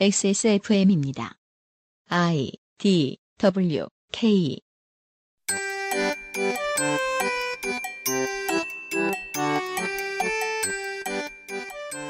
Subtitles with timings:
[0.00, 1.34] XSFM입니다.
[2.08, 4.58] I D W K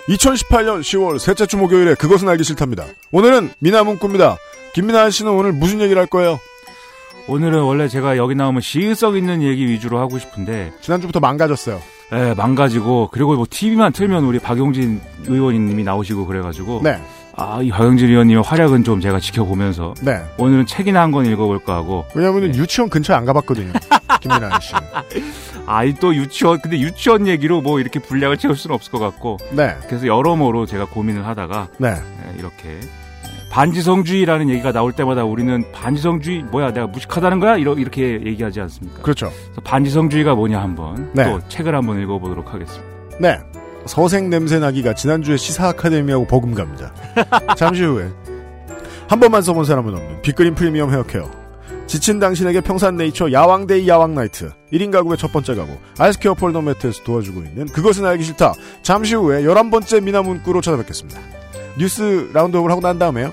[0.08, 2.87] 2018년 10월 셋째 주 목요일에 그것은 알기 싫답니다.
[3.11, 4.37] 오늘은 미나 문구입니다.
[4.75, 6.39] 김민아 씨는 오늘 무슨 얘기를 할 거예요?
[7.29, 11.80] 오늘은 원래 제가 여기 나오면 시의성 있는 얘기 위주로 하고 싶은데 지난주부터 망가졌어요.
[12.12, 17.01] 예, 망가지고 그리고 뭐 TV만 틀면 우리 박용진 의원님이 나오시고 그래가지고 네,
[17.37, 20.21] 아 이 박용진 의원님의 활약은 좀 제가 지켜보면서 네.
[20.39, 23.73] 오늘은 책이나 한 권 읽어볼까 하고 왜냐하면 유치원 근처에 안 가봤거든요.
[24.21, 24.75] 김민아 씨.
[25.67, 29.76] 아이 또 유치원 근데 유치원 얘기로 뭐 이렇게 분량을 채울 수는 없을 것 같고 네,
[29.89, 31.89] 그래서 여러모로 제가 고민을 하다가 네.
[31.90, 32.78] 예, 이렇게
[33.51, 39.03] 반지성주의라는 얘기가 나올 때마다 우리는 반지성주의 뭐야 내가 무식하다는 거야 이러, 이렇게 얘기하지 않습니까?
[39.03, 39.31] 그렇죠.
[39.64, 41.25] 반지성주의가 뭐냐 한번 네.
[41.25, 42.84] 또 책을 한번 읽어보도록 하겠습니다.
[43.20, 43.39] 네.
[43.86, 46.92] 서생 냄새 나기가 지난주에 시사 아카데미하고 버금갑니다.
[47.56, 48.11] 잠시 후에
[49.09, 51.31] 한 번만 써본 사람은 없는 빅그린 프리미엄 헤어케어.
[51.87, 57.67] 지친 당신에게 평산네이처 야왕데이 야왕나이트 1인 가구의 첫 번째 가구 아이스케어 폴더 매트에서 도와주고 있는
[57.67, 58.55] 그것은 알기 싫다.
[58.83, 61.21] 잠시 후에 11번째 민하문구로 찾아뵙겠습니다.
[61.78, 63.33] 뉴스 roundup을 하고 난 다음에요.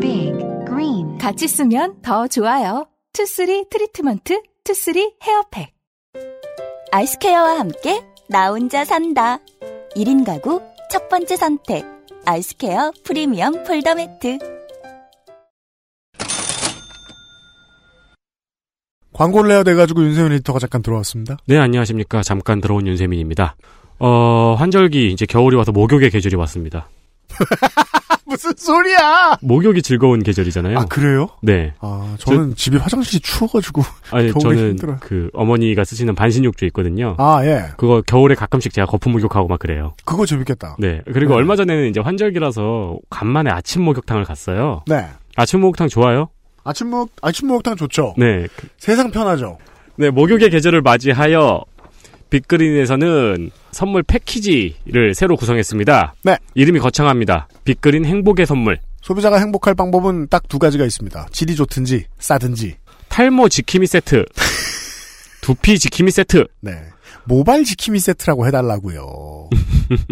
[0.00, 0.32] Big
[0.66, 2.86] Green 같이 쓰면 더 좋아요.
[3.12, 5.74] 투쓰리 트리트먼트, 투쓰리 헤어팩.
[6.92, 9.38] 아이스케어와 함께 나 혼자 산다.
[9.96, 11.84] 1인 가구 첫 번째 선택.
[12.24, 14.38] 아이스케어 프리미엄 폴더 매트.
[19.12, 21.36] 광고를 해야 돼가지고 윤세민 에디터가 잠깐 들어왔습니다.
[21.46, 22.22] 네, 안녕하십니까.
[22.22, 23.56] 잠깐 들어온 윤세민입니다.
[23.98, 26.88] 어, 환절기, 이제 겨울이 와서 목욕의 계절이 왔습니다.
[28.30, 29.38] 무슨 소리야!
[29.42, 30.78] 목욕이 즐거운 계절이잖아요.
[30.78, 31.28] 아 그래요?
[31.42, 31.74] 네.
[31.80, 33.82] 아 저는 집이 화장실이 추워가지고
[34.12, 34.98] 아니, 저는 힘들어요.
[35.00, 37.16] 그 어머니가 쓰시는 반신욕조 있거든요.
[37.18, 37.64] 아 예.
[37.76, 39.94] 그거 겨울에 가끔씩 제가 거품 목욕하고 막 그래요.
[40.04, 40.76] 그거 재밌겠다.
[40.78, 41.02] 네.
[41.12, 41.38] 그리고 네.
[41.38, 44.82] 얼마 전에는 이제 환절기라서 간만에 아침 목욕탕을 갔어요.
[44.86, 45.06] 네.
[45.36, 46.28] 아침 목욕탕 좋아요?
[46.62, 48.14] 아침 목 아침 목욕탕 좋죠.
[48.16, 48.46] 네.
[48.78, 49.58] 세상 편하죠.
[49.96, 51.62] 네, 목욕의 계절을 맞이하여
[52.30, 56.14] 빅그린에서는 선물 패키지를 새로 구성했습니다.
[56.24, 56.36] 네.
[56.54, 57.48] 이름이 거창합니다.
[57.64, 58.78] 빅그린 행복의 선물.
[59.02, 61.28] 소비자가 행복할 방법은 딱 두 가지가 있습니다.
[61.32, 62.76] 질이 좋든지 싸든지.
[63.08, 64.24] 탈모 지킴이 세트.
[65.42, 66.46] 두피 지킴이 세트.
[66.60, 66.72] 네.
[67.24, 69.48] 모발 지킴이 세트라고 해달라고요.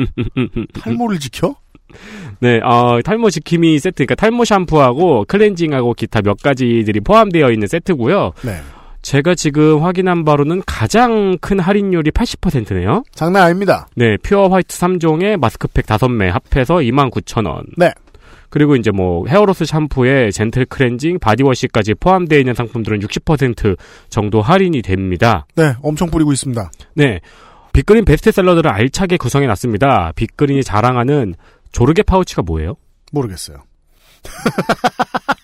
[0.82, 1.56] 탈모를 지켜?
[2.40, 3.96] 네, 어, 탈모 지킴이 세트.
[4.04, 8.32] 그러니까 탈모 샴푸하고 클렌징하고 기타 몇 가지들이 포함되어 있는 세트고요.
[8.42, 8.60] 네.
[9.08, 13.04] 제가 지금 확인한 바로는 가장 큰 할인율이 80%네요.
[13.14, 13.88] 장난 아닙니다.
[13.94, 17.68] 네, pure white 3종에 마스크팩 5매 합해서 29,000원.
[17.78, 17.90] 네.
[18.50, 23.78] 그리고 이제 뭐 헤어로스 샴푸에 젠틀 클렌징, 바디워시까지 포함되어 있는 상품들은 60%
[24.10, 25.46] 정도 할인이 됩니다.
[25.54, 26.70] 네, 엄청 뿌리고 있습니다.
[26.92, 27.20] 네.
[27.72, 30.12] 빅그린 베스트셀러들을 알차게 구성해 놨습니다.
[30.16, 31.34] 빅그린이 자랑하는
[31.72, 32.74] 조르게 파우치가 뭐예요?
[33.12, 33.56] 모르겠어요.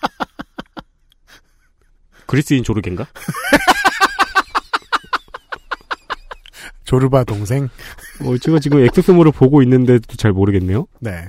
[2.25, 3.07] 그리스인 조르게인가?
[6.85, 7.67] 조르바 동생.
[8.21, 10.87] 어, 제가 지금 엑세스몰을 보고 있는데도 잘 모르겠네요.
[10.99, 11.25] 네.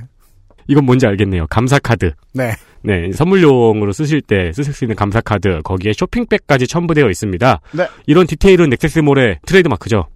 [0.69, 1.47] 이건 뭔지 알겠네요.
[1.49, 2.13] 감사 카드.
[2.35, 2.53] 네.
[2.83, 7.61] 네, 선물용으로 쓰실 때 쓰실 수 있는 감사 카드 거기에 쇼핑백까지 첨부되어 있습니다.
[7.73, 7.89] 네.
[8.07, 10.07] 이런 디테일은 엑세스몰의 트레이드마크죠.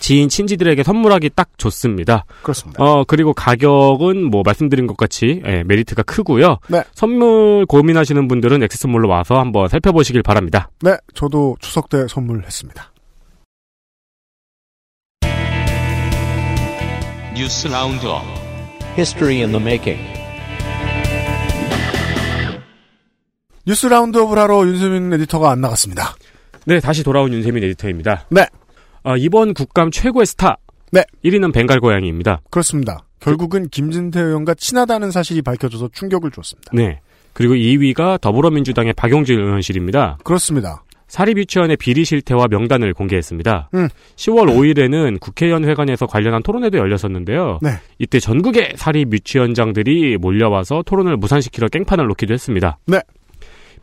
[0.00, 2.24] 지인 친지들에게 선물하기 딱 좋습니다.
[2.42, 2.82] 그렇습니다.
[2.82, 6.58] 어 그리고 가격은 뭐 말씀드린 것 같이 예, 메리트가 크고요.
[6.68, 6.82] 네.
[6.94, 10.70] 선물 고민하시는 분들은 엑세스몰로 와서 한번 살펴보시길 바랍니다.
[10.80, 12.92] 네, 저도 추석 때 선물했습니다.
[17.34, 18.22] 뉴스 roundup
[18.96, 20.00] History in the making.
[23.66, 26.14] 뉴스 roundup을 하러 윤세민 에디터가 안 나갔습니다.
[26.64, 28.26] 네, 다시 돌아온 윤세민 에디터입니다.
[28.30, 28.46] 네.
[29.06, 30.56] 아, 이번 국감 최고의 스타.
[30.90, 31.04] 네.
[31.24, 32.40] 1위는 벵갈 고양이입니다.
[32.50, 33.04] 그렇습니다.
[33.20, 36.72] 결국은 김진태 의원과 친하다는 사실이 밝혀져서 충격을 줬습니다.
[36.74, 36.98] 네.
[37.32, 40.18] 그리고 2위가 더불어민주당의 박용진 의원실입니다.
[40.24, 40.82] 그렇습니다.
[41.06, 43.70] 사립유치원의 비리 실태와 명단을 공개했습니다.
[43.74, 43.88] 음.
[44.16, 47.60] 10월 5일에는 국회의원 회관에서 관련한 토론회도 열렸었는데요.
[47.62, 47.70] 네.
[48.00, 52.78] 이때 전국의 사립유치원장들이 몰려와서 토론을 무산시키려 깽판을 놓기도 했습니다.
[52.86, 52.98] 네.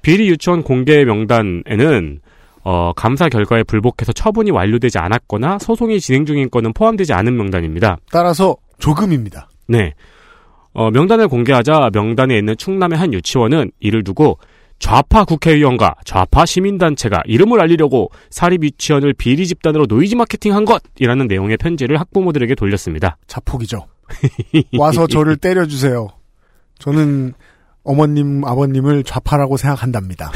[0.02, 2.20] 비리 유치원 공개 명단에는
[2.64, 7.98] 어, 감사 결과에 불복해서 처분이 완료되지 않았거나 소송이 진행 중인 건은 포함되지 않은 명단입니다.
[8.12, 9.50] 따라서 조금입니다.
[9.68, 9.94] 네.
[10.74, 14.40] 어, 명단을 공개하자 명단에 있는 충남의 한 유치원은 이를 두고
[14.80, 22.00] 좌파 국회의원과 좌파 시민단체가 이름을 알리려고 사립 유치원을 비리 집단으로 노이즈 마케팅한 것이라는 내용의 편지를
[22.00, 23.18] 학부모들에게 돌렸습니다.
[23.28, 23.86] 자폭이죠.
[24.78, 26.08] 와서 저를 때려주세요.
[26.80, 27.34] 저는
[27.84, 30.32] 어머님, 아버님을 좌파라고 생각한답니다.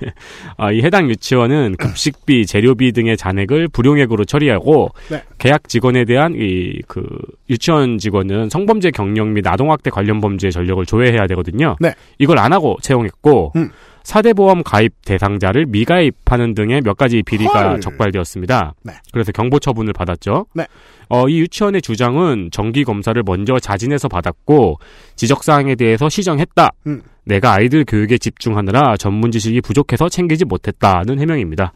[0.58, 5.22] 아, 이 해당 유치원은 급식비, 재료비 등의 잔액을 불용액으로 처리하고 네.
[5.38, 7.04] 계약 직원에 대한 이 그
[7.48, 11.76] 유치원 직원은 성범죄 경력 및 아동학대 관련 범죄 전력을 조회해야 되거든요.
[11.80, 11.94] 네.
[12.18, 13.70] 이걸 안 하고 채용했고 음.
[14.02, 17.80] 사대 보험 가입 대상자를 미가입하는 등의 몇 가지 비리가 헐.
[17.80, 18.74] 적발되었습니다.
[18.82, 18.94] 네.
[19.12, 20.46] 그래서 경보 처분을 받았죠.
[20.54, 20.66] 네.
[21.08, 24.78] 어, 이 유치원의 주장은 정기 검사를 먼저 자진해서 받았고
[25.16, 26.70] 지적 사항에 대해서 시정했다.
[26.86, 27.02] 음.
[27.24, 31.72] 내가 아이들 교육에 집중하느라 전문 지식이 부족해서 챙기지 못했다는 해명입니다.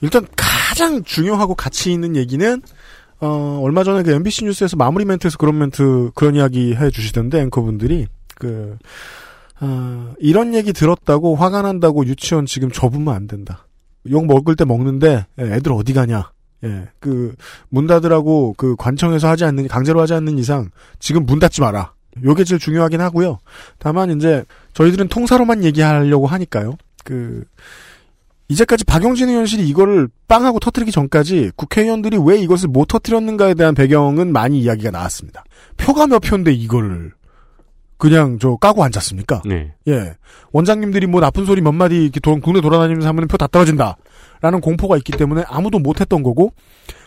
[0.00, 2.62] 일단 가장 중요하고 가치 있는 얘기는
[3.20, 8.06] 어, 얼마 전에 그 MBC 뉴스에서 마무리 멘트에서 그런 멘트 그런 이야기 해 주시던데 앵커분들이
[8.36, 8.76] 그
[9.60, 13.66] 어, 이런 얘기 들었다고 화가 난다고 유치원 지금 접으면 안 된다.
[14.10, 16.30] 욕 먹을 때 먹는데 예, 애들 어디 가냐?
[16.64, 17.34] 예, 그
[17.68, 21.92] 문 닫으라고 그 관청에서 하지 않는 강제로 하지 않는 이상 지금 문 닫지 마라.
[22.24, 23.38] 요게 제일 중요하긴 하고요.
[23.78, 24.44] 다만 이제
[24.74, 26.76] 저희들은 통사로만 얘기하려고 하니까요.
[27.04, 27.44] 그
[28.48, 34.58] 이제까지 박용진 의원실이 이거를 빵하고 터트리기 전까지 국회의원들이 왜 이것을 못 터트렸는가에 대한 배경은 많이
[34.60, 35.44] 이야기가 나왔습니다.
[35.76, 37.12] 표가 몇 표인데 이거를
[37.98, 39.42] 그냥 저 까고 앉았습니까?
[39.44, 39.72] 네.
[39.88, 40.14] 예.
[40.52, 43.96] 원장님들이 뭐 나쁜 소리 몇 마디 이렇게 도- 국내 돌아다니면서 하면 표 다 떨어진다.
[44.40, 46.52] 라는 공포가 있기 때문에 아무도 못했던 거고,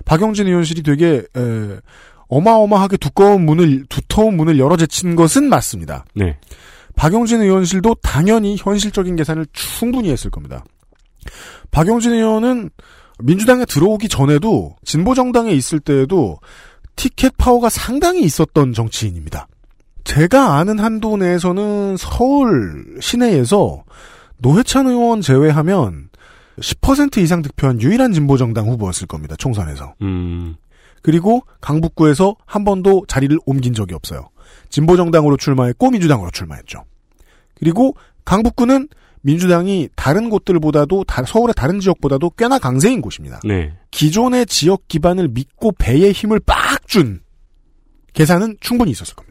[0.05, 1.79] 박영진 의원실이 되게, 에,
[2.27, 6.03] 어마어마하게 두꺼운 문을, 두터운 문을 열어 제친 것은 맞습니다.
[6.13, 6.37] 네.
[6.97, 10.63] 박영진 의원실도 당연히 현실적인 계산을 충분히 했을 겁니다.
[11.71, 12.69] 박영진 의원은
[13.19, 16.37] 민주당에 들어오기 전에도 진보정당에 있을 때에도
[16.95, 19.47] 티켓 파워가 상당히 있었던 정치인입니다.
[20.03, 23.83] 제가 아는 한도 내에서는 서울 시내에서
[24.37, 26.09] 노회찬 의원 제외하면
[26.59, 29.35] 10% 이상 득표한 유일한 진보정당 후보였을 겁니다.
[29.37, 29.95] 총선에서.
[30.01, 30.55] 음.
[31.01, 34.29] 그리고 강북구에서 한 번도 자리를 옮긴 적이 없어요.
[34.69, 36.83] 진보정당으로 출마했고 민주당으로 출마했죠.
[37.55, 37.95] 그리고
[38.25, 38.87] 강북구는
[39.23, 43.39] 민주당이 다른 곳들보다도 다- 서울의 다른 지역보다도 꽤나 강세인 곳입니다.
[43.43, 43.73] 네.
[43.91, 47.21] 기존의 지역 기반을 믿고 배의 힘을 빡 준
[48.13, 49.30] 계산은 충분히 있었을 겁니다.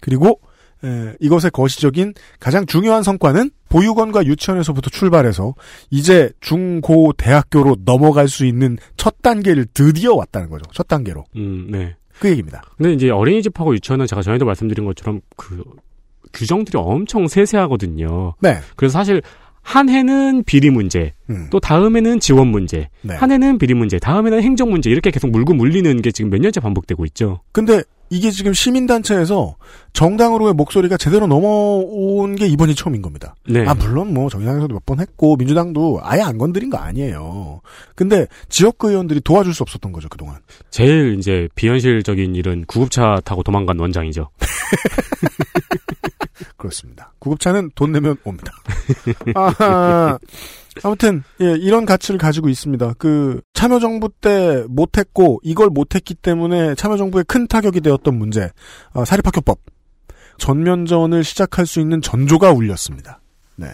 [0.00, 0.40] 그리고
[0.82, 5.54] 에, 이것의 거시적인 가장 중요한 성과는 보육원과 유치원에서부터 출발해서
[5.90, 10.64] 이제 중고 대학교로 넘어갈 수 있는 첫 단계를 드디어 왔다는 거죠.
[10.72, 11.24] 첫 단계로.
[11.36, 11.96] 음, 네.
[12.18, 12.62] 그 얘기입니다.
[12.76, 15.62] 근데 이제 어린이집하고 유치원은 제가 전에도 말씀드린 것처럼 그
[16.32, 18.34] 규정들이 엄청 세세하거든요.
[18.40, 18.58] 네.
[18.76, 19.22] 그래서 사실
[19.62, 21.48] 한 해는 비리 문제, 음.
[21.50, 23.14] 또 다음에는 지원 문제, 네.
[23.14, 26.60] 한 해는 비리 문제, 다음에는 행정 문제 이렇게 계속 물고 물리는 게 지금 몇 년째
[26.60, 27.40] 반복되고 있죠.
[27.52, 29.54] 근데 이게 지금 시민단체에서
[29.92, 33.36] 정당으로의 목소리가 제대로 넘어온 게 이번이 처음인 겁니다.
[33.48, 33.64] 네.
[33.64, 37.60] 아, 물론 뭐 정당에서도 몇 번 했고 민주당도 아예 안 건드린 거 아니에요.
[37.94, 40.38] 근데 지역구 의원들이 도와줄 수 없었던 거죠, 그동안.
[40.70, 44.30] 제일 이제 비현실적인 일은 구급차 타고 도망간 원장이죠.
[46.56, 47.12] 그렇습니다.
[47.18, 48.52] 구급차는 돈 내면 옵니다.
[49.34, 50.18] 아,
[50.82, 52.94] 아무튼 예, 이런 가치를 가지고 있습니다.
[52.98, 58.50] 그 참여정부 때 못했고 이걸 못했기 때문에 참여정부에 큰 타격이 되었던 문제
[58.92, 59.58] 어, 사립학교법
[60.38, 63.20] 전면전을 시작할 수 있는 전조가 울렸습니다.
[63.56, 63.68] 네,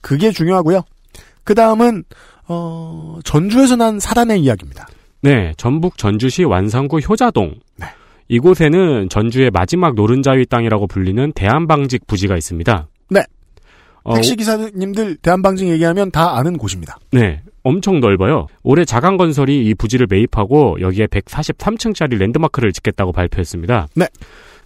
[0.00, 0.82] 그게 중요하고요.
[1.44, 2.04] 그 다음은
[2.48, 4.86] 어, 전주에서 난 사단의 이야기입니다.
[5.22, 7.54] 네, 전북 전주시 완산구 효자동.
[8.34, 8.36] 네.
[8.36, 12.88] 이곳에는 전주의 마지막 노른자위 땅이라고 불리는 대한방직 부지가 있습니다.
[13.10, 13.20] 네.
[14.02, 16.98] 어, 택시 기사님들 대한방직 얘기하면 다 아는 곳입니다.
[17.10, 18.46] 네, 엄청 넓어요.
[18.62, 23.88] 올해 자강건설이 이 부지를 매입하고 여기에 143층짜리 랜드마크를 짓겠다고 발표했습니다.
[23.96, 24.06] 네.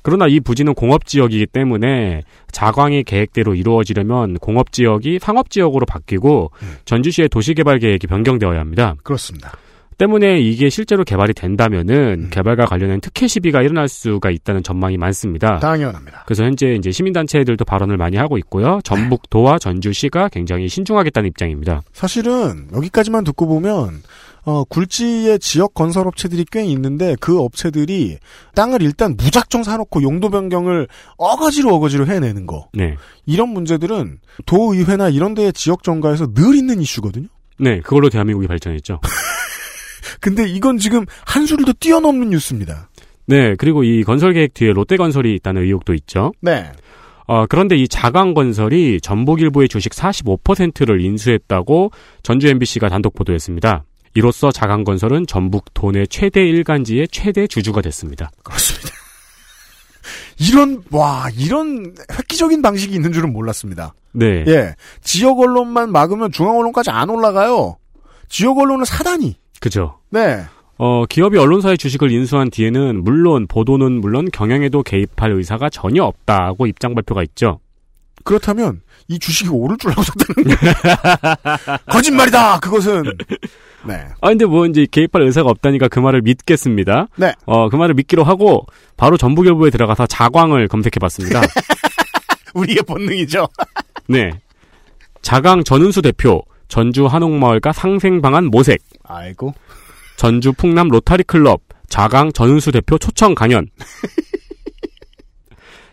[0.02, 6.76] 그러나 이 부지는 공업지역이기 때문에 자광이 계획대로 이루어지려면 공업지역이 상업지역으로 바뀌고 음.
[6.84, 8.94] 전주시의 도시개발 계획이 변경되어야 합니다.
[9.02, 9.52] 그렇습니다.
[9.98, 12.30] 때문에 이게 실제로 개발이 된다면은 음.
[12.30, 15.58] 개발과 관련된 특혜 시비가 일어날 수가 있다는 전망이 많습니다.
[15.58, 16.22] 당연합니다.
[16.26, 18.80] 그래서 현재 이제 시민단체들도 발언을 많이 하고 있고요.
[18.84, 21.82] 전북도와 전주시가 굉장히 신중하겠다는 입장입니다.
[21.92, 24.02] 사실은 여기까지만 듣고 보면
[24.44, 28.18] 어, 굴지의 지역 건설 업체들이 꽤 있는데 그 업체들이
[28.54, 30.88] 땅을 일단 무작정 사놓고 용도 변경을
[31.18, 32.96] 어거지로 어거지로 해내는 거 네.
[33.26, 37.26] 이런 문제들은 도의회나 이런 데의 지역 정가에서 늘 있는 이슈거든요.
[37.58, 39.00] 네, 그걸로 대한민국이 발전했죠.
[40.20, 42.88] 근데 이건 지금 한 수를 더 뛰어넘는 뉴스입니다.
[43.26, 46.32] 네, 그리고 이 건설 계획 뒤에 롯데건설이 있다는 의혹도 있죠.
[46.40, 46.70] 네.
[47.26, 51.90] 어, 그런데 이 자강건설이 전북일보의 주식 45%를 인수했다고
[52.22, 53.84] 전주 MBC가 단독 보도했습니다.
[54.14, 58.30] 이로써 자강건설은 전북 도내 최대 일간지의 최대 주주가 됐습니다.
[58.42, 58.88] 그렇습니다.
[60.40, 63.92] 이런 와 이런 획기적인 방식이 있는 줄은 몰랐습니다.
[64.12, 64.44] 네.
[64.46, 67.76] 예, 지역 언론만 막으면 중앙 언론까지 안 올라가요.
[68.28, 69.36] 지역 언론은 사단이.
[69.60, 69.98] 그죠.
[70.10, 70.44] 네.
[70.76, 76.94] 어, 기업이 언론사의 주식을 인수한 뒤에는 물론 보도는 물론 경영에도 개입할 의사가 전혀 없다고 입장
[76.94, 77.60] 발표가 있죠.
[78.24, 82.60] 그렇다면 이 주식이 오를 줄 알고 샀다는 거 거짓말이다.
[82.60, 83.04] 그것은
[83.86, 84.06] 네.
[84.20, 87.08] 아 근데 뭐 이제 개입할 의사가 없다니까 그 말을 믿겠습니다.
[87.16, 87.32] 네.
[87.46, 91.40] 어, 그 말을 믿기로 하고 바로 전북일보에 들어가서 자광을 검색해 봤습니다.
[92.54, 93.48] 우리의 본능이죠.
[94.08, 94.30] 네.
[95.22, 99.54] 자강 전은수 대표, 전주 한옥마을과 상생 방안 모색, 아이고.
[100.16, 103.68] 전주 풍남 로타리 클럽, 자강 전은수 대표 초청 강연.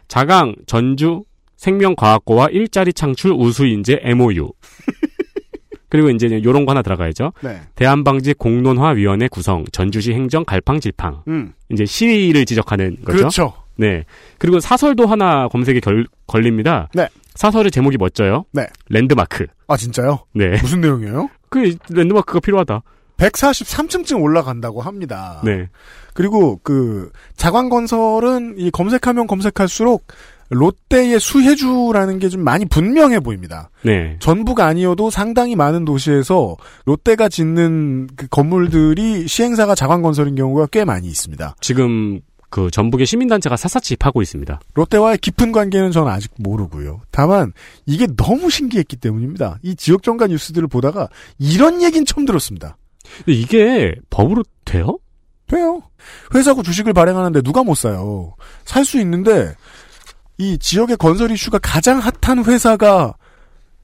[0.08, 1.24] 자강 전주
[1.58, 4.52] 생명과학고와 일자리 창출 우수인재 MOU.
[5.90, 7.32] 그리고 이제 요런 거 하나 들어가야죠.
[7.42, 7.62] 네.
[7.76, 11.24] 대한방지 공론화위원회 구성, 전주시 행정 갈팡질팡.
[11.28, 11.54] 음.
[11.72, 13.18] 이제 시위를 지적하는 거죠.
[13.18, 13.54] 그렇죠.
[13.78, 14.04] 네.
[14.38, 16.90] 그리고 사설도 하나 검색에 결- 걸립니다.
[16.94, 17.08] 네.
[17.36, 18.46] 사설의 제목이 멋져요.
[18.52, 18.66] 네.
[18.90, 19.46] 랜드마크.
[19.68, 20.20] 아 진짜요?
[20.34, 20.60] 네.
[20.62, 21.30] 무슨 내용이에요?
[21.50, 22.82] 그 랜드마크가 필요하다.
[23.18, 25.42] 143층쯤 올라간다고 합니다.
[25.44, 25.70] 네.
[26.14, 30.08] 그리고 그 자광건설은 이 검색하면 검색할수록
[30.50, 33.70] 롯데의 수혜주라는 게 좀 많이 분명해 보입니다.
[33.84, 34.18] 네.
[34.20, 41.56] 전부가 아니어도 상당히 많은 도시에서 롯데가 짓는 그 건물들이 시행사가 자광건설인 경우가 꽤 많이 있습니다.
[41.62, 42.20] 지금
[42.56, 44.62] 그 전북의 시민단체가 샅샅이 파고 있습니다.
[44.76, 47.02] 롯데와의 깊은 관계는 저는 아직 모르고요.
[47.12, 47.52] 다만
[47.86, 49.60] 이게 너무 신기했기 때문입니다.
[49.62, 52.78] 이 지역 정가 뉴스들을 보다가 이런 얘기는 처음 들었습니다.
[53.18, 54.98] 근데 이게 법으로 돼요?
[55.48, 55.82] 돼요.
[56.34, 58.36] 회사고 주식을 발행하는데 누가 못 사요.
[58.64, 59.54] 살 수 있는데
[60.38, 63.16] 이 지역의 건설 이슈가 가장 핫한 회사가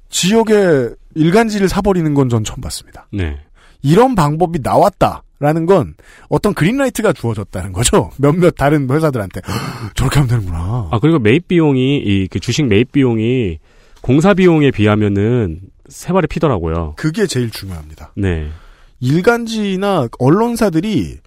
[0.07, 3.05] 지역의 일간지를 사버리는 건 전 처음 봤습니다.
[3.11, 3.37] 네.
[3.81, 5.95] 이런 방법이 나왔다 라는 건
[6.29, 8.11] 어떤 그린라이트가 주어졌다는 거죠.
[8.21, 9.41] 몇몇 다른 회사들한테
[9.95, 10.89] 저렇게 하면 되는구나.
[10.91, 13.57] 아 그리고 매입 비용이 이 그 주식 매입 비용이
[14.01, 16.93] 공사 비용에 비하면은 세 발에 피더라고요.
[16.95, 18.13] 그게 제일 중요합니다.
[18.15, 18.49] 네.
[18.99, 21.17] 일간지나 언론사들이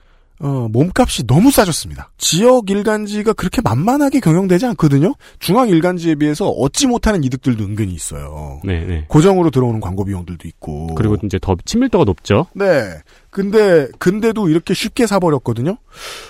[0.40, 2.10] 어, 몸값이 너무 싸졌습니다.
[2.18, 5.14] 지역 일간지가 그렇게 만만하게 경영되지 않거든요.
[5.38, 8.60] 중앙 일간지에 비해서 얻지 못하는 이득들도 은근히 있어요.
[8.64, 9.04] 네, 네.
[9.08, 10.94] 고정으로 들어오는 광고 비용들도 있고.
[10.96, 12.46] 그리고 이제 더 친밀도가 높죠.
[12.54, 12.98] 네.
[13.30, 15.76] 근데 근데도 이렇게 쉽게 사버렸거든요.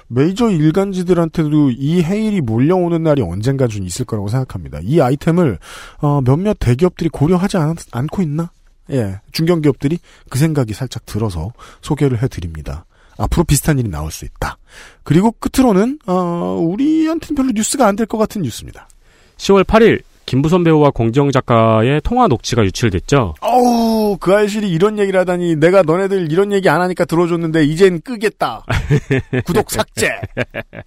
[0.08, 4.80] 메이저 일간지들한테도 이 해일이 몰려오는 날이 언젠가 좀 있을 거라고 생각합니다.
[4.82, 5.58] 이 아이템을
[5.98, 8.50] 어, 몇몇 대기업들이 고려하지 않, 않고 있나?
[8.90, 12.84] 예, 중견기업들이 그 생각이 살짝 들어서 소개를 해드립니다.
[13.18, 14.58] 앞으로 비슷한 일이 나올 수 있다.
[15.02, 18.88] 그리고 끝으로는 어, 우리한테는 별로 뉴스가 안 될 것 같은 뉴스입니다.
[19.36, 23.34] 10월 8일 김부선 배우와 공정 작가의 통화 녹취가 유출됐죠.
[23.42, 28.64] 어우, 그 알실이 이런 얘기를 하다니 내가 너네들 이런 얘기 안 하니까 들어줬는데 이젠 끄겠다.
[29.44, 30.08] 구독 삭제.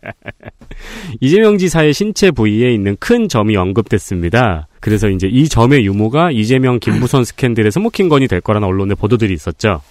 [1.21, 4.67] 이재명 지사의 신체 부위에 있는 큰 점이 언급됐습니다.
[4.79, 9.81] 그래서 이제 이 점의 유무가 이재명 김부선 스캔들의 스모킹건이 될 거라는 언론의 보도들이 있었죠.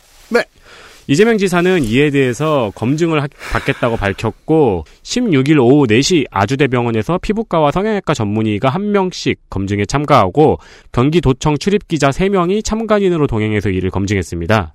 [1.06, 1.12] 네.
[1.12, 8.68] 이재명 지사는 이에 대해서 검증을 하- 받겠다고 밝혔고 16일 오후 4시 아주대병원에서 피부과와 성형외과 전문의가
[8.68, 10.58] 한 명씩 검증에 참가하고
[10.92, 14.72] 경기도청 출입기자 3명이 참관인으로 동행해서 이를 검증했습니다.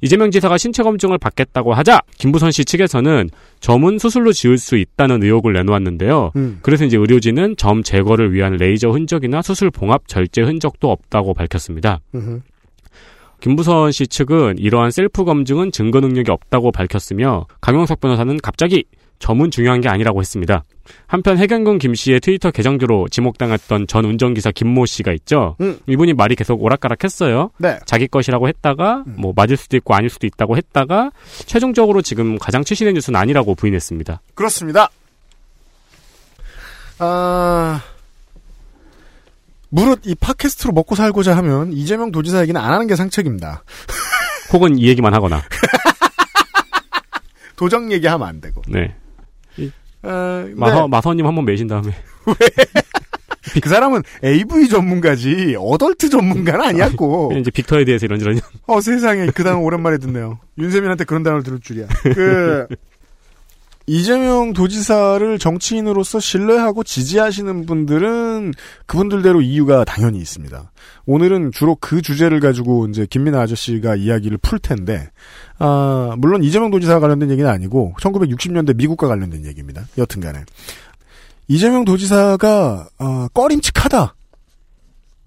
[0.00, 3.28] 이재명 지사가 신체 검증을 받겠다고 하자 김부선 씨 측에서는
[3.60, 6.32] 점은 수술로 지울 수 있다는 의혹을 내놓았는데요.
[6.36, 6.58] 음.
[6.62, 12.00] 그래서 이제 의료진은 점 제거를 위한 레이저 흔적이나 수술 봉합 절제 흔적도 없다고 밝혔습니다.
[12.14, 12.40] 음흠.
[13.40, 18.84] 김부선 씨 측은 이러한 셀프 검증은 증거 능력이 없다고 밝혔으며 강용석 변호사는 갑자기
[19.18, 20.64] 점은 중요한 게 아니라고 했습니다.
[21.06, 25.56] 한편 해경군 김 씨의 트위터 계정주로 지목당했던 전 운전기사 김모 씨가 있죠.
[25.60, 25.78] 음.
[25.86, 27.50] 이분이 말이 계속 오락가락했어요.
[27.58, 27.78] 네.
[27.84, 31.12] 자기 것이라고 했다가 뭐 맞을 수도 있고 아닐 수도 있다고 했다가
[31.46, 34.22] 최종적으로 지금 가장 최신의 뉴스는 아니라고 부인했습니다.
[34.34, 34.88] 그렇습니다.
[36.98, 37.82] 아,
[39.70, 43.64] 무릇 이 팟캐스트로 먹고 살고자 하면 이재명 도지사 얘기는 안 하는 게 상책입니다.
[44.52, 45.42] 혹은 이 얘기만 하거나.
[47.56, 48.62] 도정 얘기하면 안 되고.
[48.68, 48.94] 네.
[50.02, 50.54] 아, 네.
[50.56, 51.92] 마서 마서님 한번 매신 다음에
[53.62, 57.34] 그 사람은 AV 전문가지 어덜트 전문가는 아니었고.
[57.38, 60.38] 이제 빅터에 대해서 이런저런 어 세상에 그 단어 오랜만에 듣네요.
[60.58, 61.86] 윤세민한테 그런 단어를 들을 줄이야.
[62.14, 62.66] 그
[63.92, 68.52] 이재명 도지사를 정치인으로서 신뢰하고 지지하시는 분들은
[68.86, 70.70] 그분들대로 이유가 당연히 있습니다.
[71.06, 75.10] 오늘은 주로 그 주제를 가지고 이제 김민아 아저씨가 이야기를 풀 텐데,
[75.58, 79.82] 아, 물론 이재명 도지사와 관련된 얘기는 아니고 1960년대 미국과 관련된 얘기입니다.
[79.98, 80.44] 여튼 간에.
[81.48, 84.14] 이재명 도지사가 어, 꺼림칙하다.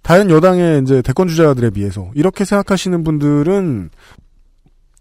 [0.04, 3.90] 다른 여당의 이제 대권 주자들에 비해서 이렇게 생각하시는 분들은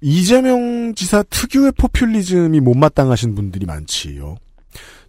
[0.02, 4.36] 이재명 지사 특유의 포퓰리즘이 못마땅하신 분들이 많지요.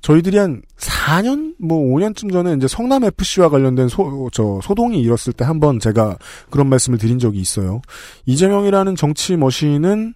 [0.02, 5.46] 저희들이 한 4년, 뭐 5년쯤 전에 이제 성남 FC와 관련된 소, 저, 소동이 일었을 때
[5.46, 6.18] 한번 제가
[6.50, 7.82] 그런 말씀을 드린 적이 있어요.
[8.26, 10.14] 이재명이라는 정치 machine은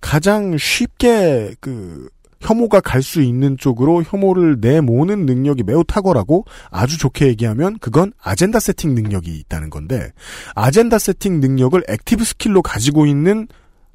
[0.00, 2.08] 가장 쉽게 그,
[2.40, 8.60] 혐오가 갈 수 있는 쪽으로 혐오를 내모는 능력이 매우 탁월하고 아주 좋게 얘기하면 그건 agenda
[8.60, 10.10] setting 능력이 있다는 건데
[10.54, 13.46] agenda setting 능력을 active skill로 가지고 있는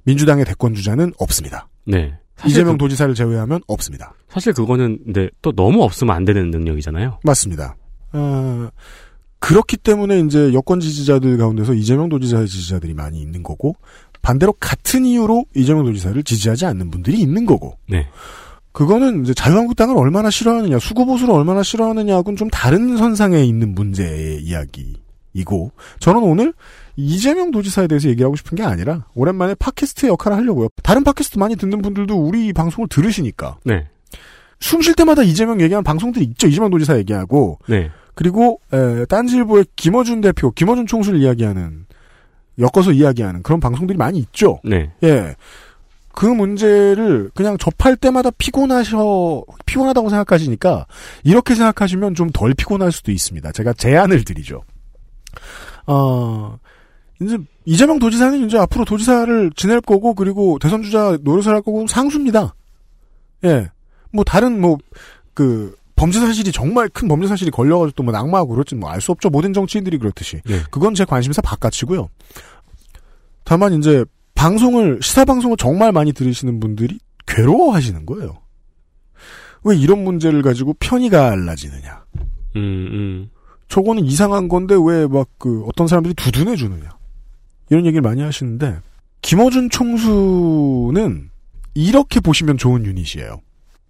[0.05, 1.67] 민주당의 대권 주자는 없습니다.
[1.85, 2.13] 네.
[2.45, 4.13] 이재명 그, 도지사를 제외하면 없습니다.
[4.29, 7.19] 사실 그거는 근데 또 너무 없으면 안 되는 능력이잖아요.
[7.23, 7.75] 맞습니다.
[8.13, 8.69] 어,
[9.39, 13.75] 그렇기 때문에 이제 여권 지지자들 가운데서 이재명 도지사의 지지자들이 많이 있는 거고
[14.21, 17.77] 반대로 같은 이유로 이재명 도지사를 지지하지 않는 분들이 있는 거고.
[17.87, 18.07] 네.
[18.71, 26.23] 그거는 이제 자유한국당을 얼마나 싫어하느냐, 수구보수를 얼마나 싫어하느냐하고는 좀 다른 선상에 있는 문제의 이야기이고, 저는
[26.23, 26.53] 오늘
[26.95, 30.69] 이재명 도지사에 대해서 얘기하고 싶은 게 아니라, 오랜만에 팟캐스트 역할을 하려고요.
[30.83, 33.87] 다른 팟캐스트 많이 듣는 분들도 우리 방송을 들으시니까, 네.
[34.59, 36.47] 숨 쉴 때마다 이재명 얘기하는 방송들이 있죠.
[36.47, 37.91] 이재명 도지사 얘기하고, 네.
[38.13, 41.85] 그리고 에, 딴지일보의 김어준 대표, 김어준 총수를 이야기하는
[42.59, 44.61] 엮어서 이야기하는 그런 방송들이 많이 있죠.
[44.63, 44.91] 네.
[45.03, 45.35] 예.
[46.13, 50.87] 그 문제를 그냥 접할 때마다 피곤하셔 피곤하다고 생각하시니까
[51.25, 53.51] 이렇게 생각하시면 좀 덜 피곤할 수도 있습니다.
[53.51, 54.63] 제가 제안을 드리죠.
[55.85, 56.57] 어
[57.21, 62.53] 이제 이재명 도지사는 이제 앞으로 도지사를 지낼 거고 그리고 대선 주자 노릇을 할 거고 상수입니다.
[63.45, 63.69] 예.
[64.11, 64.77] 뭐 다른 뭐
[65.33, 69.11] 그 범죄 사실이 정말 큰 범죄 사실이 걸려가지고 또 뭐 낙마하고 그렇지 뭐 알 수
[69.11, 69.29] 없죠.
[69.29, 70.41] 모든 정치인들이 그렇듯이.
[70.45, 70.61] 네.
[70.71, 72.09] 그건 제 관심사 바깥이고요.
[73.43, 74.03] 다만 이제
[74.33, 78.37] 방송을 시사 방송을 정말 많이 들으시는 분들이 괴로워하시는 거예요.
[79.63, 82.03] 왜 이런 문제를 가지고 편이 갈라지느냐?
[82.55, 82.59] 음,
[82.91, 83.29] 음.
[83.67, 86.89] 저거는 이상한 건데 왜 막 그 어떤 사람들이 두둔해 주느냐?
[87.69, 88.79] 이런 얘기를 많이 하시는데
[89.21, 91.29] 김어준 총수는
[91.73, 93.41] 이렇게 보시면 좋은 유닛이에요.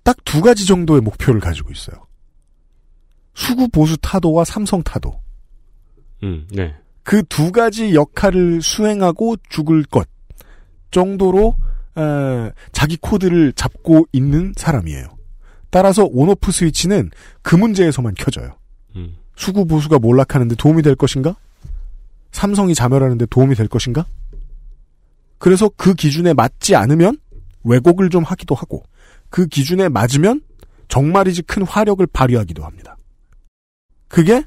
[0.03, 2.05] 딱 두 가지 정도의 목표를 가지고 있어요.
[3.33, 5.19] 수구 보수 타도와 삼성 타도.
[6.23, 6.73] 음, 네.
[7.03, 10.07] 그 두 가지 역할을 수행하고 죽을 것
[10.91, 11.55] 정도로
[11.97, 15.07] 에, 자기 코드를 잡고 있는 사람이에요.
[15.69, 17.11] 따라서 온오프 스위치는
[17.41, 18.57] 그 문제에서만 켜져요.
[18.95, 19.15] 음.
[19.35, 21.35] 수구 보수가 몰락하는데 도움이 될 것인가?
[22.35, 24.05] 삼성이 자멸하는데 도움이 될 것인가?
[25.37, 27.17] 그래서 그 기준에 맞지 않으면
[27.63, 28.83] 왜곡을 좀 하기도 하고
[29.29, 30.41] 그 기준에 맞으면
[30.89, 32.97] 정말이지 큰 화력을 발휘하기도 합니다.
[34.09, 34.43] 그게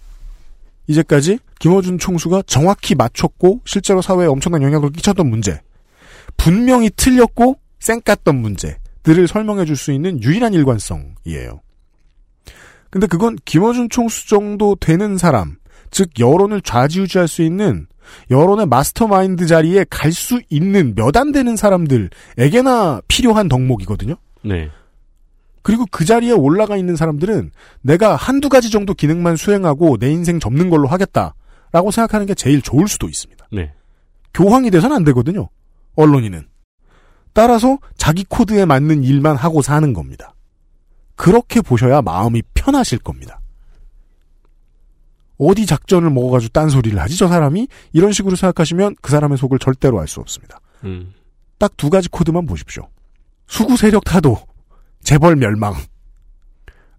[0.87, 5.61] 이제까지 김어준 총수가 정확히 맞췄고 실제로 사회에 엄청난 영향을 끼쳤던 문제
[6.37, 11.61] 분명히 틀렸고 쌩깠던 문제들을 설명해 줄 수 있는 유일한 일관성이에요.
[12.91, 15.58] 근데 그건 김어준 총수 정도 되는 사람,
[15.91, 17.87] 즉 여론을 좌지우지할 수 있는
[18.31, 24.15] 여론의 마스터마인드 자리에 갈 수 있는 몇 안 되는 사람들에게나 필요한 덕목이거든요.
[24.45, 24.71] 네.
[25.63, 27.51] 그리고 그 자리에 올라가 있는 사람들은
[27.83, 32.89] 내가 한두 가지 정도 기능만 수행하고 내 인생 접는 걸로 하겠다라고 생각하는 게 제일 좋을
[32.89, 33.47] 수도 있습니다.
[33.53, 33.73] 네.
[34.33, 35.49] 교황이 돼서는 안 되거든요.
[35.97, 36.47] 언론인은.
[37.35, 40.35] 따라서 자기 코드에 맞는 일만 하고 사는 겁니다.
[41.17, 43.41] 그렇게 보셔야 마음이 편하실 겁니다.
[45.39, 50.09] 어디 작전을 먹어가지고 딴소리를 하지 저 사람이 이런 식으로 생각하시면 그 사람의 속을 절대로 알
[50.09, 50.61] 수 없습니다.
[50.85, 51.13] 음.
[51.59, 52.89] 딱두 가지 코드만 보십시오.
[53.47, 54.39] 수구 세력 타도
[55.03, 55.75] 재벌 멸망.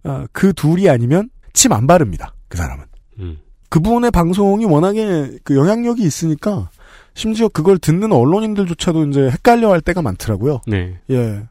[0.04, 2.34] 아, 그 둘이 아니면 침 안 바릅니다.
[2.48, 2.84] 그 사람은.
[3.20, 3.38] 음.
[3.68, 6.70] 그분의 방송이 워낙에 그 영향력이 있으니까
[7.14, 10.60] 심지어 그걸 듣는 언론인들조차도 이제 헷갈려 할 때가 많더라고요.
[10.66, 10.98] 네.
[11.10, 11.42] 예.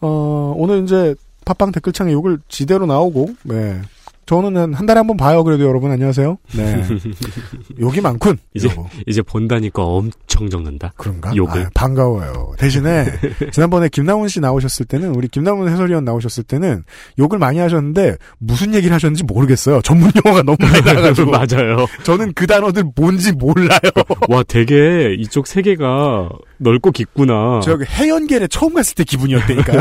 [0.00, 1.14] 어, 오늘 이제
[1.44, 3.80] 팟빵 댓글창에 욕을 지대로 나오고, 네.
[4.28, 5.42] 저는 한, 한 달에 한 번 봐요.
[5.42, 6.36] 그래도 여러분 안녕하세요.
[6.54, 6.84] 네.
[7.80, 8.36] 욕이 많군.
[8.52, 8.86] 이제 이러고.
[9.06, 10.92] 이제 본다니까 엄청 적는다.
[10.98, 11.34] 그런가?
[11.34, 11.62] 욕을.
[11.62, 12.52] 아, 반가워요.
[12.58, 13.06] 대신에
[13.52, 16.84] 지난번에 김남훈 씨 나오셨을 때는 우리 김남훈 해설위원 나오셨을 때는
[17.18, 19.80] 욕을 많이 하셨는데 무슨 얘기를 하셨는지 모르겠어요.
[19.80, 21.86] 전문 용어가 너무 많이 나가지고 맞아요.
[22.02, 23.78] 저는 그 단어들 뭔지 몰라요.
[24.28, 27.60] 와, 되게 이쪽 세계가 넓고 깊구나.
[27.64, 29.80] 그 해연계에 처음 갔을 때 기분이었다니까요.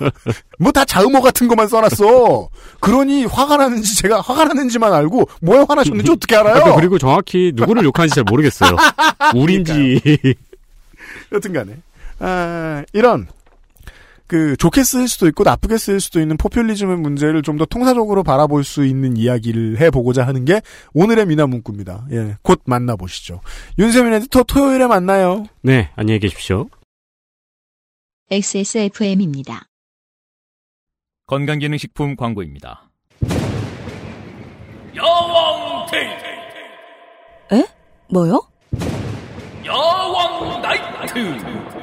[0.58, 2.48] 뭐 다 자음어 같은 것만 써놨어.
[2.80, 6.74] 그러니 화가 나는지 제가 화가 나는지만 알고 뭐에 화나셨는지 어떻게 알아요?
[6.76, 8.76] 그리고 정확히 누구를 욕하는지 잘 모르겠어요.
[9.36, 10.00] 우린지.
[11.32, 11.76] 여튼간에
[12.20, 13.26] 아, 이런
[14.26, 18.64] 그 좋게 쓰일 수도 있고 나쁘게 쓰일 수도 있는 포퓰리즘의 문제를 좀 더 통사적으로 바라볼
[18.64, 20.60] 수 있는 이야기를 해보고자 하는 게
[20.92, 22.06] 오늘의 미나 문구입니다.
[22.10, 23.40] 예, 곧 만나보시죠.
[23.78, 25.46] 윤세민 에디터 토요일에 만나요.
[25.62, 26.68] 네, 안녕히 계십시오.
[28.30, 29.66] XSFM입니다.
[31.26, 32.90] 건강기능식품 광고입니다.
[34.96, 36.24] 여왕 테이트!
[37.54, 37.66] 에?
[38.10, 38.40] 뭐요?
[39.64, 41.73] 여왕 나이트!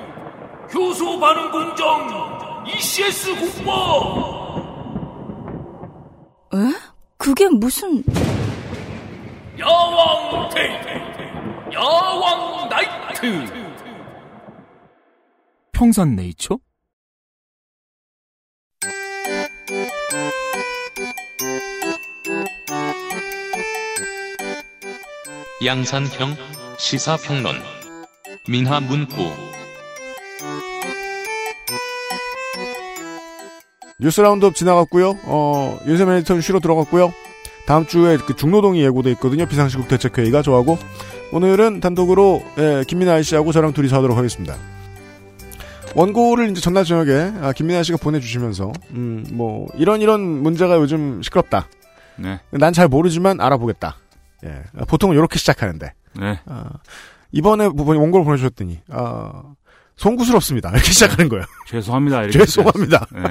[0.74, 4.62] 효소 반응 공정 ECS 공법
[6.54, 6.58] 에?
[7.18, 8.04] 그게 무슨
[9.60, 13.62] 야왕 데이트 야왕 나이트
[15.72, 16.58] 평산 네이처?
[25.64, 26.36] 양산형
[26.80, 27.56] 시사평론
[28.48, 29.51] 민하문구
[34.02, 35.18] 뉴스 roundup 지나갔고요.
[35.26, 37.14] 어, 윤세민 에디터는 쉬러 들어갔고요.
[37.68, 39.46] 다음 주에 그 중노동이 예고돼 있거든요.
[39.46, 40.78] 비상시국 대책회의가 저하고
[41.32, 44.56] 오늘은 단독으로 예, 김민하 씨하고 저랑 둘이서 하도록 하겠습니다.
[45.96, 51.68] 원고를 이제 전날 저녁에 아, 김민하 씨가 보내주시면서 음, 뭐 이런 이런 문제가 요즘 시끄럽다.
[52.18, 52.40] 네.
[52.52, 53.98] 난 잘 모르지만 알아보겠다.
[54.46, 56.40] 예, 보통은 이렇게 시작하는데 네.
[56.48, 56.70] 아,
[57.32, 59.44] 이번에 부- 원고를 보내주셨더니 아,
[60.02, 60.70] 송구스럽습니다.
[60.74, 61.46] 이렇게 시작하는 거예요.
[61.68, 63.06] 죄송합니다 이렇게 죄송합니다.
[63.14, 63.22] 네.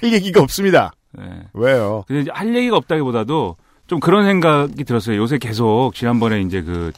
[0.00, 0.92] 할 얘기가 없습니다.
[1.12, 1.24] 네.
[1.54, 2.04] 왜요?
[2.06, 3.56] 근데 이제 할 얘기가 없다기보다도
[3.88, 5.16] 좀 그런 생각이 들었어요.
[5.16, 6.92] 요새 계속 지난번에 이제 그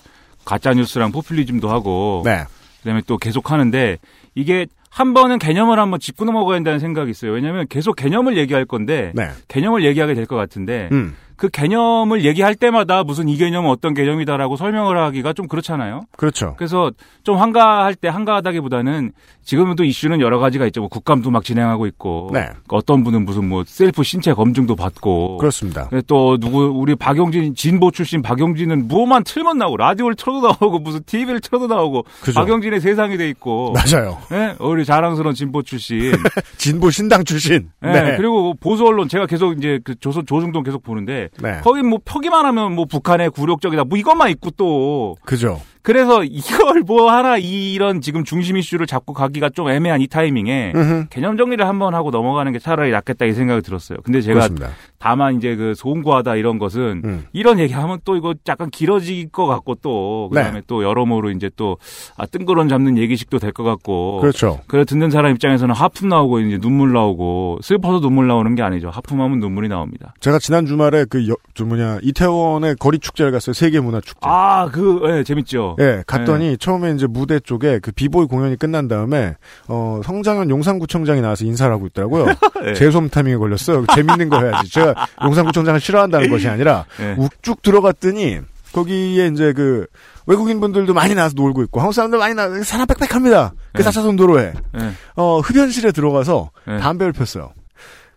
[0.45, 2.45] 가짜 뉴스랑 포퓰리즘도 하고 네.
[2.83, 3.99] 그다음에 또 계속 하는데
[4.35, 7.31] 이게 한 번은 개념을 한번 짚고 넘어가야 된다는 생각이 있어요.
[7.33, 9.29] 왜냐하면 계속 개념을 얘기할 건데 네.
[9.49, 11.17] 개념을 얘기하게 될 것 같은데 음.
[11.41, 16.03] 그 개념을 얘기할 때마다 무슨 이 개념은 어떤 개념이다라고 설명을 하기가 좀 그렇잖아요.
[16.19, 16.55] 그렇죠.
[16.59, 20.83] 그래서 좀 한가할 때 한가하다기보다는 지금도 이슈는 여러 가지가 있죠.
[20.83, 22.51] 뭐 국감도 막 진행하고 있고 네.
[22.69, 25.89] 어떤 분은 무슨 뭐 셀프 신체 검증도 받고 그렇습니다.
[25.89, 31.03] 근데 또 누구 우리 박용진 진보 출신 박용진은 무엇만 틀면 나오고 라디오를 틀어도 나오고 무슨
[31.05, 32.39] TV를 틀어도 나오고 그죠.
[32.39, 34.19] 박용진의 세상이 돼 있고 맞아요.
[34.33, 34.57] 예?
[34.61, 36.13] 우리 자랑스러운 진보 출신
[36.59, 37.71] 진보 신당 출신.
[37.83, 38.17] 예, 네.
[38.19, 41.61] 그리고 보수 언론 제가 계속 이제 그 조선 조중동 계속 보는데 네.
[41.63, 45.61] 거기 뭐 표기만 하면 뭐 북한의 굴욕적이다 뭐 이것만 있고 또 그죠.
[45.83, 51.07] 그래서 이걸 뭐 하나 이런 지금 중심 이슈를 잡고 가기가 좀 애매한 이 타이밍에 음흠.
[51.11, 53.99] 개념 정리를 한번 하고 넘어가는 게 차라리 낫겠다 이 생각이 들었어요.
[54.05, 54.71] 근데 제가 그렇습니다.
[55.03, 57.25] 다만 이제 그 송구하다 이런 것은 음.
[57.33, 60.63] 이런 얘기하면 또 이거 약간 길어질 것 같고 또 그다음에 네.
[60.67, 61.79] 또 여러모로 이제 또
[62.19, 64.61] 아, 뜬구름 잡는 얘기식도 될 것 같고 그렇죠.
[64.69, 68.91] 그래 듣는 사람 입장에서는 하품 나오고 이제 눈물 나오고 슬퍼서 눈물 나오는 게 아니죠.
[68.91, 70.15] 하품하면 눈물이 나옵니다.
[70.21, 73.55] 제가 지난 주말에 그, 여, 저 뭐냐, 이태원의 거리 축제를 갔어요.
[73.55, 74.21] 세계 문화 축제.
[74.23, 75.77] 아, 그, 예, 재밌죠.
[75.81, 79.35] 예, 갔더니 처음에 이제 무대 쪽에 그 비보이 공연이 끝난 다음에
[79.67, 82.27] 어 성장현 용산구청장이 나와서 인사를 하고 있더라고요.
[82.69, 82.75] 예.
[82.75, 83.87] 재수험 타이밍에 걸렸어요.
[83.95, 84.71] 재밌는 거 해야지.
[84.71, 84.90] 제가
[85.25, 87.15] 용산구청장을 싫어한다는 것이 아니라 예.
[87.19, 88.41] 욱쭉 들어갔더니
[88.73, 89.87] 거기에 이제 그
[90.27, 93.53] 외국인 분들도 많이 나와서 놀고 있고 한국 사람들 많이 나와 사람 빽빽합니다.
[93.73, 93.87] 그 예.
[93.87, 94.91] 4차선 도로에 예.
[95.17, 96.79] 어 흡연실에 들어가서 예.
[96.79, 97.53] 담배를 폈어요.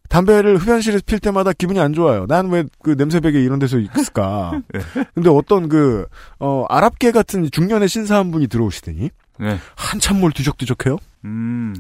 [0.10, 2.28] 담배를 흡연실에서 필 때마다 기분이 안 좋아요.
[2.28, 4.62] 난 왜 그 냄새배기 이런 데서 있을까?
[5.16, 6.06] 근데 어떤 그,
[6.38, 9.10] 어, 아랍계 같은 중년의 신사 한 분이 들어오시더니,
[9.40, 9.58] 네.
[9.76, 10.98] 한참 뭘 뒤적뒤적해요?
[11.26, 11.74] 음.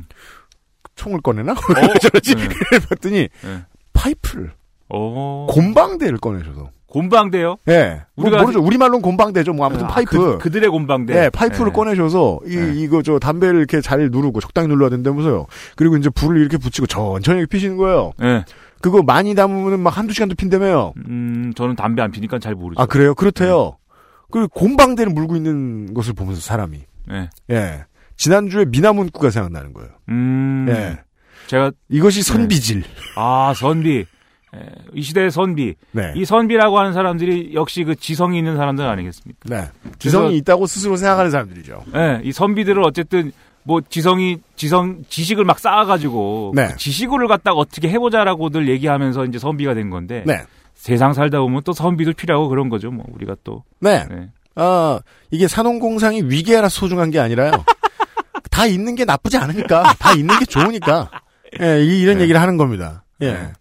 [0.95, 1.53] 총을 꺼내나?
[1.75, 2.33] 왜 저러지?
[2.33, 2.47] 네.
[2.89, 3.65] 봤더니, 네.
[3.93, 4.51] 파이프를,
[4.89, 5.47] 어.
[5.49, 6.69] 곰방대를 꺼내셔서.
[6.87, 7.57] 곤방대요?
[7.69, 8.01] 예.
[8.15, 8.61] 뭐 우리가 모르죠.
[8.61, 9.53] 우리 말로는 곰방대죠.
[9.53, 10.37] 뭐 아무튼 아, 파이프.
[10.39, 11.15] 그, 들의 곤방대.
[11.15, 11.71] 예, 파이프를 예.
[11.71, 12.73] 꺼내셔서, 이, 네.
[12.75, 15.47] 이거 저 담배를 이렇게 잘 누르고, 적당히 눌러야 된다면서요.
[15.75, 18.11] 그리고 이제 불을 이렇게 붙이고 천천히 피시는 거예요.
[18.21, 18.45] 예.
[18.79, 20.93] 그거 많이 담으면 막 한두 시간도 핀다며요.
[21.07, 22.79] 음, 저는 담배 안 피니까 잘 모르죠.
[22.79, 23.15] 아, 그래요?
[23.15, 23.77] 그렇대요.
[24.29, 26.79] 그 곰방대를 물고 있는 것을 보면서 사람이.
[27.11, 27.29] 예.
[27.49, 27.85] 예.
[28.17, 29.89] 지난주에 미나문구가 생각나는 거예요.
[30.09, 30.67] 음.
[30.69, 30.99] 예.
[31.47, 32.83] 제가, 이것이 선비질.
[33.15, 34.05] 아, 선비.
[34.55, 34.59] 예,
[34.93, 35.75] 이 시대의 선비.
[35.91, 36.13] 네.
[36.15, 39.49] 이 선비라고 하는 사람들이 역시 그 지성이 있는 사람들 아니겠습니까?
[39.49, 39.69] 네.
[39.99, 41.83] 지성이 있다고 스스로 생각하는 사람들이죠.
[41.95, 43.31] 예, 이 선비들을 어쨌든
[43.63, 46.67] 뭐 지성이 지성 지식을 막 쌓아가지고 네.
[46.67, 50.41] 그 지식을 갖다가 어떻게 해보자라고들 얘기하면서 이제 선비가 된 건데 네.
[50.75, 52.91] 세상 살다 보면 또 선비도 필요하고 그런 거죠.
[52.91, 54.05] 뭐 우리가 또 네.
[54.09, 54.29] 네.
[54.55, 54.99] 아,
[55.31, 57.51] 이게 산업공상이 위계라 소중한 게 아니라요.
[58.51, 59.93] 다 있는 게 나쁘지 않으니까.
[59.97, 61.09] 다 있는 게 좋으니까.
[61.61, 62.23] 예, 이- 이런 네.
[62.23, 63.03] 얘기를 하는 겁니다.
[63.21, 63.51] 예.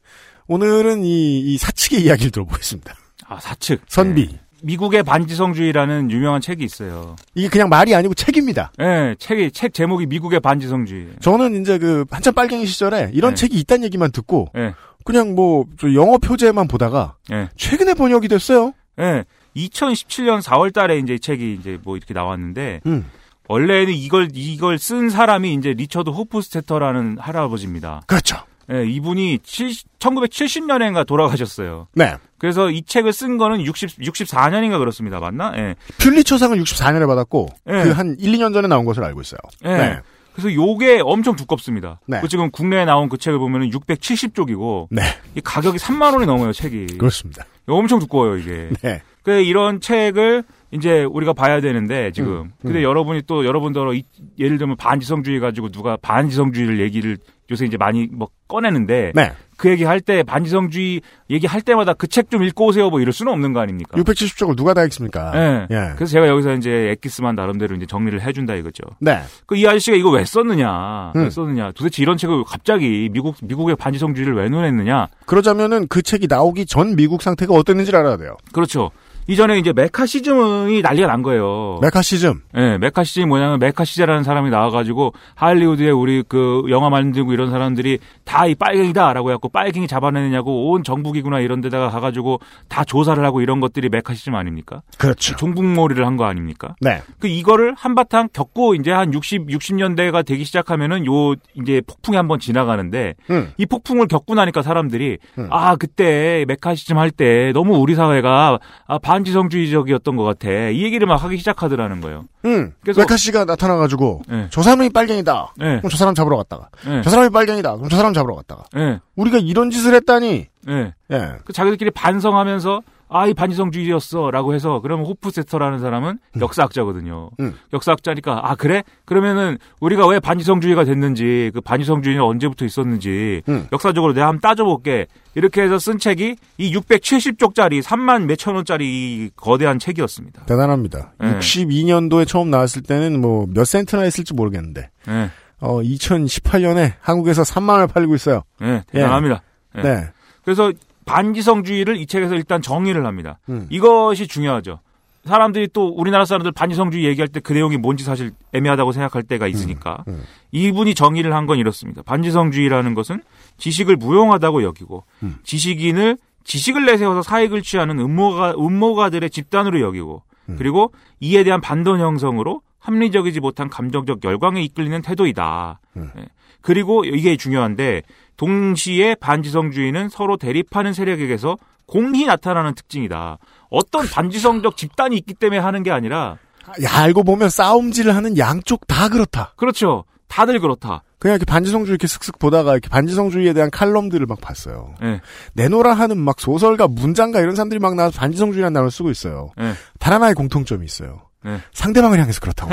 [0.48, 0.54] 네.
[0.54, 2.94] 오늘은 이, 이 사측의 이야기를 들어보겠습니다.
[3.26, 4.28] 아 사측 선비.
[4.28, 4.40] 네.
[4.62, 7.16] 미국의 반지성주의라는 유명한 책이 있어요.
[7.34, 8.72] 이게 그냥 말이 아니고 책입니다.
[8.80, 11.08] 예, 책이 책 제목이 미국의 반지성주의.
[11.20, 13.40] 저는 이제 그 한참 빨갱이 시절에 이런 네.
[13.40, 14.74] 책이 있다는 얘기만 듣고 예,
[15.04, 18.72] 그냥 뭐저 영어 표제만 보다가 예, 최근에 번역이 됐어요.
[19.00, 19.24] 예.
[19.56, 23.04] 2017년 4월 달에 이제 이 책이 이제 뭐 이렇게 나왔는데 음.
[23.48, 28.02] 원래는 이걸 이걸 쓴 사람이 이제 리처드 호프스테터라는 할아버지입니다.
[28.06, 28.38] 그렇죠.
[28.70, 31.88] 예, 이분이 1970년인가 돌아가셨어요.
[31.94, 32.16] 네.
[32.38, 35.20] 그래서 이 책을 쓴 거는 60, 64년인가 그렇습니다.
[35.20, 35.52] 맞나?
[35.56, 35.74] 예.
[35.98, 37.84] 퓰리처상을 64년에 받았고 네.
[37.84, 39.38] 그한 1, 2년 전에 나온 것으로 알고 있어요.
[39.64, 39.68] 예.
[39.68, 40.00] 네.
[40.34, 42.00] 그래서 요게 엄청 두껍습니다.
[42.06, 42.20] 네.
[42.20, 45.02] 그 지금 국내에 나온 그 책을 보면 은 670쪽이고 네.
[45.34, 46.98] 이 가격이 3만 원이 넘어요, 책이.
[46.98, 47.44] 그렇습니다.
[47.66, 48.70] 엄청 두꺼워요, 이게.
[48.82, 49.02] 네.
[49.22, 52.82] 그 이런 책을 이제 우리가 봐야 되는데 지금 음, 근데 음.
[52.82, 54.04] 여러분이 또 여러분들 이-
[54.38, 57.18] 예를 들면 반지성주의 가지고 누가 반지성주의를 얘기를
[57.50, 59.32] 요새 이제 많이 뭐 꺼내는데 네.
[59.58, 63.12] 그 얘기 할 때 반지성주의 얘기 할 때마다 그 책 좀 읽고 오세요 뭐 이럴
[63.12, 63.98] 수는 없는 거 아닙니까?
[63.98, 65.32] 670쪽을 누가 다 읽습니까?
[65.34, 65.66] 예.
[65.70, 65.92] 예.
[65.96, 68.82] 그래서 제가 여기서 이제 엑기스만 나름대로 이제 정리를 해준다 이거죠.
[69.00, 69.20] 네.
[69.46, 71.12] 그 이 아저씨가 이거 왜 썼느냐?
[71.14, 71.22] 음.
[71.24, 71.72] 왜 썼느냐?
[71.72, 75.08] 도대체 이런 책을 갑자기 미국 미국의 반지성주의를 왜 논했느냐?
[75.26, 78.36] 그러자면은 그 책이 나오기 전 미국 상태가 어땠는지를 알아야 돼요.
[78.52, 78.90] 그렇죠.
[79.28, 81.78] 이전에 이제 메카시즘이 난리가 난 거예요.
[81.82, 82.40] 메카시즘.
[82.56, 88.54] 예, 메카시즘이 뭐냐면 메카시제라는 사람이 나와가지고 할리우드에 우리 그 영화 만들고 이런 사람들이 다 이
[88.56, 94.34] 빨갱이다라고 해갖고 빨갱이 잡아내느냐고 온 정부기구나 이런 데다가 가가지고 다 조사를 하고 이런 것들이 메카시즘
[94.34, 94.82] 아닙니까?
[94.98, 95.36] 그렇죠.
[95.36, 96.74] 종북몰이를 한 거 아닙니까?
[96.80, 97.00] 네.
[97.20, 103.14] 그 이거를 한바탕 겪고 이제 한 60, 60년대가 되기 시작하면은 요 이제 폭풍이 한번 지나가는데
[103.30, 103.52] 음.
[103.56, 105.46] 이 폭풍을 겪고 나니까 사람들이 음.
[105.50, 111.22] 아 그때 메카시즘 할 때 너무 우리 사회가 아, 반지성주의적이었던 것 같아 이 얘기를 막
[111.24, 112.24] 하기 시작하더라는 거예요.
[112.44, 112.72] 음.
[112.82, 114.48] 그래서- 메카시가 나타나가지고 예.
[114.50, 115.54] 저 사람이 빨갱이다.
[115.60, 115.64] 예.
[115.78, 117.02] 그럼 저 사람 잡으러 갔다가 예.
[117.02, 117.76] 저 사람이 빨갱이다.
[117.76, 119.00] 그럼 저 사람 잡으러 갔다가 예.
[119.16, 120.46] 우리가 이런 짓을 했다니.
[120.68, 120.94] 예.
[121.12, 121.32] 예.
[121.44, 124.30] 그 자기들끼리 반성하면서 아, 이 반지성주의였어.
[124.30, 127.30] 라고 해서, 그러면 호프세터라는 사람은 역사학자거든요.
[127.40, 127.54] 음.
[127.72, 128.82] 역사학자니까, 아, 그래?
[129.04, 133.66] 그러면은, 우리가 왜 반지성주의가 됐는지, 그 반지성주의는 언제부터 있었는지, 음.
[133.72, 135.06] 역사적으로 내가 한번 따져볼게.
[135.34, 140.44] 이렇게 해서 쓴 책이 이 670쪽짜리, 3만 몇천 원짜리 이 거대한 책이었습니다.
[140.44, 141.14] 대단합니다.
[141.22, 141.26] 예.
[141.38, 147.86] 62년도에 처음 나왔을 때는 뭐 몇 센트나 했을지 모르겠는데 예, 어 2018년에 한국에서 3만 원을
[147.86, 148.42] 팔고 있어요.
[148.62, 149.42] 예, 대단합니다.
[149.78, 149.82] 예.
[149.82, 150.04] 네.
[150.44, 150.70] 그래서
[151.04, 153.38] 반지성주의를 이 책에서 일단 정의를 합니다.
[153.48, 153.66] 음.
[153.70, 154.80] 이것이 중요하죠.
[155.24, 160.02] 사람들이 또 우리나라 사람들 반지성주의 얘기할 때 그 내용이 뭔지 사실 애매하다고 생각할 때가 있으니까
[160.08, 160.22] 음, 음.
[160.50, 162.02] 이분이 정의를 한 건 이렇습니다.
[162.02, 163.22] 반지성주의라는 것은
[163.56, 165.36] 지식을 무용하다고 여기고 음.
[165.44, 170.56] 지식인을 지식을 내세워서 사익을 취하는 음모가 음모가들의 집단으로 여기고 음.
[170.58, 175.78] 그리고 이에 대한 반론 형성으로 합리적이지 못한 감정적 열광에 이끌리는 태도이다.
[175.98, 176.10] 음.
[176.18, 176.26] 예.
[176.62, 178.02] 그리고 이게 중요한데
[178.42, 183.38] 동시에 반지성주의는 서로 대립하는 세력에게서 공히 나타나는 특징이다.
[183.70, 186.38] 어떤 반지성적 집단이 있기 때문에 하는 게 아니라
[186.82, 189.52] 야, 알고 보면 싸움질을 하는 양쪽 다 그렇다.
[189.56, 190.02] 그렇죠.
[190.26, 191.04] 다들 그렇다.
[191.20, 194.96] 그냥 이렇게 반지성주의 이렇게 슥슥 보다가 이렇게 반지성주의에 대한 칼럼들을 막 봤어요.
[195.04, 195.20] 예.
[195.52, 199.50] 내노라 하는 막 소설가, 문장가 이런 사람들이 막 나와서 반지성주의라는 단어를 쓰고 있어요.
[199.60, 199.74] 예.
[200.00, 201.28] 단 하나의 공통점이 있어요.
[201.44, 201.60] 네.
[201.72, 202.72] 상대방을 향해서 그렇다고.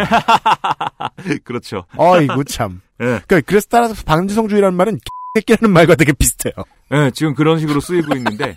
[1.44, 1.86] 그렇죠.
[1.96, 2.82] 어이구 참.
[3.02, 3.06] 예.
[3.06, 5.00] 그러니까 그래서 따라서 반지성주의라는 말은
[5.36, 6.54] 새끼라는 말과 되게 비슷해요.
[6.92, 8.56] 예, 지금 그런 식으로 쓰이고 있는데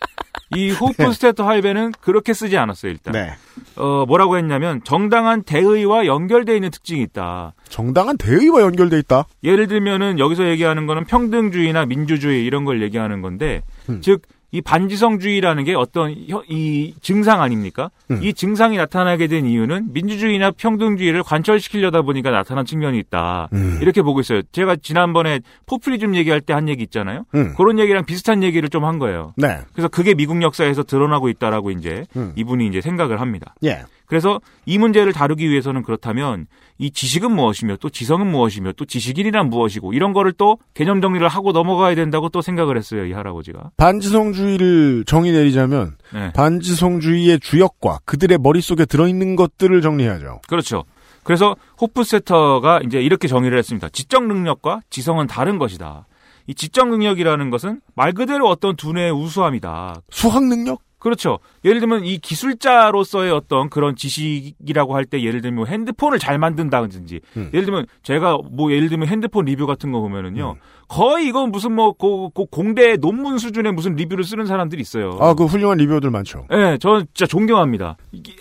[0.57, 3.13] 이 호프스테터 할베는 그렇게 쓰지 않았어요, 일단.
[3.13, 3.33] 네.
[3.77, 7.55] 어, 뭐라고 했냐면 정당한 대의와 연결되어 있는 특징이 있다.
[7.69, 9.27] 정당한 대의와 연결돼 있다.
[9.45, 14.01] 예를 들면은 여기서 얘기하는 거는 평등주의나 민주주의 이런 걸 얘기하는 건데 음.
[14.01, 17.91] 즉 이 반지성주의라는 게 어떤 혀- 이 증상 아닙니까?
[18.11, 18.21] 음.
[18.23, 23.49] 이 증상이 나타나게 된 이유는 민주주의나 평등주의를 관철시키려다 보니까 나타난 측면이 있다.
[23.55, 23.79] 음.
[23.81, 24.43] 이렇게 보고 있어요.
[24.53, 27.25] 제가 지난번에 포퓰리즘 얘기할 때 한 얘기 있잖아요.
[27.35, 27.55] 음.
[27.57, 29.33] 그런 얘기랑 비슷한 얘기를 좀 한 거예요.
[29.37, 29.61] 네.
[29.73, 32.33] 그래서 그게 미국 역사에서 드러나고 있다라고 이제 음.
[32.37, 33.55] 이분이 이제 생각을 합니다.
[33.65, 33.83] 예.
[34.13, 36.45] 그래서 이 문제를 다루기 위해서는 그렇다면
[36.77, 41.53] 이 지식은 무엇이며 또 지성은 무엇이며 또 지식인이란 무엇이고 이런 거를 또 개념 정리를 하고
[41.53, 43.07] 넘어가야 된다고 또 생각을 했어요.
[43.07, 43.71] 이 할아버지가.
[43.79, 46.31] 반지성주의를 정의 내리자면 네.
[46.35, 50.43] 반지성주의의 주역과 그들의 머릿속에 들어있는 것들을 정리해야죠.
[50.47, 50.85] 그렇죠.
[51.23, 53.89] 그래서 호프세터가 이제 이렇게 정의를 했습니다.
[53.89, 56.07] 지적 능력과 지성은 다른 것이다.
[56.49, 60.03] 이 지적 능력이라는 것은 말 그대로 어떤 두뇌의 우수함이다.
[60.11, 60.83] 수학 능력?
[61.03, 61.41] 그렇죠.
[61.65, 67.51] 예를 들면 이 기술자로서의 어떤 그런 지식이라고 할 때 예를 들면 핸드폰을 잘 만든다든지 음.
[67.53, 70.55] 예를 들면 제가 뭐 예를 들면 핸드폰 리뷰 같은 거 보면은요
[70.87, 75.19] 거의 이건 무슨 뭐 고, 고 공대 논문 수준의 무슨 리뷰를 쓰는 사람들이 있어요.
[75.21, 76.47] 아, 그 훌륭한 리뷰어들 많죠.
[76.53, 77.97] 예, 네, 저 진짜 존경합니다.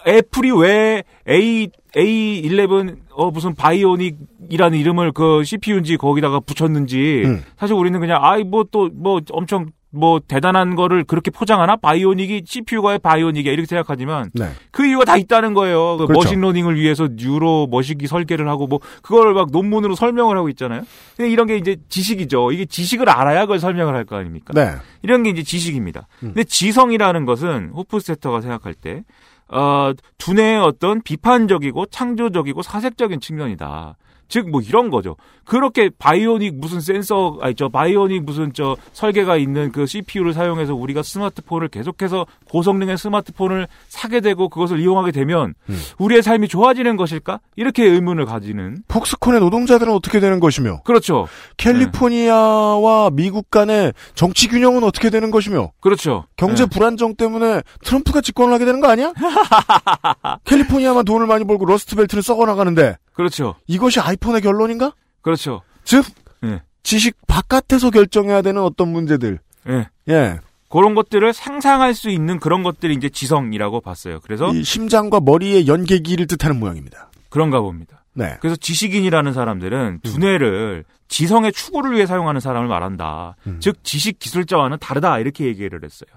[0.07, 7.43] 애플이 왜 A A11 어 무슨 Bionic이라는 이름을 그 CPU인지 거기다가 붙였는지 음.
[7.57, 13.51] 사실 우리는 그냥 아이 뭐 또뭐 엄청 뭐 대단한 거를 그렇게 포장하나 Bionic이 CPU가 Bionic이야
[13.51, 14.49] 이렇게 생각하지만 네.
[14.71, 15.97] 그 이유가 다 있다는 거예요.
[15.97, 16.13] 그 그렇죠.
[16.13, 20.83] machine learning을 위해서 neuro machine기 설계를 하고 뭐 그걸 막 논문으로 설명을 하고 있잖아요.
[21.17, 22.51] 근데 이런 게 이제 지식이죠.
[22.53, 24.53] 이게 지식을 알아야 그걸 설명을 할 거 아닙니까?
[24.53, 24.75] 네.
[25.03, 26.07] 이런 게 이제 지식입니다.
[26.23, 26.27] 음.
[26.33, 29.03] 근데 지성이라는 것은 호프세터가 생각할 때
[29.49, 33.95] 어, 두뇌의 어떤 비판적이고 창조적이고 사색적인 측면이다.
[34.31, 35.15] 즉 뭐 이런 거죠.
[35.45, 41.03] 그렇게 바이오닉 무슨 센서 아니 저 바이오닉 무슨 저 설계가 있는 그 CPU를 사용해서 우리가
[41.03, 45.79] 스마트폰을 계속해서 고성능의 스마트폰을 사게 되고 그것을 이용하게 되면 음.
[45.99, 47.39] 우리의 삶이 좋아지는 것일까?
[47.55, 51.27] 이렇게 의문을 가지는 폭스콘의 노동자들은 어떻게 되는 것이며 그렇죠.
[51.57, 56.25] 캘리포니아와 미국 간의 정치 균형은 어떻게 되는 것이며 그렇죠.
[56.37, 56.69] 경제 네.
[56.69, 59.13] 불안정 때문에 트럼프가 집권을 하게 되는 거 아니야?
[60.45, 63.55] 캘리포니아만 돈을 많이 벌고 러스트벨트는 썩어 나가는데 그렇죠.
[63.67, 64.93] 이것이 아이폰의 결론인가?
[65.21, 65.61] 그렇죠.
[65.83, 66.05] 즉
[66.43, 66.61] 예.
[66.83, 69.39] 지식 바깥에서 결정해야 되는 어떤 문제들.
[69.67, 69.89] 예.
[70.09, 70.39] 예.
[70.69, 74.19] 그런 것들을 상상할 수 있는 그런 것들이 이제 지성이라고 봤어요.
[74.23, 77.11] 그래서 이 심장과 머리의 연계기를 뜻하는 모양입니다.
[77.29, 78.03] 그런가 봅니다.
[78.13, 78.37] 네.
[78.39, 83.35] 그래서 지식인이라는 사람들은 두뇌를 지성의 추구를 위해 사용하는 사람을 말한다.
[83.47, 83.57] 음.
[83.59, 86.09] 즉 지식 기술자와는 다르다 이렇게 얘기를 했어요.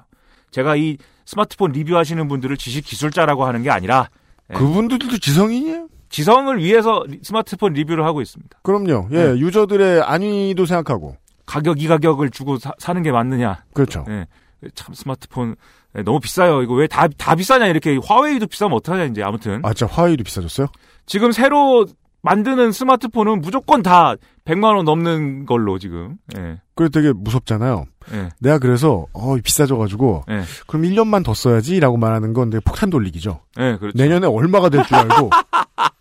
[0.52, 4.08] 제가 이 스마트폰 리뷰하시는 분들을 지식 기술자라고 하는 게 아니라
[4.52, 4.54] 예.
[4.54, 5.88] 그분들도 지성인이에요?
[6.14, 8.58] 지성을 위해서 리- 스마트폰 리뷰를 하고 있습니다.
[8.62, 9.08] 그럼요.
[9.10, 9.38] 예, 네.
[9.40, 11.16] 유저들의 안위도 생각하고.
[11.44, 13.64] 가격 이 가격을 주고 사, 는게 맞느냐?
[13.74, 14.04] 그렇죠.
[14.08, 14.26] 예.
[14.76, 15.56] 참 스마트폰
[15.98, 16.62] 예, 너무 비싸요.
[16.62, 20.68] 이거 왜다다 비싸냐 이렇게 화웨이도 비싸면 어떡하냐 이제 아무튼 아, 진짜 화웨이도 비싸졌어요?
[21.04, 21.84] 지금 새로
[22.22, 24.14] 만드는 스마트폰은 무조건 다
[24.46, 26.16] 100만 원 넘는 걸로 지금.
[26.38, 26.60] 예.
[26.76, 27.86] 그래 되게 무섭잖아요.
[28.12, 28.28] 예.
[28.40, 30.42] 내가 그래서 어 비싸져 가지고 예.
[30.68, 33.40] 그럼 1년만 더 써야지라고 말하는 건 내가 폭탄 돌리기죠.
[33.58, 33.98] 예, 그렇죠.
[33.98, 35.30] 내년에 얼마가 될 줄 알고.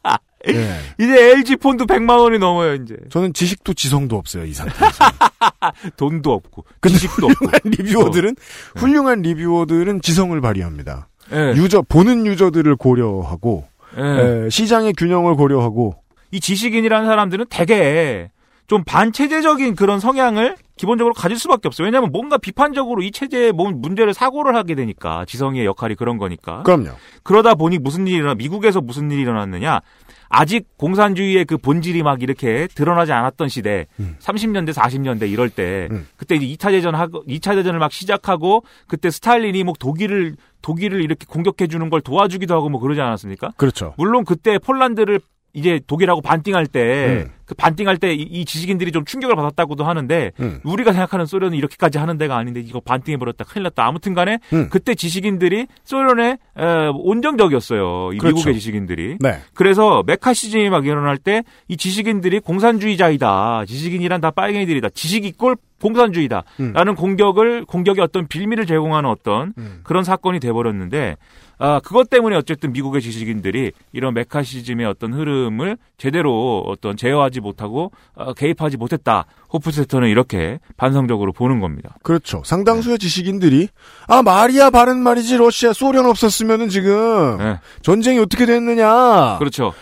[0.49, 0.77] 예.
[0.99, 2.95] 이제 LG 폰도 100만 원이 넘어요, 이제.
[3.10, 5.06] 저는 지식도 지성도 없어요 이 상태에서.
[5.97, 7.45] 돈도 없고 근데 지식도 없고.
[7.45, 8.36] 훌륭한 리뷰어들은
[8.75, 11.08] 훌륭한 리뷰어들은 지성을 발휘합니다.
[11.32, 11.53] 예.
[11.56, 13.65] 유저 보는 유저들을 고려하고
[13.97, 14.01] 예.
[14.45, 15.95] 예, 시장의 균형을 고려하고
[16.32, 18.29] 이 지식인이라는 사람들은 되게
[18.74, 21.86] 좀 반체제적인 그런 성향을 기본적으로 가질 수밖에 없어요.
[21.86, 26.64] 왜냐하면 뭔가 비판적으로 이 체제에 뭔 문제를 사고를 하게 되니까 지성의 역할이 그런 거니까.
[26.64, 26.90] 그럼요.
[27.22, 29.82] 그러다 보니 무슨 일이 일어나 미국에서 무슨 일이 일어났느냐?
[30.28, 34.16] 아직 공산주의의 그 본질이 막 이렇게 드러나지 않았던 시대, 음.
[34.20, 36.08] 30년대, 40년대 이럴 때, 음.
[36.18, 41.28] 그때 이제 2차 대전 하고, 2차 대전을 막 시작하고, 그때 스탈린이 뭐 독일을, 독일을 이렇게
[41.30, 43.52] 공격해 주는 걸 도와주기도 하고 뭐 그러지 않았습니까?
[43.58, 43.94] 그렇죠.
[43.96, 45.20] 물론 그때 폴란드를
[45.54, 47.32] 이제 독일하고 반띵할 때, 음.
[47.54, 50.60] 그 반띵할 때 이 지식인들이 좀 충격을 받았다고도 하는데, 음.
[50.63, 53.86] 우리가 생각하는 소련은 이렇게까지 하는 데가 아닌데 이거 반띵해 버렸다 큰일 났다.
[53.86, 54.70] 아무튼 간에 음.
[54.70, 58.13] 그때 지식인들이 소련에 에, 온정적이었어요.
[58.13, 58.36] 이 그렇죠.
[58.36, 59.18] 미국의 지식인들이.
[59.20, 59.39] 네.
[59.54, 63.66] 그래서 메카시즘이 막 일어날 때 이 지식인들이 공산주의자이다.
[63.68, 64.89] 지식인이란 다 빨갱이들이다.
[64.89, 66.44] 지식 이꼴 공산주의다.
[66.60, 66.72] 음.
[66.74, 69.82] 라는 공격을 공격의 어떤 빌미를 제공하는 어떤 음.
[69.84, 71.18] 그런 사건이 돼버렸는데
[71.60, 78.34] 아 그것 때문에 어쨌든 미국의 지식인들이 이런 메카시즘의 어떤 흐름을 제대로 어떤 제어하지 못하고 어,
[78.34, 79.25] 개입하지 못했다.
[79.53, 81.95] 호프세터는 이렇게 반성적으로 보는 겁니다.
[82.01, 82.41] 그렇죠.
[82.43, 83.67] 상당수의 지식인들이
[84.08, 89.73] 아 말이야 바른 말이지 러시아 소련 없었으면은 지금 네, 전쟁이 어떻게 됐느냐라고 그렇죠.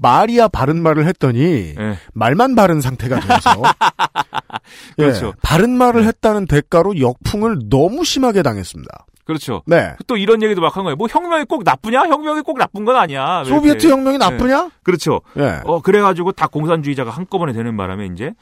[0.00, 1.98] 말이야 바른 말을 했더니 예.
[2.14, 3.62] 말만 바른 상태가 돼서
[4.96, 5.26] 그렇죠.
[5.26, 9.06] 예, 바른 말을 했다는 대가로 역풍을 너무 심하게 당했습니다.
[9.26, 9.62] 그렇죠.
[9.66, 9.94] 네.
[10.06, 10.96] 또 이런 얘기도 막 한 거예요.
[10.96, 12.04] 뭐 혁명이 꼭 나쁘냐?
[12.06, 13.42] 혁명이 꼭 나쁜 건 아니야.
[13.44, 13.88] 왜 소비에트.
[13.88, 14.70] 혁명이 나쁘냐?
[14.82, 15.20] 그렇죠.
[15.36, 15.60] 예.
[15.64, 18.32] 어 그래가지고 다 공산주의자가 한꺼번에 되는 바람에 이제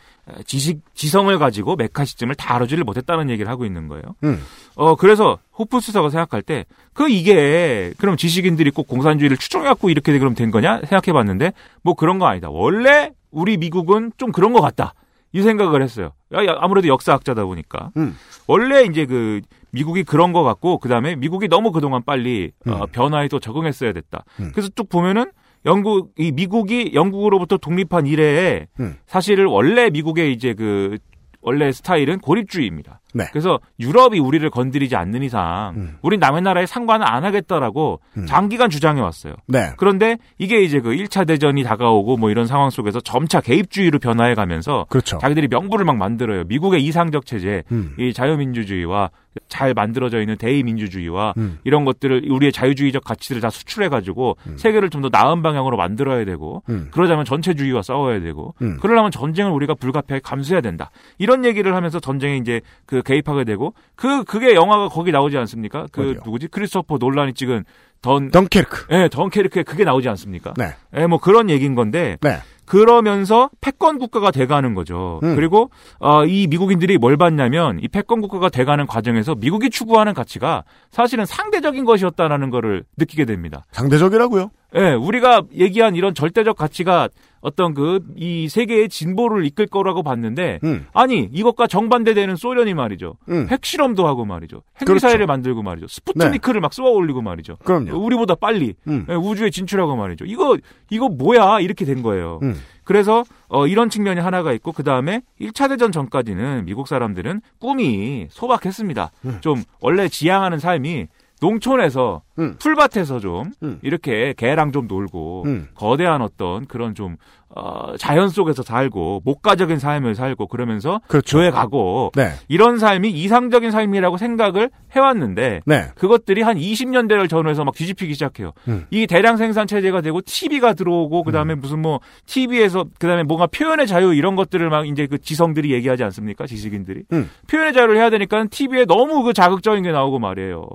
[0.44, 4.02] 지식 지성을 가지고 메카시즘을 다루지를 못했다는 얘기를 하고 있는 거예요.
[4.24, 4.42] 음.
[4.76, 10.50] 어 그래서 호프스터가 생각할 때 그 이게 그럼 지식인들이 꼭 공산주의를 추종해갖고 이렇게 그럼 된
[10.52, 12.48] 거냐 생각해봤는데 뭐 그런 거 아니다.
[12.50, 14.94] 원래 우리 미국은 좀 그런 것 같다.
[15.32, 16.12] 이 생각을 했어요.
[16.60, 18.16] 아무래도 역사학자다 보니까 음.
[18.46, 19.40] 원래 이제 그
[19.74, 22.86] 미국이 그런 것 같고 그 다음에 미국이 너무 그동안 빨리 어, 음.
[22.92, 24.24] 변화에 또 적응했어야 됐다.
[24.40, 24.50] 음.
[24.52, 25.30] 그래서 쭉 보면은
[25.66, 28.96] 영국 이 미국이 영국으로부터 독립한 이래에 음.
[29.06, 30.98] 사실은 원래 미국의 이제 그
[31.40, 33.00] 원래 스타일은 고립주의입니다.
[33.14, 33.24] 네.
[33.30, 35.96] 그래서 유럽이 우리를 건드리지 않는 이상 음.
[36.02, 38.26] 우린 남의 나라에 상관을 안 하겠다라고 음.
[38.26, 39.34] 장기간 주장해 왔어요.
[39.46, 39.70] 네.
[39.76, 44.86] 그런데 이게 이제 그 1차 대전이 다가오고 뭐 이런 상황 속에서 점차 개입주의로 변화해 가면서
[44.88, 45.18] 그렇죠.
[45.18, 46.44] 자기들이 명분을 막 만들어요.
[46.44, 47.94] 미국의 이상적 체제, 음.
[47.98, 49.10] 이 자유민주주의와
[49.48, 51.58] 잘 만들어져 있는 대의민주주의와 음.
[51.64, 54.56] 이런 것들을 우리의 자유주의적 가치들을 다 수출해 가지고 음.
[54.56, 56.88] 세계를 좀 더 나은 방향으로 만들어야 되고 음.
[56.90, 58.78] 그러자면 전체주의와 싸워야 되고 음.
[58.80, 60.90] 그러려면 전쟁을 우리가 불가피하게 감수해야 된다.
[61.18, 65.86] 이런 얘기를 하면서 전쟁에 이제 그 개입하게 되고 그 그게 영화가 거기 나오지 않습니까?
[65.92, 66.20] 그 어디요?
[66.24, 66.48] 누구지?
[66.48, 67.64] 크리스토퍼 논란이 찍은
[68.02, 68.86] 던 덩케르크.
[68.94, 70.52] 예, 덩케르크에 그게 나오지 않습니까?
[70.56, 70.74] 네.
[70.96, 72.38] 예, 뭐 그런 얘기인 건데 네.
[72.66, 75.20] 그러면서 패권 국가가 돼가는 거죠.
[75.22, 75.36] 음.
[75.36, 81.26] 그리고 어, 이 미국인들이 뭘 봤냐면 이 패권 국가가 돼가는 과정에서 미국이 추구하는 가치가 사실은
[81.26, 83.64] 상대적인 것이었다라는 거를 느끼게 됩니다.
[83.72, 84.50] 상대적이라고요.
[84.76, 87.08] 예, 우리가 얘기한 이런 절대적 가치가
[87.40, 90.86] 어떤 그 이 세계의 진보를 이끌 거라고 봤는데 음.
[90.92, 93.16] 아니 이것과 정반대되는 소련이 말이죠.
[93.28, 93.46] 음.
[93.50, 94.62] 핵실험도 하고 말이죠.
[94.74, 94.92] 그렇죠.
[94.92, 95.26] 핵미사일을 네.
[95.26, 95.88] 만들고 말이죠.
[95.88, 97.56] 스푸트니크를 막 쏘아 올리고 말이죠.
[97.64, 97.96] 그럼요.
[97.98, 99.06] 우리보다 빨리 음.
[99.08, 100.24] 예, 우주에 진출하고 말이죠.
[100.26, 100.56] 이거
[100.90, 102.40] 이거 뭐야 이렇게 된 거예요.
[102.42, 102.58] 음.
[102.84, 109.10] 그래서 어, 이런 측면이 하나가 있고 그 다음에 1차 대전 전까지는 미국 사람들은 꿈이 소박했습니다.
[109.24, 109.38] 음.
[109.40, 111.06] 좀 원래 지향하는 삶이
[111.44, 112.56] 농촌에서 음.
[112.58, 113.78] 풀밭에서 좀 음.
[113.82, 115.68] 이렇게 개랑 좀 놀고 음.
[115.74, 117.16] 거대한 어떤 그런 좀
[117.56, 121.38] 어, 자연 속에서 살고 목가적인 삶을 살고 그러면서 그렇죠.
[121.38, 122.30] 교회 가고 네.
[122.48, 125.84] 이런 삶이 이상적인 삶이라고 생각을 해왔는데 네.
[125.94, 128.52] 그것들이 한 20년대를 전후해서 막 뒤집히기 시작해요.
[128.66, 128.86] 음.
[128.90, 134.14] 이 대량 생산 체제가 되고 TV가 들어오고 그다음에 무슨 뭐 TV에서 그다음에 뭔가 표현의 자유
[134.14, 136.46] 이런 것들을 막 이제 그 지성들이 얘기하지 않습니까?
[136.46, 137.04] 지식인들이.
[137.12, 137.30] 음.
[137.48, 140.66] 표현의 자유를 해야 되니까 TV에 너무 그 자극적인 게 나오고 말이에요.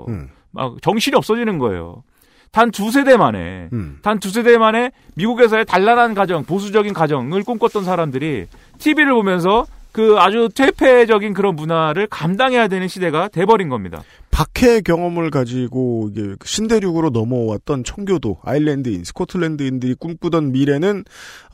[0.51, 0.55] 음.
[0.55, 2.03] 막 정신이 없어지는 거예요.
[2.51, 3.99] 단 두 세 대 만에 음.
[4.01, 8.47] 단 두 세 대 만에 미국에서의 단란한 가정, 보수적인 가정을 꿈꿨던 사람들이
[8.79, 14.03] TV를 보면서 그 아주 퇴폐적인 그런 문화를 감당해야 되는 시대가 돼버린 겁니다.
[14.31, 21.03] 박해 경험을 가지고 이게 신대륙으로 넘어왔던 청교도 아일랜드인 스코틀랜드인들이 꿈꾸던 미래는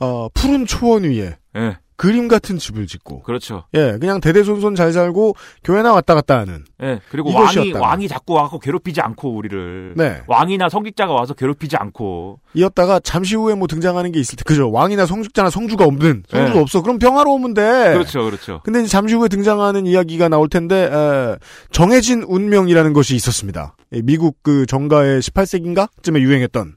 [0.00, 3.64] 어, 푸른 초원 위에 예, 그림 같은 집을 짓고 그렇죠.
[3.74, 5.34] 예 그냥 대대손손 잘 살고
[5.64, 7.72] 교회나 왔다 갔다 하는 예, 그리고 왕이.
[7.72, 13.54] 왕이 자꾸 와서 괴롭히지 않고 우리를 네 왕이나 성직자가 와서 괴롭히지 않고 이었다가 잠시 후에
[13.54, 16.60] 뭐 등장하는 게 있을 때 그죠 왕이나 성직자나 성주가 없는 성주가 네.
[16.60, 18.60] 없어 그럼 평화로우면 돼 그렇죠, 그렇죠.
[18.64, 21.36] 근데 이제 잠시 후에 등장하는 이야기가 나올 텐데 에,
[21.70, 23.74] 정해진 운명이라는 것이 있었습니다.
[23.92, 26.74] 예, 미국 그 정가의 18세기인가쯤에 유행했던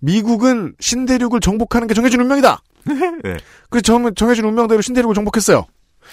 [0.00, 2.62] 미국은 신대륙을 정복하는 게 정해진 운명이다.
[3.24, 3.36] 네.
[3.68, 5.66] 그래서 정, 정해진 운명대로 신대륙을 정복했어요.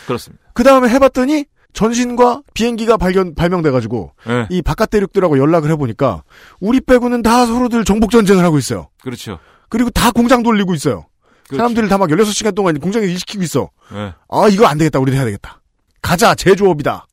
[0.06, 0.44] 그렇습니다.
[0.54, 6.24] 그 다음에 해봤더니 전신과 비행기가 발견 발명돼가지고 예, 이 바깥 대륙들하고 연락을 해보니까
[6.60, 8.90] 우리 빼고는 다 서로들 정복 전쟁을 하고 있어요.
[9.02, 9.40] 그렇죠.
[9.70, 11.06] 그리고 다 공장 돌리고 있어요.
[11.48, 11.58] 그렇죠.
[11.58, 13.70] 사람들을 다 막 16시간 동안 공장에 일시키고 있어.
[13.94, 15.00] 예, 아 이거 안 되겠다.
[15.00, 15.62] 우리 해야 되겠다.
[16.02, 17.06] 가자 제조업이다.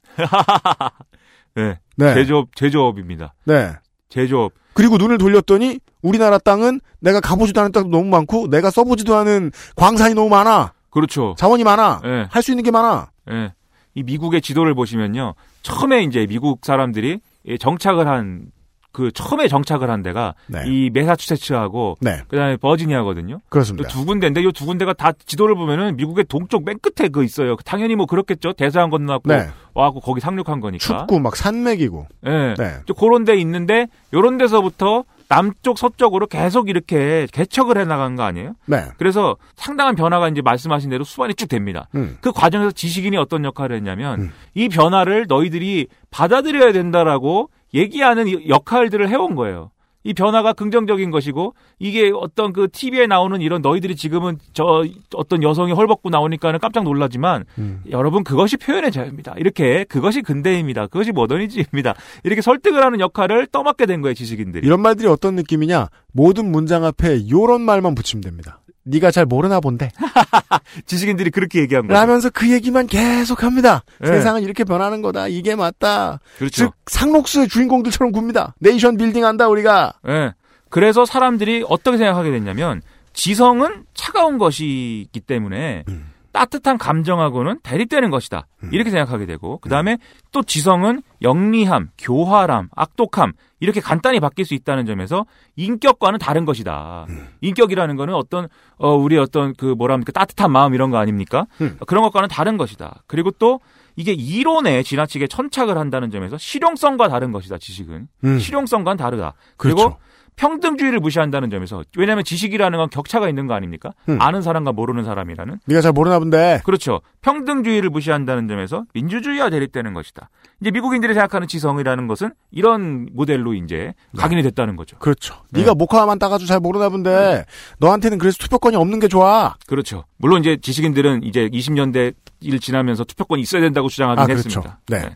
[1.59, 1.79] 예.
[1.97, 2.15] 네.
[2.15, 3.35] 제조업, 제조업입니다.
[3.45, 3.73] 네.
[4.09, 4.53] 제조업.
[4.73, 10.15] 그리고 눈을 돌렸더니 우리나라 땅은 내가 가보지도 않은 땅도 너무 많고 내가 써보지도 않은 광산이
[10.15, 10.73] 너무 많아.
[10.91, 11.35] 그렇죠.
[11.39, 12.03] 자원이 많아.
[12.05, 12.27] 예.
[12.31, 13.11] 할 수 있는 게 많아.
[13.33, 13.53] 예.
[13.95, 15.35] 이 미국의 지도를 보시면요.
[15.63, 18.47] 처음에 이제 미국 사람들이 이 정착을 한,
[18.93, 20.63] 그 처음에 정착을 한 데가 네.
[20.67, 22.21] 이 메사추세츠하고 네.
[22.29, 23.41] 그다음에 버지니아거든요.
[23.49, 23.89] 그렇습니다.
[23.89, 27.57] 두 군데인데 이 두 군데가 다 지도를 보면은 미국의 동쪽 맨 끝에 그 있어요.
[27.65, 28.53] 당연히 뭐 그렇겠죠.
[28.53, 29.49] 대서양 건너고 네.
[29.75, 30.85] 와갖고 거기 상륙한 거니까.
[30.85, 32.07] 춥고 막 산맥이고.
[32.27, 32.55] 예.
[32.59, 32.75] 네.
[32.87, 38.55] 저 그런 데 있는데 요런 데서부터 남쪽 서쪽으로 계속 이렇게 개척을 해 나간 거 아니에요?
[38.67, 38.85] 네.
[38.99, 41.89] 그래서 상당한 변화가 이제 말씀하신 대로 수반이 쭉 됩니다.
[41.95, 42.19] 음.
[42.21, 44.33] 그 과정에서 지식인이 어떤 역할을 했냐면 음.
[44.55, 49.71] 이 변화를 너희들이 받아들여야 된다라고 얘기하는 이 역할들을 해온 거예요.
[50.05, 54.85] 이 변화가 긍정적인 것이고 이게 어떤 그 TV에 나오는 이런 너희들이 지금은 저
[55.15, 57.83] 어떤 여성이 헐벗고 나오니까는 깜짝 놀라지만 음.
[57.91, 59.35] 여러분 그것이 표현의 자유입니다.
[59.39, 60.87] 이렇게 그것이 근대입니다.
[60.89, 61.95] 그것이 모더니즘입니다.
[62.23, 64.67] 이렇게 설득을 하는 역할을 떠맡게 된 거예요 지식인들이.
[64.67, 65.89] 이런 말들이 어떤 느낌이냐?
[66.13, 68.61] 모든 문장 앞에 요런 말만 붙이면 됩니다.
[68.85, 69.91] 네가 잘 모르나 본데.
[70.87, 71.99] 지식인들이 그렇게 얘기한 거죠.
[71.99, 73.83] 라면서 그 얘기만 계속 합니다.
[74.01, 74.09] 네.
[74.09, 75.29] 세상은 이렇게 변하는 거다.
[75.29, 76.21] 이게 맞다.
[76.39, 76.67] 그렇죠.
[76.67, 78.55] 즉 상록수의 주인공들처럼 굽니다.
[78.59, 79.95] 네이션 빌딩 한다 우리가.
[80.09, 80.35] 예.
[80.69, 82.83] 그래서 사람들이 어떻게 생각하게 됐냐면
[83.13, 86.14] 지성은 차가운 것이기 때문에 음.
[86.35, 88.47] 따뜻한 감정하고는 대립되는 것이다.
[88.73, 89.99] 이렇게 생각하게 되고 그다음에
[90.33, 97.07] 또 지성은 영리함, 교활함, 악독함 이렇게 간단히 바뀔 수 있다는 점에서 인격과는 다른 것이다.
[97.09, 97.29] 음.
[97.41, 101.47] 인격이라는 거는 어떤 어 우리 어떤 그 뭐라 합니까 따뜻한 마음 이런 거 아닙니까?
[101.61, 101.79] 음.
[101.87, 103.05] 그런 것과는 다른 것이다.
[103.07, 103.61] 그리고 또
[103.95, 107.59] 이게 이론에 지나치게 천착을 한다는 점에서 실용성과 다른 것이다.
[107.59, 108.39] 지식은 음.
[108.41, 109.35] 실용성과는 다르다.
[109.57, 109.99] 그리고 그렇죠.
[110.37, 113.93] 평등주의를 무시한다는 점에서 왜냐하면 지식이라는 건 격차가 있는 거 아닙니까?
[114.09, 114.21] 음.
[114.21, 116.61] 아는 사람과 모르는 사람이라는 네가 잘 모르나 본데.
[116.65, 117.01] 그렇죠.
[117.23, 120.31] 평등주의를 무시한다는 점에서 민주주의와 대립되는 것이다.
[120.61, 124.99] 이제 미국인들이 생각하는 지성이라는 것은 이런 모델로 이제 각인이 됐다는 거죠.
[124.99, 125.37] 그렇죠.
[125.51, 125.61] 네.
[125.61, 127.45] 네가 목화만 따가지고 잘 모르나 본데
[127.79, 129.55] 너한테는 그래서 투표권이 없는 게 좋아.
[129.67, 130.05] 그렇죠.
[130.17, 134.49] 물론 이제 지식인들은 이제 20년대 일 지나면서 투표권이 있어야 된다고 주장하긴 아, 그렇죠.
[134.49, 134.81] 했습니다.
[134.89, 135.11] 네.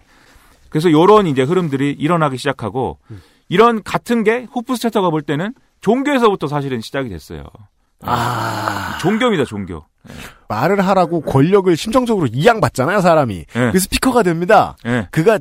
[0.69, 2.99] 그래서 요런 이제 흐름들이 일어나기 시작하고
[3.49, 7.45] 이런 같은 게 호프스테터가 볼 때는 종교에서부터 사실은 시작이 됐어요.
[8.03, 9.85] 아 종교입니다, 종교.
[10.49, 13.45] 말을 하라고 권력을 심정적으로 이양받잖아요 사람이.
[13.53, 13.73] 네.
[13.73, 14.77] 그 스피커가 됩니다.
[14.85, 15.09] 네.
[15.11, 15.39] 그가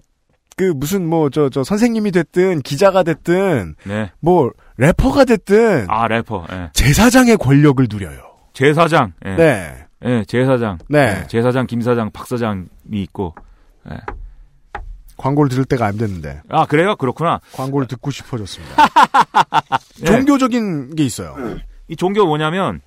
[0.56, 4.12] 그 무슨 뭐 저저 선생님이 됐든 기자가 됐든 네.
[4.20, 6.48] 뭐 래퍼가 됐든 아, 래퍼.
[6.52, 6.70] 예.
[6.74, 8.20] 제사장의 권력을 누려요.
[8.54, 9.14] 제사장.
[9.26, 9.36] 예.
[9.36, 9.86] 네.
[10.06, 10.78] 예, 제사장.
[10.90, 11.22] 네.
[11.24, 13.34] 예, 제사장, 김 사장, 박 사장이 있고.
[15.18, 15.24] 예.
[15.24, 16.96] 광고를 들을 때가 안 됐는데 아, 그래요?
[16.96, 17.40] 그렇구나.
[17.54, 18.76] 광고를 듣고 싶어졌습니다.
[20.02, 20.06] 예.
[20.06, 21.36] 종교적인 게 있어요.
[21.88, 22.82] 이 종교 뭐냐면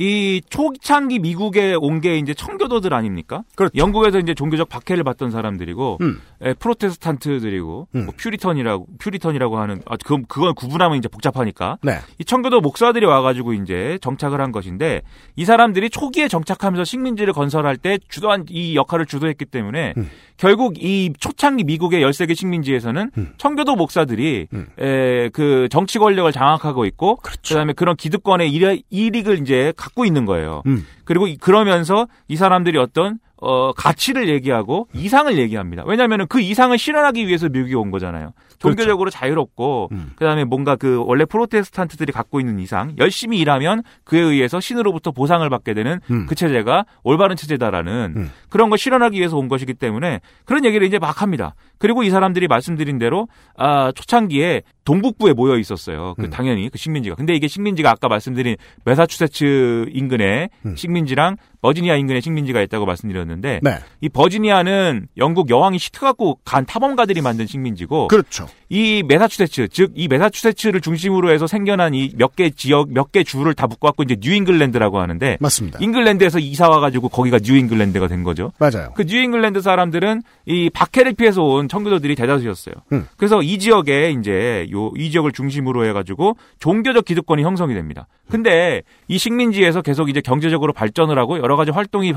[0.00, 3.42] 이 초창기 미국에 온 게 이제 청교도들 아닙니까?
[3.56, 3.76] 그렇죠.
[3.76, 6.20] 영국에서 이제 종교적 박해를 받던 사람들이고 음.
[6.44, 8.04] 예, 프로테스탄트들이고 음.
[8.04, 11.98] 뭐 퓨리턴이라고 퓨리턴이라고 하는 아 그건 그건 구분하면 이제 복잡하니까 네.
[12.18, 15.02] 이 청교도 목사들이 와가지고 이제 정착을 한 것인데
[15.36, 20.08] 이 사람들이 초기에 정착하면서 식민지를 건설할 때 주도한 이 역할을 주도했기 때문에 음.
[20.36, 23.32] 결국 이 초창기 미국의 13개 식민지에서는 음.
[23.38, 24.66] 청교도 목사들이 음.
[24.78, 27.54] 에, 그 정치 권력을 장악하고 있고 그 그렇죠.
[27.56, 30.62] 다음에 그런 기득권의 일- 이익을 이제 갖고 있는 거예요.
[30.66, 30.86] 음.
[31.04, 35.84] 그리고 이- 그러면서 이 사람들이 어떤 어 가치를 얘기하고 이상을 얘기합니다.
[35.86, 38.32] 왜냐하면 그 이상을 실현하기 위해서 미국이 온 거잖아요.
[38.58, 40.12] 종교적으로 자유롭고 음.
[40.16, 45.74] 그다음에 뭔가 그 원래 프로테스탄트들이 갖고 있는 이상 열심히 일하면 그에 의해서 신으로부터 보상을 받게
[45.74, 46.26] 되는 음.
[46.26, 48.30] 그 체제가 올바른 체제다라는 음.
[48.48, 51.54] 그런 걸 실현하기 위해서 온 것이기 때문에 그런 얘기를 이제 막 합니다.
[51.78, 56.14] 그리고 이 사람들이 말씀드린 대로 아 초창기에 동북부에 모여 있었어요.
[56.16, 56.30] 그 음.
[56.30, 57.14] 당연히 그 식민지가.
[57.14, 60.74] 근데 이게 식민지가 아까 말씀드린 매사추세츠 인근에 음.
[60.76, 63.78] 식민지랑 버지니아 인근에 식민지가 있다고 말씀드렸는데 네.
[64.00, 68.47] 이 버지니아는 영국 여왕이 시켜 갖고 간 탐험가들이 만든 식민지고 그렇죠.
[68.70, 73.54] 이 매사추세츠 즉 이 매사추세츠를 중심으로 해서 생겨난 이 몇 개 지역 몇 개 주를
[73.54, 75.78] 다 묶어갖고 이제 뉴잉글랜드라고 하는데 맞습니다.
[75.80, 78.52] 잉글랜드에서 이사 와가지고 거기가 뉴잉글랜드가 된 거죠.
[78.58, 78.92] 맞아요.
[78.94, 82.74] 그 뉴잉글랜드 사람들은 이 박해를 피해서 온 청교도들이 대다수였어요.
[82.92, 83.06] 음.
[83.16, 88.06] 그래서 이 지역에 이제 요 이 지역을 중심으로 해가지고 종교적 기득권이 형성이 됩니다.
[88.28, 92.12] 근데 이 식민지에서 계속 이제 경제적으로 발전을 하고 여러 가지 활동이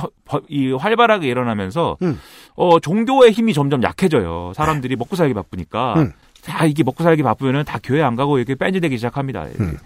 [0.80, 2.20] 활발하게 일어나면서 음.
[2.56, 4.52] 어 종교의 힘이 점점 약해져요.
[4.56, 6.12] 사람들이 먹고 살기 바쁘니까 음.
[6.46, 9.46] 다 이게 먹고 살기 바쁘면은 다 교회 안 가고 이렇게 뺀지되기 시작합니다.
[9.60, 9.78] 음.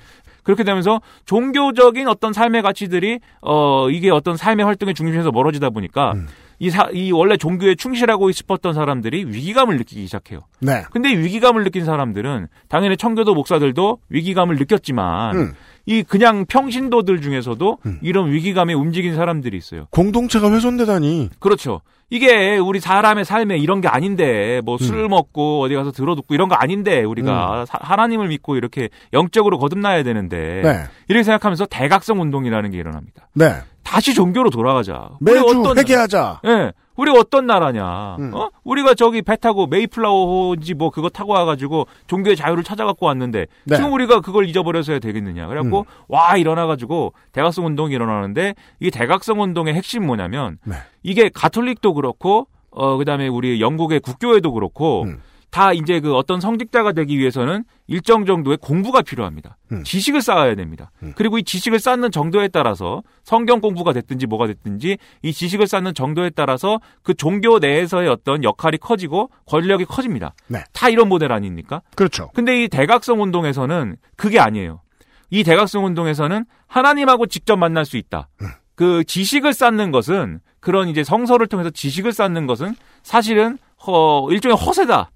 [0.44, 6.28] 그렇게 되면서 종교적인 어떤 삶의 가치들이 어 이게 어떤 삶의 활동의 중심에서 멀어지다 보니까 음.
[6.60, 10.42] 이, 사, 이 원래 종교에 충실하고 싶었던 사람들이 위기감을 느끼기 시작해요.
[10.60, 10.84] 네.
[10.92, 15.54] 근데 위기감을 느낀 사람들은 당연히 청교도 목사들도 위기감을 느꼈지만 음.
[15.86, 18.00] 이 그냥 평신도들 중에서도 음.
[18.02, 19.88] 이런 위기감에 움직인 사람들이 있어요.
[19.92, 21.30] 공동체가 훼손되다니.
[21.40, 21.82] 그렇죠.
[22.10, 25.10] 이게 우리 사람의 삶에 이런 게 아닌데 뭐술 음.
[25.10, 30.62] 먹고 어디 가서 들어듣고 이런 거 아닌데 우리가 사- 하나님을 믿고 이렇게 영적으로 거듭나야 되는데
[30.64, 30.84] 네.
[31.08, 33.28] 이렇게 생각하면서 대각성 운동이라는 게 일어납니다.
[33.34, 33.56] 네.
[33.86, 35.12] 다시 종교로 돌아가자.
[35.22, 36.42] 우리 매주 어떤- 회개하자.
[36.46, 36.72] 예.
[36.98, 38.16] 우리 어떤 나라냐?
[38.20, 38.32] 음.
[38.34, 38.50] 어?
[38.64, 43.76] 우리가 저기 배 타고 메이플라워인지 뭐 그거 타고 와가지고 종교의 자유를 찾아갖고 왔는데 네.
[43.76, 45.48] 지금 우리가 그걸 잊어버려서야 되겠느냐?
[45.48, 45.84] 그래갖고 음.
[46.08, 50.76] 와 일어나가지고 대각성 운동이 일어나는데 이 대각성 운동의 핵심 뭐냐면 네.
[51.04, 55.22] 이게 가톨릭도 그렇고 어 그다음에 우리 영국의 국교회도 그렇고 음.
[55.56, 59.56] 다 이제 그 어떤 성직자가 되기 위해서는 일정 정도의 공부가 필요합니다.
[59.72, 59.86] 음.
[59.86, 60.92] 지식을 쌓아야 됩니다.
[61.02, 61.14] 음.
[61.16, 66.32] 그리고 이 지식을 쌓는 정도에 따라서 성경 공부가 됐든지 뭐가 됐든지 이 지식을 쌓는 정도에
[66.32, 70.34] 따라서 그 종교 내에서의 어떤 역할이 커지고 권력이 커집니다.
[70.50, 70.62] 네.
[70.74, 71.82] 다 이런 모델 아닙니까?
[71.96, 72.32] 그렇죠.
[72.34, 74.82] 근데 이 대각성 운동에서는 그게 아니에요.
[75.30, 78.28] 이 대각성 운동에서는 하나님하고 직접 만날 수 있다.
[78.42, 78.48] 음.
[78.76, 85.12] 그 지식을 쌓는 것은 그런 이제 성서를 통해서 지식을 쌓는 것은 사실은 허, 일종의 허세다.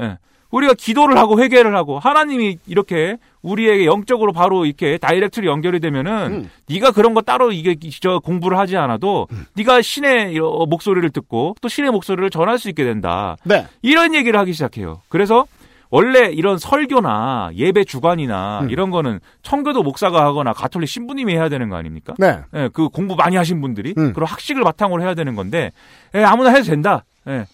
[0.00, 0.18] 예.
[0.52, 6.50] 우리가 기도를 하고 회개를 하고 하나님이 이렇게 우리에게 영적으로 바로 이렇게 다이렉트로 연결이 되면은 음.
[6.68, 11.68] 네가 그런 거 따로 이게 저 공부를 하지 않아도 네가 신의 어, 목소리를 듣고 또
[11.68, 13.36] 신의 목소리를 전할 수 있게 된다.
[13.44, 13.66] 네.
[13.80, 15.00] 이런 얘기를 하기 시작해요.
[15.08, 15.46] 그래서
[15.90, 18.70] 원래 이런 설교나 예배 주관이나 음.
[18.70, 22.14] 이런 거는 청교도 목사가 하거나 가톨릭 신부님이 해야 되는 거 아닙니까?
[22.18, 22.40] 네.
[22.54, 24.12] 예, 그 공부 많이 하신 분들이 음.
[24.14, 25.72] 그리고 학식을 바탕으로 해야 되는 건데
[26.14, 27.04] 예, 아무나 해도 된다.
[27.28, 27.46] 예.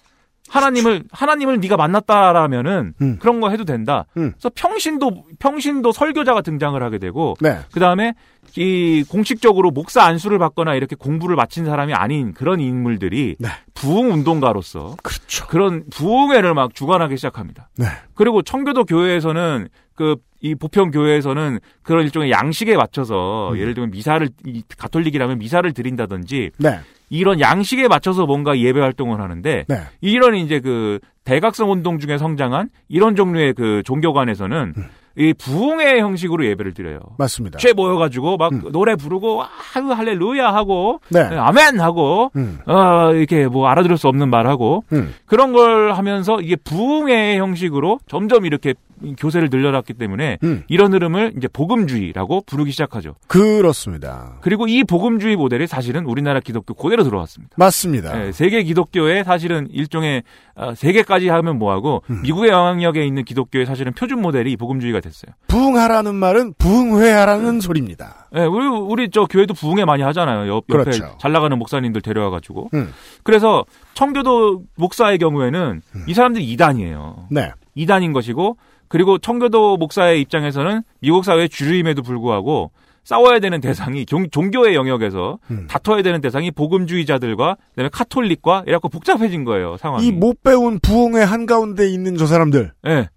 [0.49, 3.19] 하나님을 하나님을 네가 만났다라면은 음.
[3.21, 4.07] 그런 거 해도 된다.
[4.17, 4.33] 음.
[4.33, 7.59] 그래서 평신도 평신도 설교자가 등장을 하게 되고 네.
[7.73, 8.15] 그 다음에
[8.57, 13.49] 이 공식적으로 목사 안수를 받거나 이렇게 공부를 마친 사람이 아닌 그런 인물들이 네.
[13.75, 15.47] 부흥 운동가로서 그렇죠.
[15.47, 17.69] 그런 부흥회를 막 주관하기 시작합니다.
[17.77, 17.87] 네.
[18.15, 23.59] 그리고 청교도 교회에서는 그 이 보편 교회에서는 그런 일종의 양식에 맞춰서 음.
[23.59, 26.81] 예를 들면 미사를 이 가톨릭이라면 미사를 드린다든지 네.
[27.11, 29.81] 이런 양식에 맞춰서 뭔가 예배 활동을 하는데 네.
[30.01, 34.85] 이런 이제 그 대각성 운동 중에 성장한 이런 종류의 그 종교관에서는 음.
[35.17, 37.01] 이 부흥회 형식으로 예배를 드려요.
[37.19, 37.59] 맞습니다.
[37.59, 38.71] 죄 모여가지고 막 음.
[38.71, 41.21] 노래 부르고 아유 할렐루야 하고 네.
[41.21, 42.61] 아멘 하고 음.
[42.67, 45.13] 어 이렇게 뭐 알아들을 수 없는 말 하고 음.
[45.27, 48.75] 그런 걸 하면서 이게 부흥회 형식으로 점점 이렇게
[49.19, 50.63] 교세를 늘려놨기 때문에 음.
[50.69, 53.15] 이런 흐름을 이제 복음주의라고 부르기 시작하죠.
[53.27, 54.37] 그렇습니다.
[54.41, 57.55] 그리고 이 복음주의 모델이 사실은 우리나라 기독교 그대로 들어왔습니다.
[57.57, 58.27] 맞습니다.
[58.27, 60.23] 예, 세계 기독교의 사실은 일종의
[60.55, 62.23] 어, 세계까지 하면 뭐하고 음.
[62.23, 65.33] 미국의 영향력에 있는 기독교의 사실은 표준 모델이 이 복음주의가 됐어요.
[65.47, 68.28] 부흥하라는 말은 부흥회하라는 소리입니다.
[68.37, 70.49] 예, 우리 우리 저 교회도 부흥회 많이 하잖아요.
[70.49, 71.17] 옆, 옆에 그렇죠.
[71.19, 72.69] 잘 나가는 목사님들 데려와 가지고.
[72.75, 72.93] 음.
[73.23, 73.65] 그래서
[73.95, 77.29] 청교도 목사의 경우에는 이 사람들이 이단이에요.
[77.31, 77.51] 네.
[77.75, 78.57] 이단인 것이고
[78.89, 82.71] 그리고 청교도 목사의 입장에서는 미국 사회의 주류임에도 불구하고
[83.05, 85.67] 싸워야 되는 대상이 종, 종교의 영역에서 음.
[85.69, 90.07] 다퉈야 되는 대상이 복음주의자들과 그다음에 카톨릭과 이렇게 복잡해진 거예요 상황이.
[90.07, 92.73] 이 못 배운 부흥회 한가운데 있는 저 사람들.
[92.87, 92.95] 예.
[92.95, 93.09] 네.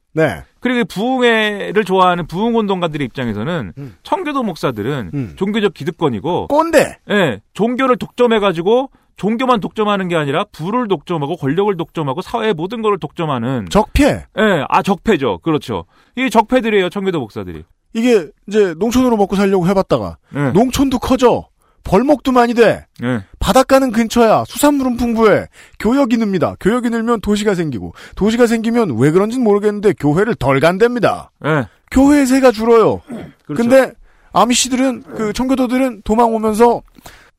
[0.60, 3.96] 그리고 부흥회를 좋아하는 부흥 운동가들의 입장에서는 음.
[4.04, 5.34] 청교도 목사들은 음.
[5.38, 6.98] 종교적 기득권이고, 꼰대.
[7.10, 12.98] 예, 종교를 독점해 가지고 종교만 독점하는 게 아니라 부를 독점하고 권력을 독점하고 사회의 모든 것을
[13.00, 14.26] 독점하는 적폐.
[14.38, 15.40] 예, 아 적폐죠.
[15.40, 15.86] 그렇죠.
[16.16, 17.64] 이 적폐들이에요, 청교도 목사들이.
[17.94, 20.52] 이게 이제 농촌으로 먹고 살려고 해봤다가 예.
[20.54, 21.48] 농촌도 커져.
[21.84, 22.86] 벌목도 많이 돼.
[23.04, 23.24] 예.
[23.40, 24.46] 바닷가는 근처야.
[24.48, 25.48] 수산물은 풍부해.
[25.80, 26.56] 교역이 늡니다.
[26.60, 31.32] 교역이 늘면 도시가 생기고 도시가 생기면 왜 그런진 모르겠는데 교회를 덜 간답니다.
[31.46, 31.68] 예.
[31.92, 33.02] 교회의 세가 줄어요.
[33.46, 33.56] 그렇죠.
[33.56, 33.92] 근데
[34.34, 36.82] 아미씨들은 그 청교도들은 도망 오면서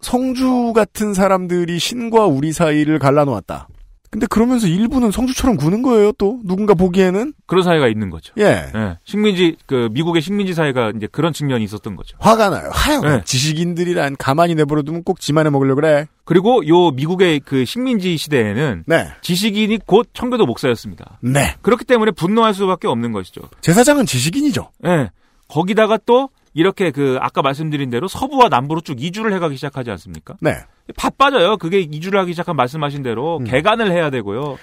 [0.00, 3.68] 성주 같은 사람들이 신과 우리 사이를 갈라놓았다.
[4.12, 6.38] 근데 그러면서 일부는 성주처럼 구는 거예요, 또.
[6.44, 7.32] 누군가 보기에는.
[7.46, 8.34] 그런 사회가 있는 거죠.
[8.38, 8.70] 예.
[8.74, 8.98] 예.
[9.04, 12.18] 식민지 그 미국의 식민지 사회가 이제 그런 측면이 있었던 거죠.
[12.20, 12.68] 화가 나요.
[12.74, 13.22] 하여간 네.
[13.24, 16.08] 지식인들이란 가만히 내버려두면 꼭 지만해 먹으려고 그래.
[16.26, 19.08] 그리고 요 미국의 그 식민지 시대에는 네.
[19.22, 21.18] 지식인이 곧 청교도 목사였습니다.
[21.22, 21.54] 네.
[21.62, 23.40] 그렇기 때문에 분노할 수밖에 없는 것이죠.
[23.62, 24.68] 제사장은 지식인이죠.
[24.88, 25.10] 예.
[25.48, 30.36] 거기다가 또 이렇게 그 아까 말씀드린 대로 서부와 남부로 쭉 이주를 해가기 시작하지 않습니까?
[30.40, 30.56] 네.
[30.96, 31.56] 바빠져요.
[31.56, 33.44] 그게 이주를 하기 시작한 말씀하신 대로 음.
[33.44, 34.58] 개간을 해야 되고요.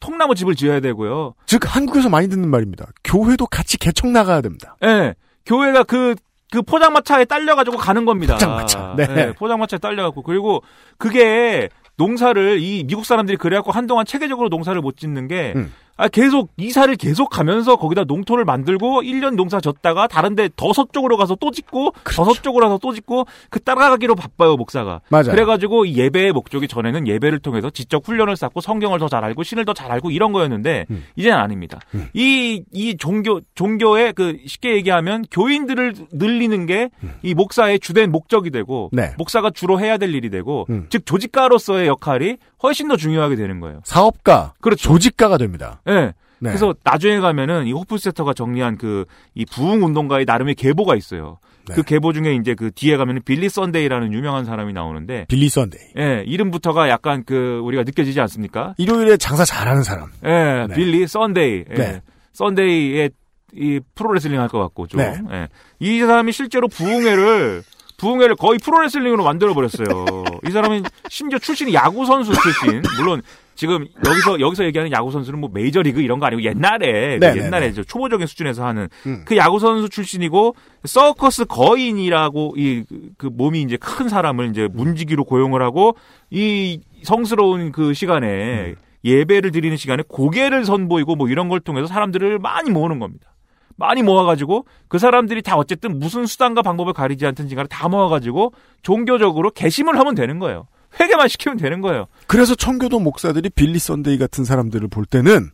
[0.00, 1.34] 통나무 집을 지어야 되고요.
[1.46, 2.86] 즉, 한국에서 많이 듣는 말입니다.
[3.04, 4.76] 교회도 같이 개척 나가야 됩니다.
[4.84, 5.14] 예.
[5.44, 6.14] 교회가 그,
[6.50, 8.34] 그 포장마차에 딸려가지고 가는 겁니다.
[8.34, 8.94] 포장마차.
[8.96, 9.06] 네.
[9.16, 10.22] 예, 포장마차에 딸려갖고.
[10.22, 10.62] 그리고
[10.98, 15.72] 그게 농사를 이 미국 사람들이 그래갖고 한동안 체계적으로 농사를 못 짓는 게 음.
[15.98, 21.34] 아, 계속 이사를 계속 가면서 거기다 농토를 만들고 1년 농사 졌다가 다른데 더 서쪽으로 가서
[21.34, 25.00] 또 짓고 더 서쪽으로 가서 또 짓고 그 따라가기로 바빠요 목사가.
[25.10, 25.32] 맞아요.
[25.32, 29.64] 그래가지고 이 예배의 목적이 전에는 예배를 통해서 지적 훈련을 쌓고 성경을 더 잘 알고 신을
[29.64, 31.04] 더 잘 알고 이런 거였는데 음.
[31.16, 31.80] 이제는 아닙니다.
[31.94, 32.08] 음.
[32.14, 38.96] 이, 이 종교, 종교의 그 쉽게 얘기하면 교인들을 늘리는 게이 목사의 주된 목적이 되고 음.
[38.96, 39.14] 네.
[39.18, 40.86] 목사가 주로 해야 될 일이 되고 음.
[40.90, 43.80] 즉 조직가로서의 역할이 훨씬 더 중요하게 되는 거예요.
[43.84, 44.82] 사업가, 그렇죠.
[44.88, 45.80] 조직가가 됩니다.
[45.88, 46.12] 예.
[46.40, 46.50] 네.
[46.50, 49.04] 그래서 나중에 가면은 이 호프스테터가 정리한 그
[49.34, 51.38] 이 부흥 운동가의 나름의 계보가 있어요.
[51.66, 51.74] 네.
[51.74, 55.80] 그 계보 중에 이제 그 뒤에 가면은 빌리 썬데이라는 유명한 사람이 나오는데 빌리 썬데이.
[55.98, 58.74] 예, 이름부터가 약간 그 우리가 느껴지지 않습니까?
[58.78, 60.10] 일요일에 장사 잘하는 사람.
[60.24, 60.74] 예, 네.
[60.74, 61.64] 빌리 썬데이.
[61.70, 61.74] 예.
[61.74, 62.00] 네.
[62.32, 63.10] 썬데이의
[63.54, 65.00] 이 프로레슬링 할 것 같고 좀.
[65.00, 65.18] 네.
[65.32, 65.48] 예.
[65.80, 67.62] 이 사람이 실제로 부흥회를
[67.98, 70.06] 부흥회를 거의 프로레슬링으로 만들어 버렸어요.
[70.46, 72.82] 이 사람은 심지어 출신이 야구 선수 출신.
[72.96, 73.22] 물론
[73.56, 77.44] 지금 여기서 여기서 얘기하는 야구 선수는 뭐 메이저리그 이런 거 아니고 옛날에 그 네, 네,
[77.44, 79.22] 옛날에 저 초보적인 수준에서 하는 음.
[79.24, 82.84] 그 야구 선수 출신이고 서커스 거인이라고 이
[83.18, 85.96] 그 몸이 이제 큰 사람을 이제 문지기로 고용을 하고
[86.30, 92.70] 이 성스러운 그 시간에 예배를 드리는 시간에 고개를 선보이고 뭐 이런 걸 통해서 사람들을 많이
[92.70, 93.34] 모으는 겁니다.
[93.78, 98.52] 많이 모아가지고 그 사람들이 다 어쨌든 무슨 수단과 방법을 가리지 않든지 간에 다 모아가지고
[98.82, 100.66] 종교적으로 개심을 하면 되는 거예요.
[101.00, 102.06] 회개만 시키면 되는 거예요.
[102.26, 105.50] 그래서 청교도 목사들이 빌리 썬데이 같은 사람들을 볼 때는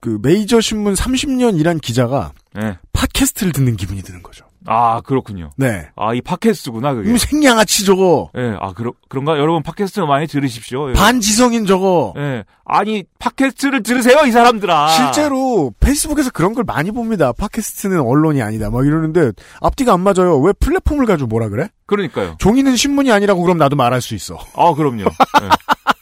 [0.00, 2.76] 그 메이저 신문 30년 일한 기자가 네.
[2.92, 4.45] 팟캐스트를 듣는 기분이 드는 거죠.
[4.66, 5.50] 아 그렇군요.
[5.56, 5.88] 네.
[5.96, 7.10] 아 이 팟캐스트구나 그게.
[7.10, 8.30] 음, 생양아치 저거.
[8.36, 10.90] 예, 아 그러, 그런가 여러분 팟캐스트 많이 들으십시오.
[10.90, 10.92] 예.
[10.94, 12.14] 반지성인 저거.
[12.16, 12.44] 예.
[12.64, 14.88] 아니 팟캐스트를 들으세요 이 사람들아.
[14.88, 17.32] 실제로 페이스북에서 그런 걸 많이 봅니다.
[17.32, 18.70] 팟캐스트는 언론이 아니다.
[18.70, 20.38] 막 이러는데 앞뒤가 안 맞아요.
[20.40, 21.68] 왜 플랫폼을 가지고 뭐라 그래?
[21.86, 22.36] 그러니까요.
[22.38, 24.36] 종이는 신문이 아니라고 그럼 나도 말할 수 있어.
[24.56, 25.02] 아 그럼요.
[25.02, 25.48] 예.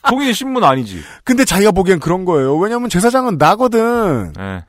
[0.08, 1.00] 종이 신문 아니지.
[1.24, 2.56] 근데 자기가 보기엔 그런 거예요.
[2.56, 4.32] 왜냐면 제사장은 나거든.
[4.38, 4.64] 예.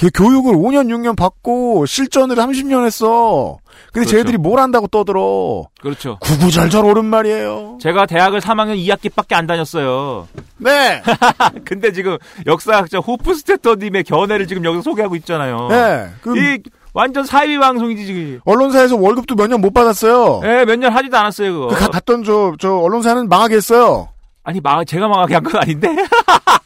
[0.00, 3.58] 그 교육을 5년 6년 받고 실전을 30년 했어.
[3.92, 4.10] 근데 그렇죠.
[4.16, 5.64] 쟤들이 뭘 안다고 떠들어.
[5.80, 6.16] 그렇죠.
[6.20, 7.78] 구구절절 옳은 말이에요.
[7.82, 10.26] 제가 대학을 3학년 2학기밖에 안 다녔어요.
[10.58, 11.02] 네.
[11.66, 15.68] 근데 지금 역사학자 호프스테터님의 견해를 지금 여기서 소개하고 있잖아요.
[15.68, 16.08] 네.
[16.22, 16.58] 그 이
[16.92, 18.40] 완전 사이비 방송이지 지금.
[18.44, 20.40] 언론사에서 월급도 몇 년 못 받았어요.
[20.44, 21.66] 예, 몇년 하지도 않았어요 그거.
[21.68, 24.08] 그 가- 갔던 저, 저 언론사는 망하게 했어요.
[24.42, 25.88] 아니 망 제가 망하게 한 건 아닌데.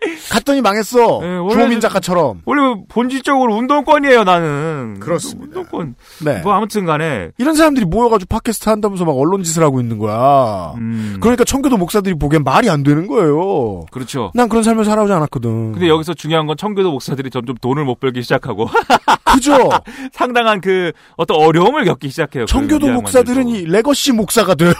[0.30, 1.20] 갔더니 망했어.
[1.20, 2.42] 네, 주호민 작가처럼.
[2.44, 4.98] 원래 본질적으로 운동권이에요 나는.
[5.00, 5.58] 그렇습니다.
[5.60, 5.94] 운동권.
[6.24, 6.40] 네.
[6.42, 7.30] 뭐 아무튼 간에.
[7.38, 10.72] 이런 사람들이 모여가지고 팟캐스트 한다면서 막 언론 짓을 하고 있는 거야.
[10.76, 13.86] 음, 그러니까 청교도 목사들이 보기엔 말이 안 되는 거예요.
[13.90, 14.30] 그렇죠.
[14.34, 15.72] 난 그런 삶을 살아오지 않았거든.
[15.72, 18.68] 근데 여기서 중요한 건 청교도 목사들이 점점 돈을 못 벌기 시작하고
[19.32, 19.70] 그죠?
[20.12, 22.44] 상당한 그 어떤 어려움을 겪기 시작해요.
[22.44, 23.48] 그 청교도 이 목사들은.
[23.48, 24.72] 이 legacy 목사가 돼요.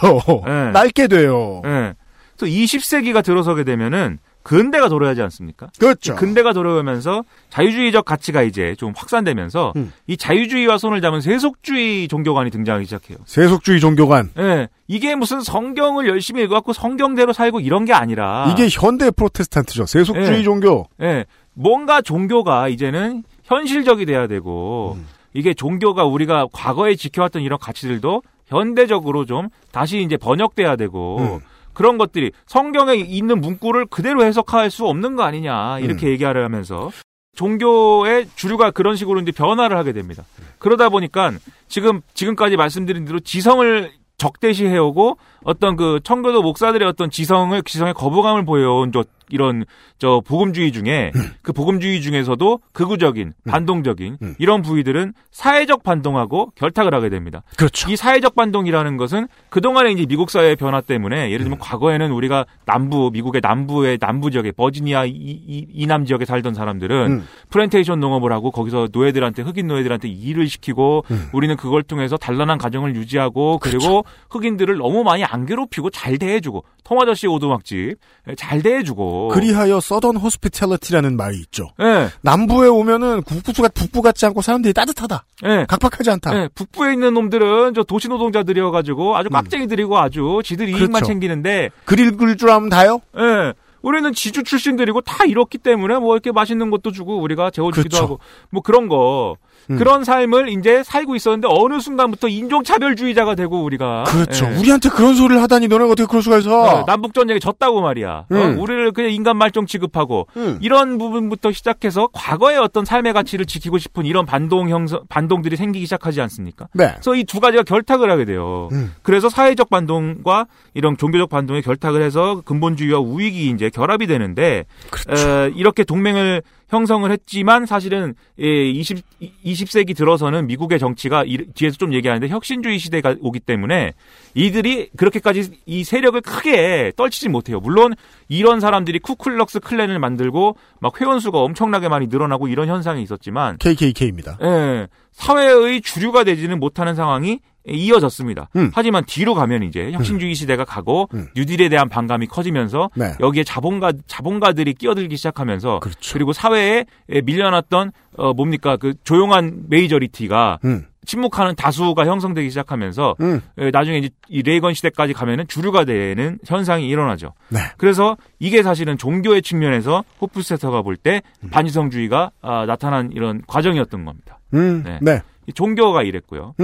[0.45, 0.71] 네.
[0.71, 1.61] 낡게 돼요.
[1.65, 1.93] 예.
[2.37, 5.67] 그래서 20세기가 들어서게 되면은 근대가 도래하지 않습니까?
[5.77, 6.15] 그렇죠.
[6.15, 9.91] 근대가 도래하면서 자유주의적 가치가 이제 좀 확산되면서 음.
[10.07, 13.17] 이 자유주의와 손을 잡은 세속주의 종교관이 등장하기 시작해요.
[13.25, 14.29] 세속주의 종교관.
[14.37, 14.69] 예.
[14.87, 18.49] 이게 무슨 성경을 열심히 읽어갖고 성경대로 살고 이런 게 아니라.
[18.49, 19.85] 이게 현대 프로테스탄트죠.
[19.85, 20.43] 세속주의 예.
[20.43, 20.87] 종교.
[21.01, 21.25] 예.
[21.53, 25.07] 뭔가 종교가 이제는 현실적이 돼야 되고, 음.
[25.33, 31.39] 이게 종교가 우리가 과거에 지켜왔던 이런 가치들도 현대적으로 좀 다시 이제 번역돼야 되고 음.
[31.77, 36.11] 그런 것들이 성경에 있는 문구를 그대로 해석할 수 없는 거 아니냐 이렇게 음.
[36.11, 36.89] 얘기를 하면서
[37.35, 40.23] 종교의 주류가 그런 식으로 이제 변화를 하게 됩니다.
[40.57, 41.33] 그러다 보니까
[41.67, 48.91] 지금 지금까지 말씀드린 대로 지성을 적대시해오고 어떤 그 청교도 목사들의 어떤 지성을 지성의 거부감을 보여온
[48.91, 49.65] 저 이런
[49.97, 54.35] 저 복음주의 중에 그 복음주의 중에서도 극우적인 반동적인 음.
[54.39, 57.43] 이런 부위들은 사회적 반동하고 결탁을 하게 됩니다.
[57.57, 57.91] 그렇죠.
[57.91, 63.09] 이 사회적 반동이라는 것은 그동안에 이제 미국 사회의 변화 때문에 예를 들면 과거에는 우리가 남부
[63.11, 67.27] 미국의 남부의 남부 지역에 버지니아 이, 이, 이남 지역에 살던 사람들은 음.
[67.49, 71.29] 플랜테이션 농업을 하고 거기서 노예들한테 흑인 노예들한테 일을 시키고 음.
[71.33, 76.99] 우리는 그걸 통해서 단란한 가정을 유지하고 그리고 흑인들을 너무 많이 안 괴롭히고 잘 대해주고 톰
[76.99, 77.97] 아저씨 오두막집
[78.37, 81.69] 잘 대해주고 그리하여 서던 호스피텔리티라는 말이 있죠.
[81.81, 85.25] 예, 남부에 오면은 북부가 북부 같지 않고 사람들이 따뜻하다.
[85.45, 85.65] 예.
[85.67, 86.35] 각박하지 않다.
[86.37, 90.91] 예, 북부에 있는 놈들은 저 도시 노동자들이어 가지고 아주 깍쟁이들이고 아주 지들 이익만 음.
[90.93, 91.05] 그렇죠.
[91.05, 93.01] 챙기는데 그릴 글줄 알면 다요?
[93.17, 93.53] 예.
[93.81, 98.03] 우리는 지주 출신들이고 다 이렇기 때문에 뭐 이렇게 맛있는 것도 주고 우리가 재워주기도 그렇죠.
[98.03, 98.19] 하고
[98.49, 99.37] 뭐 그런 거
[99.69, 99.77] 음.
[99.77, 104.45] 그런 삶을 이제 살고 있었는데 어느 순간부터 인종차별주의자가 되고 우리가 그렇죠.
[104.45, 104.57] 예.
[104.57, 106.61] 우리한테 그런 소리를 하다니 너네가 어떻게 그럴 수가 있어?
[106.81, 108.25] 어, 남북 전쟁에 졌다고 말이야.
[108.29, 108.59] 어, 음.
[108.59, 110.57] 우리를 그냥 인간 말종 취급하고 음.
[110.61, 116.21] 이런 부분부터 시작해서 과거의 어떤 삶의 가치를 지키고 싶은 이런 반동 형성 반동들이 생기기 시작하지
[116.21, 116.67] 않습니까?
[116.73, 116.91] 네.
[116.93, 118.69] 그래서 이 두 가지가 결탁을 하게 돼요.
[118.71, 118.93] 음.
[119.03, 125.27] 그래서 사회적 반동과 이런 종교적 반동에 결탁을 해서 근본주의와 우익이 이제 결합이 되는데 그렇죠.
[125.29, 128.97] 에, 이렇게 동맹을 형성을 했지만 사실은 예, 20,
[129.45, 133.93] 20세기 들어서는 미국의 정치가 이- 뒤에서 좀 얘기하는데 혁신주의 시대가 오기 때문에
[134.35, 137.59] 이들이 그렇게까지 이 세력을 크게 떨치지 못해요.
[137.59, 137.93] 물론
[138.27, 144.37] 이런 사람들이 쿠클럭스 클랜을 만들고 막 회원수가 엄청나게 많이 늘어나고 이런 현상이 있었지만 KKK입니다.
[144.43, 148.49] 예, 사회의 주류가 되지는 못하는 상황이 이어졌습니다.
[148.55, 148.71] 음.
[148.73, 151.27] 하지만 뒤로 가면 이제 혁신주의 시대가 가고 음.
[151.35, 153.13] 뉴딜에 대한 반감이 커지면서 네.
[153.19, 156.17] 여기에 자본가 자본가들이 끼어들기 시작하면서 그렇죠.
[156.17, 156.85] 리고 사회에
[157.23, 160.85] 밀려났던 어 뭡니까 그 조용한 majority가 음.
[161.05, 163.41] 침묵하는 다수가 형성되기 시작하면서 음.
[163.57, 167.33] 에, 나중에 이제 이 레이건 시대까지 가면은 주류가 되는 현상이 일어나죠.
[167.49, 167.59] 네.
[167.77, 171.49] 그래서 이게 사실은 종교의 측면에서 호프스테터가 볼때 음.
[171.49, 174.39] 반지성주의가 아, 나타난 이런 과정이었던 겁니다.
[174.53, 174.83] 음.
[174.85, 174.99] 네.
[175.01, 175.21] 네.
[175.47, 176.55] 이 종교가 이랬고요.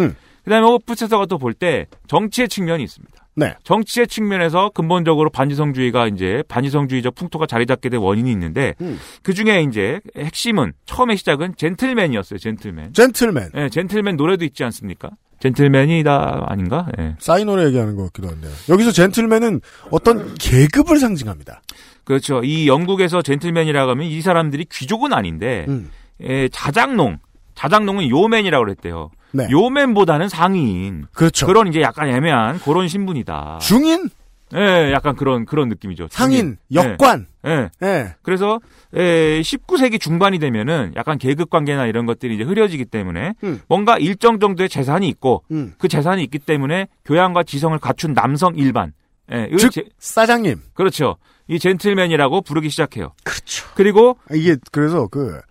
[0.44, 0.46] 음.
[0.46, 3.14] 그다음에 호프스테터가 또 볼 때 정치의 측면이 있습니다.
[3.36, 3.56] 네.
[3.64, 9.00] 정치의 측면에서 근본적으로 반지성주의가 이제 반지성주의적 풍토가 자리 잡게 된 원인이 있는데 음.
[9.24, 12.38] 그 중에 이제 핵심은 처음의 시작은 젠틀맨이었어요.
[12.38, 12.94] 젠틀맨.
[12.94, 13.50] 젠틀맨.
[13.56, 15.10] 예, 젠틀맨 노래도 있지 않습니까?
[15.39, 16.88] 젠틀맨이다 아닌가?
[17.00, 17.16] 예.
[17.20, 18.52] 사이노래 얘기하는 것 같기도 한데요.
[18.70, 21.62] 여기서 젠틀맨은 어떤 계급을 상징합니다.
[22.04, 22.41] 그렇죠.
[22.44, 25.89] 이 영국에서 젠틀맨이라고 하면 이 사람들이 귀족은 아닌데 음.
[26.22, 27.18] 예, 자장농.
[27.56, 29.10] 자장농은 요맨이라고 그랬대요.
[29.34, 29.47] 네.
[29.51, 31.05] 요맨보다는 상인.
[31.13, 31.47] 그렇죠.
[31.47, 33.59] 그런 이제 약간 애매한 그런 신분이다.
[33.61, 34.09] 중인,
[34.55, 36.07] 예, 약간 그런 그런 느낌이죠.
[36.11, 36.91] 상인, 중인.
[36.91, 37.27] 역관.
[37.45, 37.49] 예.
[37.81, 37.88] 예.
[37.88, 38.15] 예.
[38.21, 38.59] 그래서
[38.93, 43.61] 에, 19세기 중반이 되면은 약간 계급 관계나 이런 것들이 이제 흐려지기 때문에 음.
[43.67, 45.73] 뭔가 일정 정도의 재산이 있고 음.
[45.79, 48.93] 그 재산이 있기 때문에 교양과 지성을 갖춘 남성 일반.
[49.31, 50.57] 예, 이즉 제- 사장님.
[50.73, 51.17] 그렇죠.
[51.47, 53.13] 이 젠틀맨이라고 부르기 시작해요.
[53.23, 53.65] 그렇죠.
[53.75, 55.41] 그리고 이게 그래서 그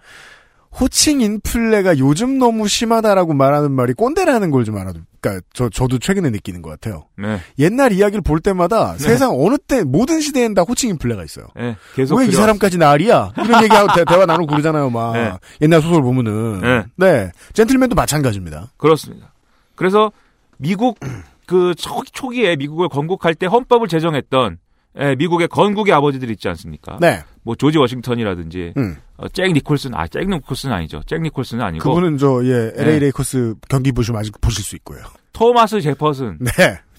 [0.81, 5.01] 호칭 인플레가 요즘 너무 심하다라고 말하는 말이 꼰대라는 걸 좀 알아도.
[5.21, 7.05] 그러니까 저 저도 최근에 느끼는 것 같아요.
[7.19, 11.47] 네, 옛날 이야기를 볼 때마다 세상 어느 때 모든 시대엔 다 호칭 인플레가 있어요.
[11.59, 13.33] 예, 계속 왜 이 사람까지 날이야?
[13.45, 15.13] 이런 얘기하고 대, 화 나누고 그러잖아요, 막.
[15.13, 15.33] 네.
[15.61, 16.61] 옛날 소설 보면은.
[16.61, 16.85] 네.
[16.97, 17.31] 네.
[17.53, 18.73] 젠틀맨도 마찬가지입니다.
[18.79, 19.33] 그렇습니다.
[19.75, 20.11] 그래서
[20.57, 20.99] 미국
[21.47, 24.57] 그 초, 초기에 미국을 건국할 때 헌법을 제정했던 예,
[25.19, 26.99] 미국의 건국의 아버지들 있지 않습니까?
[27.01, 27.23] 네.
[27.43, 28.97] 뭐 조지 워싱턴이라든지 음.
[29.17, 31.01] 어, 잭 니콜슨 아 잭 니콜슨 아니죠.
[31.07, 32.99] 잭 니콜슨은 아니고 그분은 저, 예, LA 네.
[33.01, 35.01] 레이커스 경기 보시면 아직 보실 수 있고요.
[35.33, 36.51] 토마스 제퍼슨 네.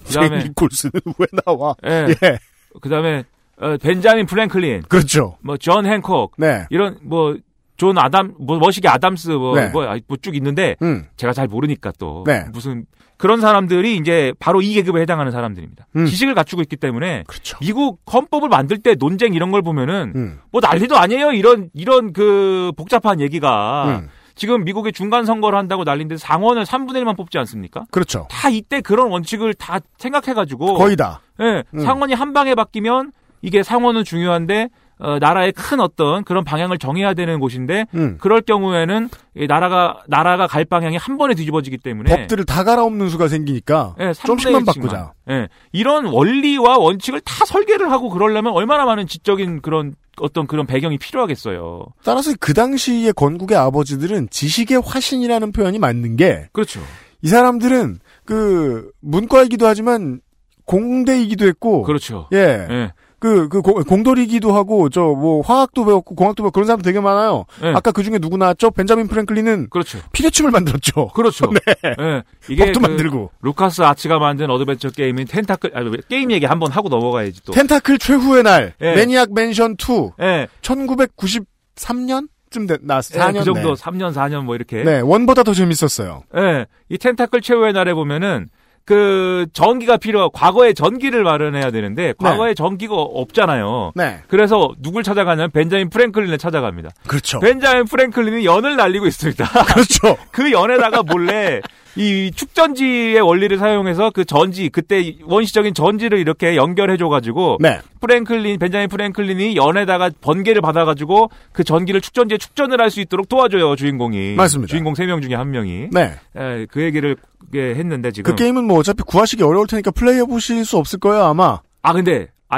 [0.06, 1.76] 그다음에- 잭 니콜슨은 왜 나와?
[1.86, 2.08] 예.
[2.24, 2.40] 예.
[2.82, 3.24] 그다음에
[3.62, 5.38] 어, 벤자민 프랭클린 그렇죠.
[5.42, 6.66] 뭐 존 행콕 네.
[6.72, 7.36] 이런 뭐
[7.78, 9.70] 존 아담 뭐 머시기 아담스 네.
[9.70, 11.06] 뭐뭐쭉 있는데 음.
[11.18, 12.46] 제가 잘 모르니까 또 네.
[12.52, 12.86] 무슨
[13.24, 15.88] 그런 사람들이 이제 바로 이 계급에 해당하는 사람들입니다.
[15.96, 16.06] 음.
[16.06, 17.58] 지식을 갖추고 있기 때문에 그렇죠.
[17.62, 20.40] 미국 헌법을 만들 때 논쟁 이런 걸 보면은 음.
[20.52, 21.32] 뭐 난리도 아니에요.
[21.32, 24.10] 이런 이런 그 복잡한 얘기가 음.
[24.36, 27.86] 지금 미국의 중간 선거를 한다고 난리인데 상원을 3분의 1만 뽑지 않습니까?
[27.92, 28.28] 그렇죠.
[28.30, 31.22] 다 이때 그런 원칙을 다 생각해 가지고 거의 다.
[31.40, 31.80] 예, 음.
[31.80, 34.68] 상원이 한 방에 바뀌면 이게 상원은 중요한데
[35.04, 38.18] 어, 나라의 큰 어떤 그런 방향을 정해야 되는 곳인데 음.
[38.22, 43.28] 그럴 경우에는 이 나라가 나라가 갈 방향이 한 번에 뒤집어지기 때문에 법들을 다 갈아엎는 수가
[43.28, 44.82] 생기니까 예, 좀씩만 3분의 1씩만.
[44.82, 45.14] 바꾸자.
[45.30, 50.98] 예, 이런 원리와 원칙을 다 설계를 하고 그러려면 얼마나 많은 지적인 그런 어떤 그런 배경이
[50.98, 51.86] 필요하겠어요.
[52.06, 56.80] 따라서 그 당시의 건국의 아버지들은 지식의 화신이라는 표현이 맞는 게이 그렇죠.
[57.26, 60.22] 사람들은 그 문과이기도 하지만
[60.66, 62.30] 공대이기도 했고 그렇죠.
[62.32, 62.68] 예.
[62.70, 62.94] 예.
[63.24, 67.46] 그, 그, 공- 공돌이기도 하고, 저, 뭐, 화학도 배웠고, 공학도 배웠고, 그런 사람 되게 많아요.
[67.64, 67.70] 예.
[67.70, 68.72] 아까 그 중에 누구 나왔죠?
[68.72, 69.98] 벤자민 프랭클린은 그렇죠.
[70.12, 71.08] 피뢰침을 만들었죠.
[71.16, 71.50] 그렇죠.
[71.86, 72.24] 예.
[72.50, 73.32] 이게 법도 그 만들고.
[73.42, 77.54] 루카스 아츠가 만든 어드벤처 게임인 텐타클 아, 왜, 게임 얘기 한번 하고 넘어가야지 또.
[77.54, 78.94] 텐타클 최후의 날, 예.
[78.96, 80.48] 매니악 맨션 2, 예.
[80.62, 83.22] 1993년쯤 됐, 나왔어요.
[83.22, 83.40] 예, 4년.
[83.40, 83.82] 그 정도 네.
[83.82, 84.84] 3년 4년 뭐 이렇게.
[84.84, 86.24] 네, 원보다 더 재밌었어요.
[86.38, 86.66] 예.
[86.90, 88.50] 이 텐타클 최후의 날에 보면은
[88.86, 93.94] 그 전기가 필요 과거에 전기를 마련해야 되는데 과거에 전기가 없잖아요.
[93.96, 94.22] 네.
[94.28, 96.90] 그래서 누굴 찾아가냐면 벤자민 프랭클린을 찾아갑니다.
[97.08, 97.40] 그렇죠.
[97.40, 99.46] 벤자민 프랭클린이 연을 날리고 있습니다.
[99.74, 100.18] 그렇죠.
[100.32, 101.62] 그 연에다가 몰래
[101.96, 107.80] 이 축전지의 원리를 사용해서 그 전지 그때 원시적인 전지를 이렇게 연결해 줘 가지고 네.
[108.02, 113.76] 프랭클린 벤자민 프랭클린이 연에다가 번개를 받아 가지고 그 전기를 축전지에 축전을 할 수 있도록 도와줘요
[113.76, 114.36] 주인공이.
[114.36, 114.70] 맞습니다.
[114.72, 115.90] 주인공 세 명 중에 한 명이.
[115.92, 116.14] 네.
[116.38, 117.16] 예, 그 얘기를
[117.56, 118.32] 예, 했는데 지금.
[118.32, 121.60] 그 게임은 뭐 어차피 구하시기 어려울 테니까 플레이해 보실 수 없을 거예요, 아마.
[121.82, 122.58] 아 근데 아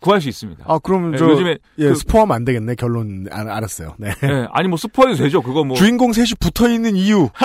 [0.00, 0.64] 구할 수 있습니다.
[0.66, 2.74] 아, 그럼 예, 저, 요즘에 예, 그- 스포하면 안 되겠네.
[2.76, 3.94] 결론, 알, 알았어요.
[3.98, 4.10] 네.
[4.22, 5.40] 예, 아니 뭐 스포해도 되죠.
[5.42, 5.76] 그거 뭐.
[5.76, 7.28] 주인공 셋이 붙어 있는 이유.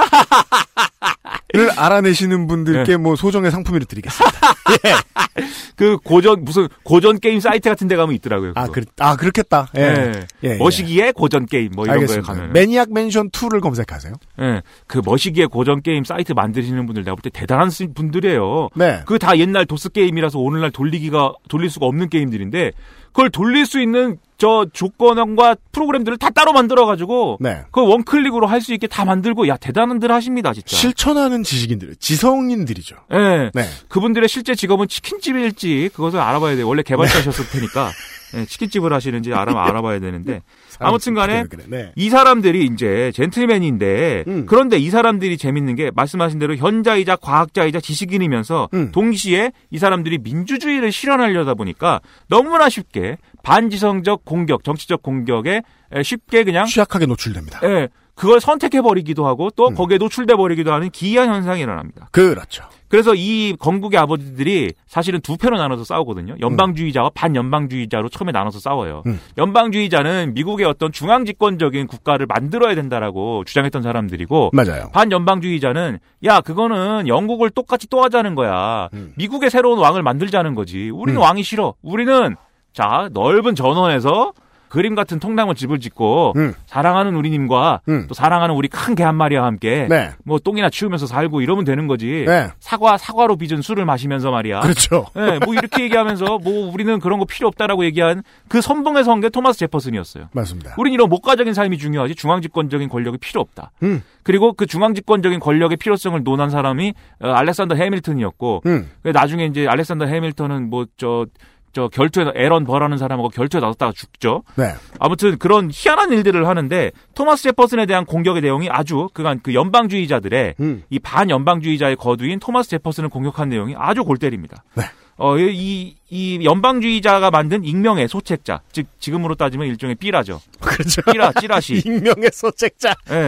[1.55, 2.97] 를 알아내시는 분들께 네.
[2.97, 4.39] 뭐 소정의 상품으로 드리겠습니다.
[5.75, 8.53] 그 고전 무슨 고전 게임 사이트 같은 데 가면 있더라고요.
[8.55, 8.73] 아, 그거.
[8.81, 9.67] 그, 아, 그렇겠다.
[9.77, 9.81] 예.
[9.81, 10.27] 예.
[10.43, 12.25] 예, 머시기의 고전 게임 뭐 이런 알겠습니다.
[12.27, 12.53] 거에 가면.
[12.53, 14.13] 매니악 맨션 2를 검색하세요.
[14.41, 14.61] 예.
[14.87, 18.69] 그 머시기의 고전 게임 사이트 만드시는 분들 내가 볼 때 대단한 스- 분들이에요.
[18.75, 19.01] 네.
[19.05, 22.71] 그 다 옛날 도스 게임이라서 오늘날 돌리기가 돌릴 수가 없는 게임들인데
[23.13, 27.61] 그걸 돌릴 수 있는 저 조건과 프로그램들을 다 따로 만들어 가지고 네.
[27.71, 30.75] 그 원클릭으로 할 수 있게 다 만들고 야 대단들 하십니다 진짜.
[30.75, 32.95] 실천하는 지식인들, 지성인들이죠.
[33.13, 33.51] 예.
[33.53, 33.63] 네.
[33.87, 36.67] 그분들의 실제 직업은 치킨집일지 그것을 알아봐야 돼요.
[36.67, 37.91] 원래 개발자셨을 테니까
[38.35, 40.41] 예, 치킨집을 하시는지 알아 알아봐야 되는데
[40.79, 41.83] 아무튼 간에 그래, 그래.
[41.83, 41.91] 네.
[41.95, 44.45] 이 사람들이 이제 젠틀맨인데 음.
[44.47, 48.91] 그런데 이 사람들이 재밌는 게 말씀하신 대로 현자이자 과학자이자 지식인이면서 음.
[48.91, 55.61] 동시에 이 사람들이 민주주의를 실현하려다 보니까 너무나 쉽게 반지성적 공격, 정치적 공격에
[55.91, 57.59] 에, 쉽게 그냥 취약하게 노출됩니다.
[57.63, 59.75] 예, 그걸 선택해 버리기도 하고 또 음.
[59.75, 62.09] 거기에 노출돼 버리기도 하는 기이한 현상이 일어납니다.
[62.11, 62.63] 그렇죠.
[62.93, 66.35] 그래서 이 건국의 아버지들이 사실은 두 편으로 나눠서 싸우거든요.
[66.39, 69.01] 연방주의자와 반연방주의자로 처음에 나눠서 싸워요.
[69.07, 69.19] 음.
[69.35, 74.91] 연방주의자는 미국의 어떤 중앙 집권적인 국가를 만들어야 된다라고 주장했던 사람들이고 맞아요.
[74.93, 78.89] 반연방주의자는 야 그거는 영국을 똑같이 또 하자는 거야.
[78.93, 79.13] 음.
[79.17, 80.91] 미국의 새로운 왕을 만들자는 거지.
[80.91, 81.23] 우리는 음.
[81.23, 81.73] 왕이 싫어.
[81.81, 82.35] 우리는
[82.73, 84.33] 자 넓은 전원에서
[84.73, 86.55] 그림 같은 통나무 집을 짓고 음.
[86.65, 88.05] 사랑하는 우리님과 음.
[88.07, 90.09] 또 사랑하는 우리 큰 개 한 마리와 함께 네.
[90.25, 92.25] 뭐 똥이나 치우면서 살고 이러면 되는 거지.
[92.25, 92.49] 네.
[92.59, 94.61] 사과 사과로 빚은 술을 마시면서 말이야.
[94.61, 95.05] 그렇죠.
[95.15, 99.59] 예, 뭐 이렇게 얘기하면서 뭐 우리는 그런 거 필요 없다라고 얘기한 그 선봉의 성계 토마스
[99.59, 100.29] 제퍼슨이었어요.
[100.31, 100.73] 맞습니다.
[100.79, 103.69] 우린 이런 목가적인 삶이 중요하지 중앙 집권적인 권력이 필요 없다.
[103.83, 104.01] 음.
[104.23, 108.89] 그리고 그 중앙 집권적인 권력의 필요성을 논한 사람이 어, 알렉산더 해밀턴이었고 음.
[109.03, 111.27] 그 나중에 이제 알렉산더 해밀턴은 뭐저
[111.73, 114.43] 저 결투에 에런 버라는 사람하고 결투에 나섰다가 죽죠.
[114.55, 114.73] 네.
[114.99, 120.83] 아무튼 그런 희한한 일들을 하는데 토마스 제퍼슨에 대한 공격의 내용이 아주 그간 그 연방주의자들의 음.
[120.89, 124.63] 이 반연방주의자의 거두인 토마스 제퍼슨을 공격한 내용이 아주 골 때립니다.
[124.75, 124.83] 네.
[125.17, 130.41] 어, 이, 이 연방주의자가 만든 익명의 소책자, 즉, 지금으로 따지면 일종의 삐라죠.
[130.59, 131.01] 그렇죠.
[131.03, 131.81] 삐라, 찌라시.
[131.85, 132.95] 익명의 소책자.
[133.11, 133.27] 예,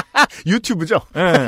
[0.46, 1.00] 유튜브죠.
[1.16, 1.46] 예.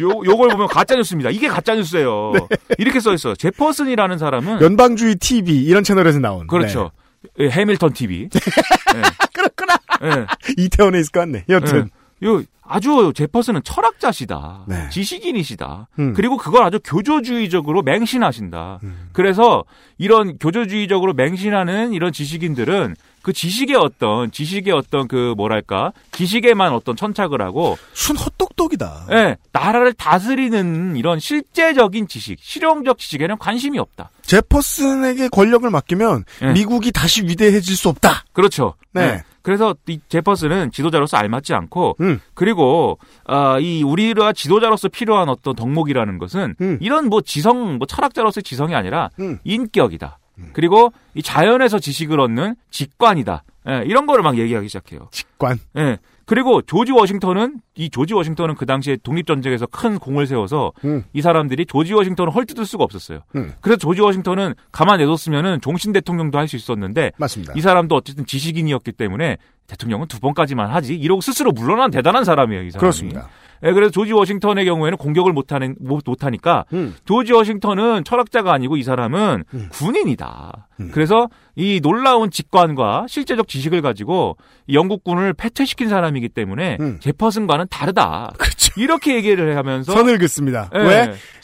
[0.00, 1.30] 요, 요걸 보면 가짜뉴스입니다.
[1.30, 2.32] 이게 가짜뉴스예요.
[2.78, 3.34] 이렇게 써있어요.
[3.36, 4.58] 제퍼슨이라는 사람은.
[4.58, 4.64] 네.
[4.64, 6.46] 연방주의 TV 이런 채널에서 나온.
[6.46, 6.90] 그렇죠.
[7.38, 8.28] 예, 해밀턴 TV.
[9.32, 9.74] 그렇구나.
[10.02, 10.26] 예.
[10.56, 11.44] 이태원에 있을 것 같네.
[11.48, 11.90] 여튼.
[12.22, 12.26] 예.
[12.26, 14.64] 요 아주 제퍼슨은 철학자시다.
[14.66, 14.88] 네.
[14.90, 15.88] 지식인이시다.
[15.98, 16.14] 음.
[16.14, 18.80] 그리고 그걸 아주 교조주의적으로 맹신하신다.
[18.82, 19.08] 음.
[19.12, 19.64] 그래서
[19.98, 27.40] 이런 교조주의적으로 맹신하는 이런 지식인들은 그 지식의 어떤 지식의 어떤 그 뭐랄까 지식에만 어떤 천착을
[27.40, 29.06] 하고 순 헛똑똑이다.
[29.12, 34.10] 예, 나라를 다스리는 이런 실제적인 지식, 실용적 지식에는 관심이 없다.
[34.22, 36.52] 제퍼슨에게 권력을 맡기면 네.
[36.52, 38.24] 미국이 다시 위대해질 수 없다.
[38.32, 38.74] 그렇죠.
[38.92, 39.02] 네.
[39.02, 39.22] 예.
[39.42, 42.20] 그래서 이 제퍼슨은 지도자로서 알맞지 않고 음.
[42.34, 46.78] 그리고 아, 이 우리가 지도자로서 필요한 어떤 덕목이라는 것은 음.
[46.80, 49.38] 이런 뭐 지성 뭐 철학자로서의 지성이 아니라 음.
[49.44, 50.18] 인격이다.
[50.52, 53.44] 그리고 이 자연에서 지식을 얻는 직관이다.
[53.68, 55.08] 예, 이런 거를 막 얘기하기 시작해요.
[55.12, 55.58] 직관.
[55.76, 55.98] 예.
[56.24, 61.04] 그리고 조지 워싱턴은 이 조지 워싱턴은 그 당시에 독립 전쟁에서 큰 공을 세워서 음.
[61.12, 63.20] 이 사람들이 조지 워싱턴을 헐뜯을 수가 없었어요.
[63.36, 63.52] 음.
[63.60, 67.52] 그래서 조지 워싱턴은 가만 내뒀으면은 종신 대통령도 할 수 있었는데 맞습니다.
[67.56, 72.62] 이 사람도 어쨌든 지식인이었기 때문에 대통령은 두 번까지만 하지 이러고 스스로 물러난 대단한 사람이에요.
[72.64, 72.80] 이 사람이.
[72.80, 73.28] 그렇습니다.
[73.64, 76.94] 예, 그래서 조지 워싱턴의 경우에는 공격을 못하는 못, 못하니까 음.
[77.04, 79.68] 조지 워싱턴은 철학자가 아니고 이 사람은 음.
[79.72, 80.68] 군인이다.
[80.80, 80.90] 음.
[80.92, 84.36] 그래서 이 놀라운 직관과 실제적 지식을 가지고
[84.66, 86.98] 이 영국군을 패퇴시킨 사람이기 때문에 음.
[87.00, 88.32] 제퍼슨과는 다르다.
[88.38, 88.80] 그렇죠.
[88.80, 90.70] 이렇게 얘기를 하면서 선을 긋습니다.
[90.74, 90.86] 예, 왜?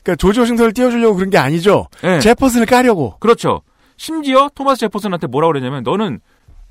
[0.02, 1.86] 그러니까 조지 워싱턴을 띄워주려고 그런 게 아니죠.
[2.04, 3.16] 예, 제퍼슨을 까려고.
[3.20, 3.62] 그렇죠.
[3.96, 6.20] 심지어 토마스 제퍼슨한테 뭐라고 그랬냐면 너는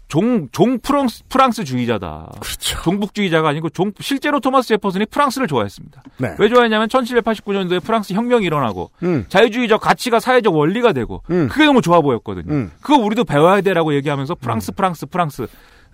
[0.08, 2.32] 종, 종 프랑스, 프랑스주의자다.
[2.40, 2.82] 그렇죠.
[2.84, 6.02] 종북주의자가 아니고 종, 실제로 토마스 제퍼슨이 프랑스를 좋아했습니다.
[6.18, 6.36] 네.
[6.40, 9.26] 왜 좋아했냐면 1789년도에 프랑스 혁명이 일어나고 음.
[9.28, 11.50] 자유주의적 가치가 사회적 원리가 되고 음.
[11.50, 12.54] 그게 너무 좋아 보였거든요.
[12.54, 12.72] 음.
[12.82, 15.48] 그거 우리도 배워야 돼라고 얘기하면서 프랑스 프랑스 프랑스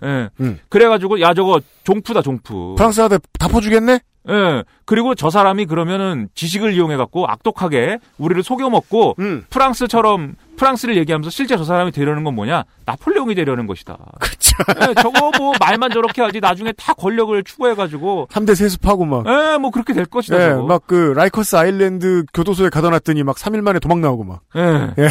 [0.04, 0.28] 예.
[0.40, 0.58] 음.
[0.68, 2.74] 그래가지고 야 저거 종푸다 종푸.
[2.76, 4.00] 프랑스한테 다 퍼주겠네?
[4.28, 4.64] 예.
[4.84, 9.44] 그리고 저 사람이 그러면은 지식을 이용해 갖고 악독하게 우리를 속여 먹고 음.
[9.50, 12.64] 프랑스처럼 프랑스를 얘기하면서 실제 저 사람이 되려는 건 뭐냐?
[12.86, 13.96] 나폴레옹이 되려는 것이다.
[14.20, 14.56] 그렇죠.
[14.80, 19.24] 예, 저거 뭐 말만 저렇게 하지 나중에 다 권력을 추구해가지고 3대 세습하고 막.
[19.26, 20.36] 예, 뭐 그렇게 될 것이다.
[20.42, 20.66] 예, 저거.
[20.66, 24.40] 막그 라이커스 아일랜드 교도소에 가둬 놨더니 막 3일 만에 도망 나오고 막.
[24.56, 24.94] 예.
[25.02, 25.10] 예.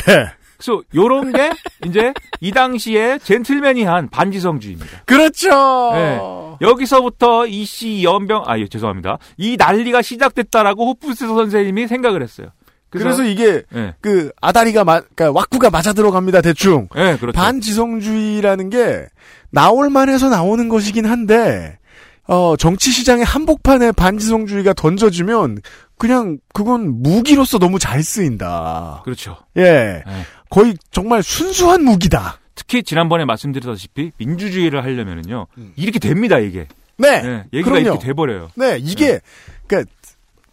[0.57, 1.51] 그래서 요런 게
[1.85, 5.01] 이제 이 당시에 젠틀맨이한 반지성주의입니다.
[5.05, 5.49] 그렇죠.
[5.93, 6.19] 네.
[6.61, 9.17] 여기서부터 이씨 연병 아 예, 죄송합니다.
[9.37, 12.47] 이 난리가 시작됐다라고 호프스 선생님이 생각을 했어요.
[12.99, 13.93] 그래서, 이게 예.
[14.01, 16.87] 그 아다리가 마, 그러니까 왁구가 맞아 들어갑니다 대충.
[16.95, 17.31] 예, 그렇죠.
[17.33, 19.05] 반지성주의라는 게
[19.49, 21.77] 나올 만해서 나오는 것이긴 한데
[22.25, 25.59] 어 정치 시장의 한복판에 반지성주의가 던져지면
[25.97, 29.01] 그냥 그건 무기로서 너무 잘 쓰인다.
[29.03, 29.37] 그렇죠.
[29.57, 30.03] 예.
[30.07, 30.25] 예.
[30.49, 32.39] 거의 정말 순수한 무기다.
[32.55, 35.47] 특히 지난번에 말씀드렸다시피 민주주의를 하려면은요.
[35.57, 35.73] 음.
[35.75, 36.67] 이렇게 됩니다, 이게.
[36.97, 37.21] 네.
[37.25, 37.87] 예, 얘기가 그럼요.
[37.87, 38.49] 이렇게 돼 버려요.
[38.55, 39.19] 네, 이게
[39.65, 39.91] 그러니까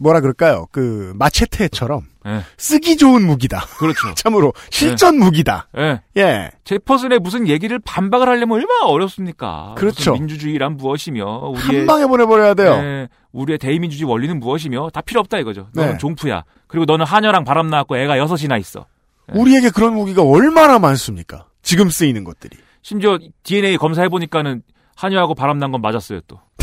[0.01, 0.67] 뭐라 그럴까요?
[0.73, 2.41] 그 마체테처럼 예.
[2.57, 3.67] 쓰기 좋은 무기다.
[3.79, 4.13] 그렇죠.
[4.17, 5.69] 참으로 실전 무기다.
[5.79, 6.01] 예.
[6.17, 6.51] 예.
[6.65, 9.75] 제퍼슨의 무슨 얘기를 반박을 하려면 얼마나 어렵습니까?
[9.77, 10.15] 그렇죠.
[10.15, 12.73] 민주주의란 무엇이며 우리의 한 방에 보내버려야 돼요.
[12.83, 15.69] 예, 우리의 대의민주주의 원리는 무엇이며 다 필요 없다 이거죠.
[15.75, 15.99] 너는 네.
[15.99, 16.45] 종푸야.
[16.67, 18.87] 그리고 너는 하녀랑 바람 나왔고 애가 여섯이나 있어.
[19.33, 21.47] 우리에게 그런 무기가 얼마나 많습니까?
[21.63, 22.57] 지금 쓰이는 것들이.
[22.83, 24.63] 심지어 DNA 검사해 보니까는
[24.97, 26.41] 한여하고 바람 난 건 맞았어요 또.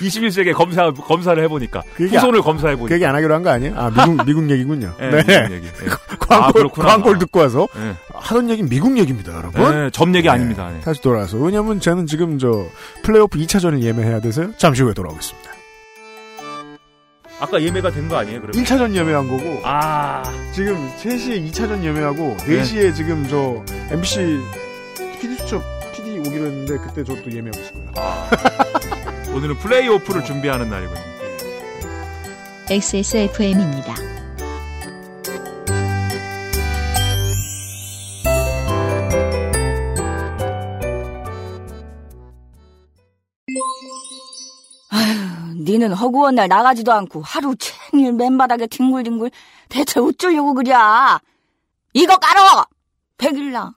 [0.00, 2.94] 21세기에 검사 검사를 해보니까 그 얘기 후손을 검사해 그 보니까.
[2.94, 3.74] 얘기 안 하기로 한 거 아니에요?
[3.76, 4.94] 아, 미국, 미국 얘기군요.
[5.00, 5.16] 예, 네.
[5.22, 5.66] 무슨 얘기.
[5.66, 5.88] 예.
[6.20, 6.86] 광고, 아.
[6.86, 7.94] 광고를 듣고 와서 예.
[8.14, 9.62] 하던 얘기는 미국 얘기입니다, 여러분.
[9.86, 10.30] 예, 점 얘기 네.
[10.30, 10.70] 아닙니다.
[10.70, 10.80] 네.
[10.80, 11.38] 다시 돌아와서.
[11.38, 12.66] 왜냐면 저는 지금 저
[13.02, 14.52] 플레이오프 2차전을 예매해야 돼서요.
[14.58, 15.50] 잠시 후에 돌아오겠습니다.
[17.40, 18.42] 아까 예매가 된 거 아니에요?
[18.42, 18.62] 그러면?
[18.64, 20.22] 1차전 예매한 거고, 아,
[20.52, 22.62] 지금 3시에 2차전 예매하고, 네.
[22.62, 23.64] 4시에 지금 저
[23.94, 24.38] MBC
[25.20, 25.62] PD수첩
[25.94, 28.99] PD 오기로 했는데, 그때 저또 예매하고 있을 거예요.
[29.34, 31.00] 오늘은 플레이오프를 준비하는 날이군요.
[32.68, 33.94] XSFM입니다.
[45.70, 49.30] 니는 허구한 날 나가지도 않고 하루 종일 맨바닥에 뒹굴뒹굴
[49.68, 50.72] 대체 어쩌려고 그래?
[51.92, 52.66] 이거 깔어!
[53.18, 53.74] 백일나.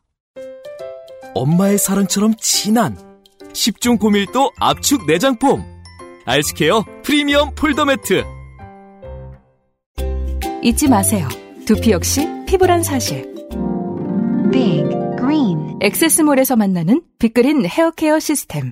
[1.35, 3.12] 엄마의 사랑처럼 진한
[3.53, 5.63] 10중 고밀도 압축 내장폼
[6.25, 8.23] 알스케어 프리미엄 폴더 매트
[10.63, 11.27] 잊지 마세요.
[11.65, 13.23] 두피 역시 피부란 사실.
[14.51, 14.87] Big
[15.17, 18.71] Green 엑세스몰에서 만나는 빅그린 헤어케어 시스템.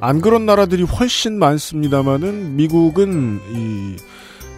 [0.00, 3.96] 안 그런 나라들이 훨씬 많습니다만은 미국은 이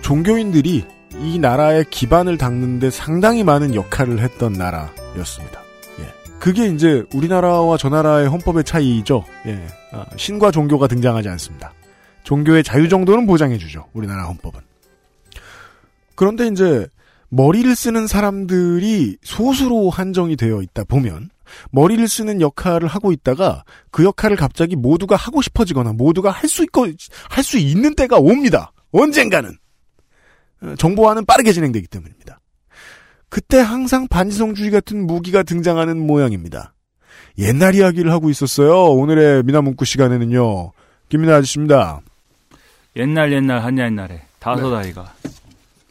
[0.02, 0.84] 종교인들이
[1.20, 5.60] 이 나라의 기반을 닦는데 상당히 많은 역할을 했던 나라였습니다.
[6.00, 6.12] 예.
[6.38, 9.24] 그게 이제 우리나라와 저 나라의 헌법의 차이죠.
[9.46, 9.66] 예.
[9.92, 11.72] 아, 신과 종교가 등장하지 않습니다.
[12.24, 13.86] 종교의 자유 정도는 보장해주죠.
[13.92, 14.60] 우리나라 헌법은.
[16.14, 16.86] 그런데 이제
[17.30, 21.30] 머리를 쓰는 사람들이 소수로 한정이 되어 있다 보면
[21.70, 26.86] 머리를 쓰는 역할을 하고 있다가 그 역할을 갑자기 모두가 하고 싶어지거나 모두가 할 수 있고
[27.28, 28.72] 할 수 있는 때가 옵니다.
[28.92, 29.56] 언젠가는
[30.62, 32.40] 어, 정보화는 빠르게 진행되기 때문입니다.
[33.28, 36.74] 그때 항상 반지성주의 같은 무기가 등장하는 모양입니다.
[37.36, 38.86] 옛날 이야기를 하고 있었어요.
[38.92, 40.72] 오늘의 미나문구 시간에는요.
[41.10, 42.00] 김민아 아저씨입니다.
[42.96, 45.12] 옛날 옛날 한 옛날에 다섯 아이가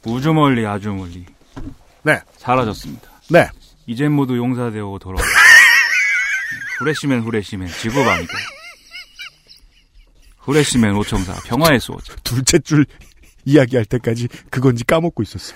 [0.06, 1.26] 우주 멀리 아주 멀리
[2.04, 2.20] 네.
[2.38, 3.10] 사라졌습니다.
[3.30, 3.48] 네.
[3.86, 5.24] 이젠 모두 용사되어 돌아와.
[6.80, 8.34] 후레시맨 후레시맨 지구방위대
[10.40, 12.16] 후레쉬맨 오청사 평화의 수호자.
[12.24, 12.86] 둘째 줄
[13.46, 15.54] 이야기할 때까지 그건지 까먹고 있었어.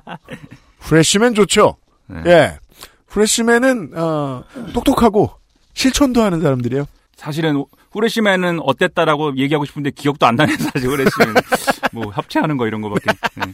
[0.80, 1.76] 프레쉬맨 좋죠.
[2.06, 2.22] 네.
[2.26, 2.58] 예.
[3.08, 5.30] 프레쉬맨은 어, 똑똑하고
[5.74, 6.86] 실천도 하는 사람들이에요.
[7.16, 11.34] 사실은 후레쉬맨은 어땠다라고 얘기하고 싶은데 기억도 안 나네 사실 후레쉬맨
[11.92, 13.10] 뭐 합체하는 거 이런 거밖에.
[13.36, 13.52] 네.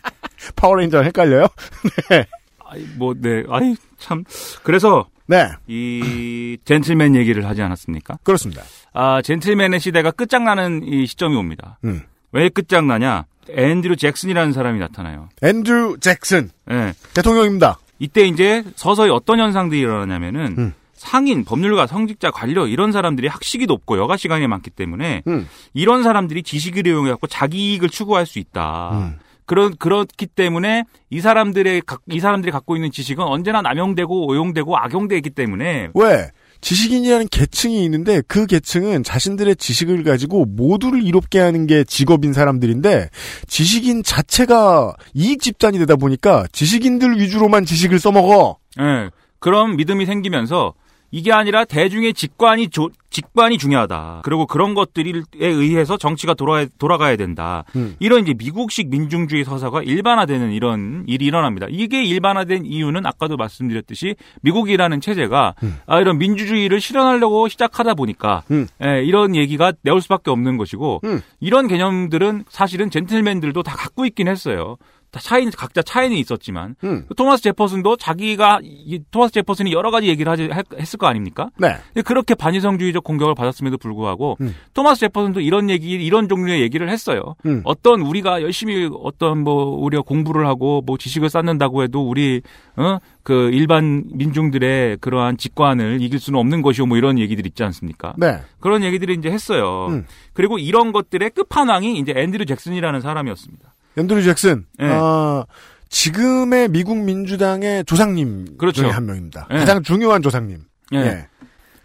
[0.55, 1.47] 파워레인저랑 헷갈려요?
[2.11, 2.27] 네.
[2.65, 3.43] 아이 뭐 네.
[3.49, 4.25] 아이 참.
[4.63, 5.49] 그래서 네.
[5.67, 8.19] 이 젠틀맨 얘기를 하지 않았습니까?
[8.23, 8.63] 그렇습니다.
[8.93, 11.79] 아 젠틀맨의 시대가 끝장나는 이 시점이 옵니다.
[11.85, 12.03] 음.
[12.33, 13.27] 왜 끝장나냐?
[13.51, 15.29] 앤드류 잭슨이라는 사람이 나타나요.
[15.43, 16.95] 앤드류 잭슨 예.
[17.15, 17.79] 대통령입니다.
[17.99, 20.75] 이때 이제 서서히 어떤 현상들이 일어나냐면은 음.
[20.95, 25.47] 상인, 법률가, 성직자, 관료 이런 사람들이 학식이 높고 여가 시간이 많기 때문에 음.
[25.75, 28.91] 이런 사람들이 지식을 이용해 갖고 자기 이익을 추구할 수 있다.
[28.93, 29.19] 음.
[29.47, 35.31] 그런 그렇기 때문에 이 사람들의 각- 이 사람들이 갖고 있는 지식은 언제나 남용되고 오용되고 악용되기
[35.31, 36.31] 때문에 왜?
[36.61, 43.11] 지식인이라는 계층이 있는데 그 계층은 자신들의 지식을 가지고 모두를 이롭게 하는 게 직업인 사람들인데
[43.47, 48.57] 지식인 자체가 이익 집단이 되다 보니까 지식인들 위주로만 지식을 써먹어.
[48.81, 49.11] 예.
[49.41, 50.73] 그런 믿음이 생기면서
[51.15, 54.23] 이게 아니라 대중의 직관이 조- 직관이 중요하다.
[54.25, 57.63] 그리고 그런 것들에 의해서 정치가 돌아 돌아가야 된다.
[57.77, 57.95] 음.
[58.01, 61.69] 이런 이제 미국식 민중주의 서사가 일반화되는 이런 일이 일어납니다.
[61.71, 65.77] 이게 일반화된 이유는 아까도 말씀드렸듯이 미국이라는 체제가 음.
[65.87, 68.67] 아, 이런 민주주의를 실현하려고 시작하다 보니까 음.
[68.85, 71.21] 예, 이런 얘기가 나올 수밖에 없는 것이고 음.
[71.39, 74.77] 이런 개념들은 사실은 젠틀맨들도 다 갖고 있긴 했어요.
[75.15, 77.07] 다 차이 각자 차이는 있었지만 음.
[77.17, 81.51] 토마스 제퍼슨도 자기가 이 토마스 제퍼슨이 여러 가지 얘기를 하지 할- 했을 거 아닙니까?
[81.57, 81.77] 네.
[82.05, 84.57] 그렇게 반이성주의적 공격을 받았음에도 불구하고 음.
[84.75, 87.37] 토마스 제퍼슨도 이런 얘기 이런 종류의 얘기를 했어요.
[87.47, 87.61] 음.
[87.65, 92.43] 어떤 우리가 열심히 어떤 뭐 우리가 공부를 하고 뭐 지식을 쌓는다고 해도 우리
[92.77, 98.13] 어 그 일반 민중들의 그러한 직관을 이길 수는 없는 것이오 뭐 이런 얘기들 있지 않습니까?
[98.19, 98.41] 네.
[98.61, 99.87] 그런 얘기들을 이제 했어요.
[99.89, 100.05] 음.
[100.35, 103.73] 그리고 이런 것들의 끝판왕이 이제 앤드류 잭슨이라는 사람이었습니다.
[103.97, 104.67] 앤드류 잭슨.
[104.79, 104.89] 네.
[104.91, 105.45] 아,
[105.89, 108.83] 지금의 미국 민주당의 조상님 그렇죠.
[108.83, 109.47] 중에 한 명입니다.
[109.51, 109.59] 네.
[109.59, 110.59] 가장 중요한 조상님.
[110.93, 110.99] 예.
[110.99, 111.27] 예.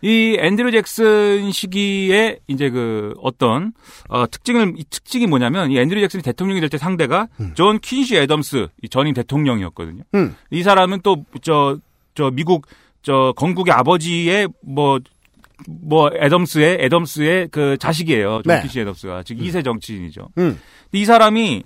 [0.02, 3.74] 이 앤드류 잭슨 시기에 이제 그 어떤
[4.08, 7.52] 어 특징을 이 특징이 뭐냐면 이 앤드류 잭슨이 대통령이 될 때 상대가 음.
[7.56, 10.04] 존 퀸시 애덤스 이 전임 대통령이었거든요.
[10.16, 10.36] 음.
[10.52, 12.66] 이 사람은 또저저 미국
[13.02, 18.42] 저 건국의 아버지의 뭐뭐 애덤스의 애덤스의 그 자식이에요.
[18.44, 18.62] 존 네.
[18.62, 20.30] 퀸시 애덤스가 즉 2세 정치인이죠.
[20.38, 20.60] 음.
[20.94, 21.64] 이 사람이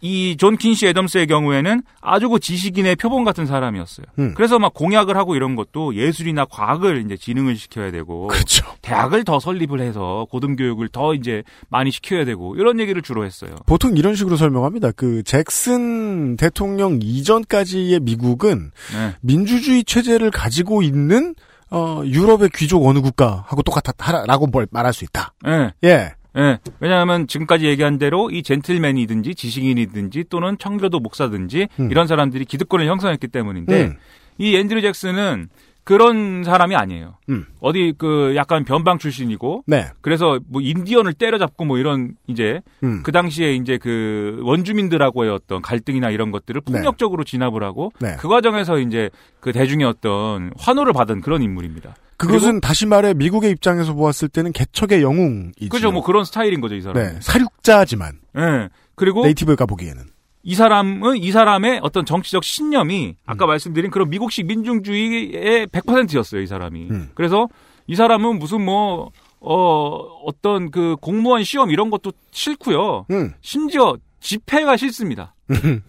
[0.00, 4.06] 이존 퀸시 애덤스의 경우에는 아주 그 지식인의 표본 같은 사람이었어요.
[4.18, 4.34] 음.
[4.34, 8.66] 그래서 막 공약을 하고 이런 것도 예술이나 과학을 이제 진흥을 시켜야 되고 그렇죠.
[8.82, 13.54] 대학을 더 설립을 해서 고등 교육을 더 이제 많이 시켜야 되고 이런 얘기를 주로 했어요.
[13.66, 14.92] 보통 이런 식으로 설명합니다.
[14.92, 19.14] 그 잭슨 대통령 이전까지의 미국은 네.
[19.20, 21.34] 민주주의 체제를 가지고 있는
[21.68, 25.32] 어, 유럽의 귀족 어느 국가하고 똑같다라고 뭘 말할 수 있다.
[25.46, 25.72] 예.
[25.84, 26.12] 예.
[26.36, 26.58] 예.
[26.80, 31.90] 왜냐하면 지금까지 얘기한 대로 이 젠틀맨이든지 지식인이든지 또는 청교도 목사든지 음.
[31.90, 33.96] 이런 사람들이 기득권을 형성했기 때문인데 음.
[34.38, 35.48] 이 앤드류 잭슨은
[35.86, 37.14] 그런 사람이 아니에요.
[37.28, 37.46] 음.
[37.60, 39.86] 어디 그 약간 변방 출신이고 네.
[40.00, 43.04] 그래서 뭐 인디언을 때려잡고 뭐 이런 이제 음.
[43.04, 46.72] 그 당시에 이제 그 원주민들하고의 어떤 갈등이나 이런 것들을 네.
[46.72, 48.16] 폭력적으로 진압을 하고 네.
[48.18, 51.94] 그 과정에서 이제 그 대중의 어떤 환호를 받은 그런 인물입니다.
[52.16, 55.68] 그것은 다시 말해 미국의 입장에서 보았을 때는 개척의 영웅이죠.
[55.70, 57.00] 그죠 뭐 그런 스타일인 거죠 이 사람.
[57.00, 57.16] 네.
[57.20, 58.68] 사륙자지만 예.
[58.96, 60.02] 그리고 네이티브가 보기에는
[60.46, 63.48] 이 사람은 이 사람의 어떤 정치적 신념이 아까 음.
[63.48, 66.86] 말씀드린 그런 미국식 민중주의의 100%였어요, 이 사람이.
[66.88, 67.10] 음.
[67.14, 67.48] 그래서
[67.88, 73.06] 이 사람은 무슨 뭐, 어, 어떤 그 공무원 시험 이런 것도 싫고요.
[73.10, 73.34] 음.
[73.40, 75.34] 심지어 집회가 싫습니다.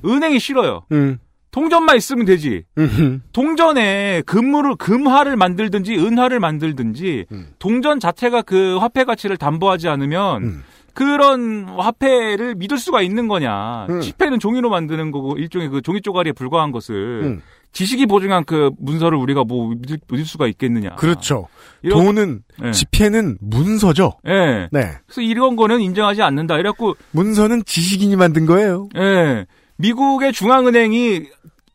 [0.04, 0.86] 은행이 싫어요.
[0.92, 1.20] 음.
[1.52, 2.64] 동전만 있으면 되지.
[2.80, 3.22] 음.
[3.34, 7.50] 동전에 금물을 금화를 만들든지 은화를 만들든지 음.
[7.60, 10.64] 동전 자체가 그 화폐 가치를 담보하지 않으면 음.
[10.98, 13.86] 그런 화폐를 믿을 수가 있는 거냐.
[13.88, 14.02] 음.
[14.02, 17.42] 지폐는 종이로 만드는 거고 일종의 그 종이 쪼가리에 불과한 것을 음.
[17.72, 20.96] 지식이 보증한 그 문서를 우리가 뭐 믿을, 믿을 수가 있겠느냐.
[20.96, 21.50] 그렇죠.
[21.84, 22.72] 이런- 돈은 예.
[22.72, 24.14] 지폐는 문서죠.
[24.26, 24.70] 예.
[24.72, 24.94] 네.
[25.06, 26.56] 그래서 이런 거는 인정하지 않는다.
[26.56, 28.90] 이래갖고 문서는 지식인이 만든 거예요.
[28.96, 29.46] 예.
[29.76, 31.26] 미국의 중앙은행이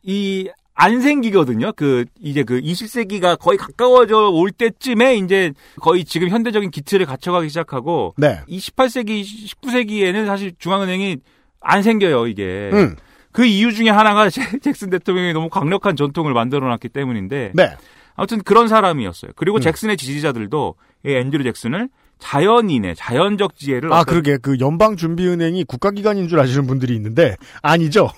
[0.03, 1.71] 이 안 생기거든요.
[1.75, 5.51] 그 이제 그 20세기가 거의 가까워져 올 때쯤에 이제
[5.81, 8.41] 거의 지금 현대적인 기틀을 갖춰가기 시작하고 네.
[8.49, 11.17] 28세기, 19세기에는 사실 중앙은행이
[11.61, 12.71] 안 생겨요, 이게.
[12.73, 12.95] 음.
[13.31, 17.51] 그 이유 중에 하나가 잭- 잭슨 대통령이 너무 강력한 전통을 만들어 놨기 때문인데.
[17.53, 17.75] 네.
[18.15, 19.31] 아무튼 그런 사람이었어요.
[19.35, 19.61] 그리고 음.
[19.61, 20.75] 잭슨의 지지자들도
[21.05, 21.89] 이 앤드류 잭슨을
[22.19, 24.37] 자연인의 자연적 지혜를 아, 그러게.
[24.37, 28.09] 그 연방준비은행이 국가기관인 줄 아시는 분들이 있는데, 아니죠.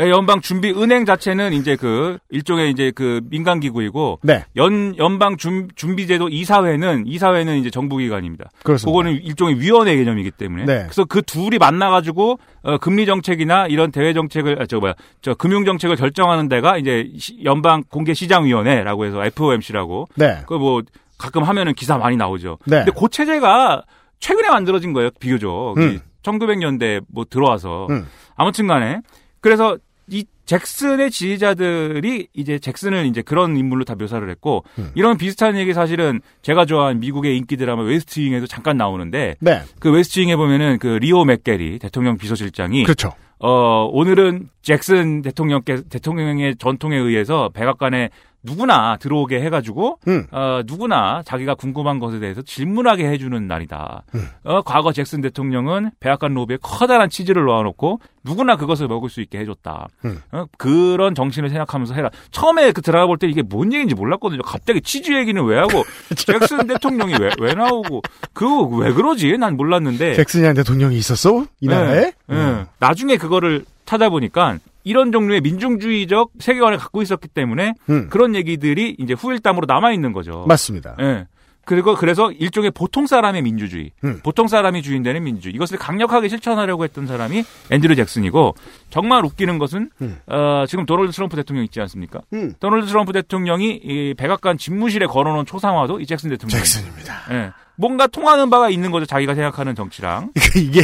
[0.00, 4.44] 예, 연방 준비 은행 자체는 이제 그 일종의 이제 그 민간 기구이고 네.
[4.56, 8.46] 연 연방 준, 준비 제도 이사회는 이사회는 이제 정부 기관입니다.
[8.62, 8.90] 그렇습니다.
[8.90, 10.78] 그거는 일종의 위원회 개념이기 때문에 네.
[10.84, 15.34] 그래서 그 둘이 만나 가지고 어, 금리 정책이나 이런 대외 정책을 아, 저 뭐야 저
[15.34, 20.38] 금융 정책을 결정하는 데가 이제 시- 연방 공개 시장 위원회라고 해서 FOMC라고 네.
[20.46, 20.82] 그뭐
[21.18, 22.56] 가끔 하면은 기사 많이 나오죠.
[22.66, 22.78] 네.
[22.84, 23.82] 근데 그 체제가
[24.20, 25.10] 최근에 만들어진 거예요.
[25.20, 26.00] 비교적 음.
[26.22, 28.06] 1900년대 뭐 들어와서 음.
[28.36, 29.00] 아무튼 간에
[29.42, 29.76] 그래서
[30.08, 34.90] 이 잭슨의 지지자들이 이제 잭슨을 이제 그런 인물로 다 묘사를 했고 음.
[34.94, 39.62] 이런 비슷한 얘기 사실은 제가 좋아하는 미국의 인기 드라마 웨스트윙에도 잠깐 나오는데 네.
[39.78, 43.12] 그 웨스트윙에 보면은 그 리오 맥게리 대통령 비서실장이 그렇죠.
[43.38, 48.10] 어 오늘은 잭슨 대통령께 대통령의 전통에 의해서 백악관에
[48.42, 50.26] 누구나 들어오게 해가지고 음.
[50.30, 54.02] 어, 누구나 자기가 궁금한 것에 대해서 질문하게 해주는 날이다.
[54.14, 54.28] 음.
[54.44, 59.88] 어, 과거 잭슨 대통령은 백악관 로비에 커다란 치즈를 놓아놓고 누구나 그것을 먹을 수 있게 해줬다.
[60.04, 60.20] 음.
[60.32, 62.10] 어, 그런 정신을 생각하면서 해라.
[62.30, 64.42] 처음에 그 드라마 볼때 이게 뭔 얘기인지 몰랐거든요.
[64.42, 65.84] 갑자기 치즈 얘기는 왜 하고
[66.16, 68.02] 잭슨 대통령이 왜, 왜 나오고
[68.32, 69.38] 그거 왜 그러지?
[69.38, 70.14] 난 몰랐는데.
[70.14, 71.46] 잭슨이라는 대통령이 있었어?
[71.60, 72.00] 이 나라에?
[72.00, 72.12] 네.
[72.26, 72.64] 네.
[72.78, 78.08] 나중에 그거를 찾아보니까 이런 종류의 민중주의적 세계관을 갖고 있었기 때문에 음.
[78.10, 80.44] 그런 얘기들이 이제 후일담으로 남아 있는 거죠.
[80.48, 80.96] 맞습니다.
[81.00, 81.26] 예.
[81.64, 84.20] 그리고 그래서 일종의 보통 사람의 민주주의, 음.
[84.24, 88.56] 보통 사람이 주인되는 민주주의 이것을 강력하게 실천하려고 했던 사람이 앤드류 잭슨이고
[88.90, 90.18] 정말 웃기는 것은 음.
[90.26, 92.20] 어, 지금 도널드 트럼프 대통령 있지 않습니까?
[92.32, 92.54] 음.
[92.58, 96.58] 도널드 트럼프 대통령이 이 백악관 집무실에 걸어놓은 초상화도 이 잭슨 대통령.
[96.58, 97.14] 잭슨입니다.
[97.30, 97.52] 예.
[97.76, 99.06] 뭔가 통하는 바가 있는 거죠.
[99.06, 100.32] 자기가 생각하는 정치랑.
[100.56, 100.82] 이게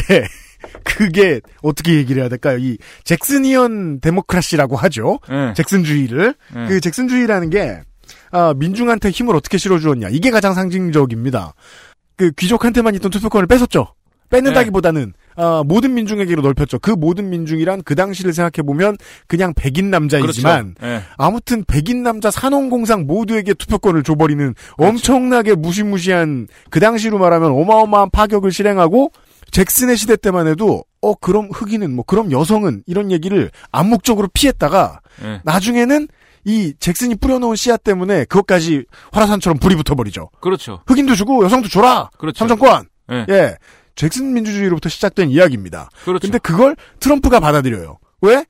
[0.83, 2.57] 그게 어떻게 얘기를 해야 될까요?
[2.57, 5.19] 이 잭슨이언 데모크라시라고 하죠.
[5.31, 5.53] 예.
[5.55, 6.67] 잭슨주의를 예.
[6.67, 7.81] 그 잭슨주의라는 게
[8.31, 11.53] 아, 민중한테 힘을 어떻게 실어주었냐 이게 가장 상징적입니다.
[12.17, 13.93] 그 귀족한테만 있던 투표권을 뺏었죠.
[14.29, 16.79] 뺏는다기보다는 아, 모든 민중에게로 넓혔죠.
[16.79, 20.93] 그 모든 민중이란 그 당시를 생각해 보면 그냥 백인 남자이지만 그렇죠.
[20.93, 21.01] 예.
[21.17, 29.11] 아무튼 백인 남자 산업공상 모두에게 투표권을 줘버리는 엄청나게 무시무시한 그 당시로 말하면 어마어마한 파격을 실행하고
[29.51, 35.41] 잭슨의 시대 때만 해도 어 그럼 흑인은 뭐 그럼 여성은 이런 얘기를 암묵적으로 피했다가 예.
[35.43, 36.07] 나중에는
[36.45, 40.29] 이 잭슨이 뿌려놓은 씨앗 때문에 그것까지 화라산처럼 불이 붙어버리죠.
[40.39, 40.81] 그렇죠.
[40.87, 42.09] 흑인도 주고 여성도 줘라.
[42.17, 42.39] 그렇죠.
[42.39, 42.87] 참정권.
[43.11, 43.25] 예.
[43.29, 43.55] 예.
[43.95, 45.89] 잭슨 민주주의로부터 시작된 이야기입니다.
[46.05, 46.21] 그렇죠.
[46.21, 47.97] 근데 그걸 트럼프가 받아들여요.
[48.21, 48.45] 왜?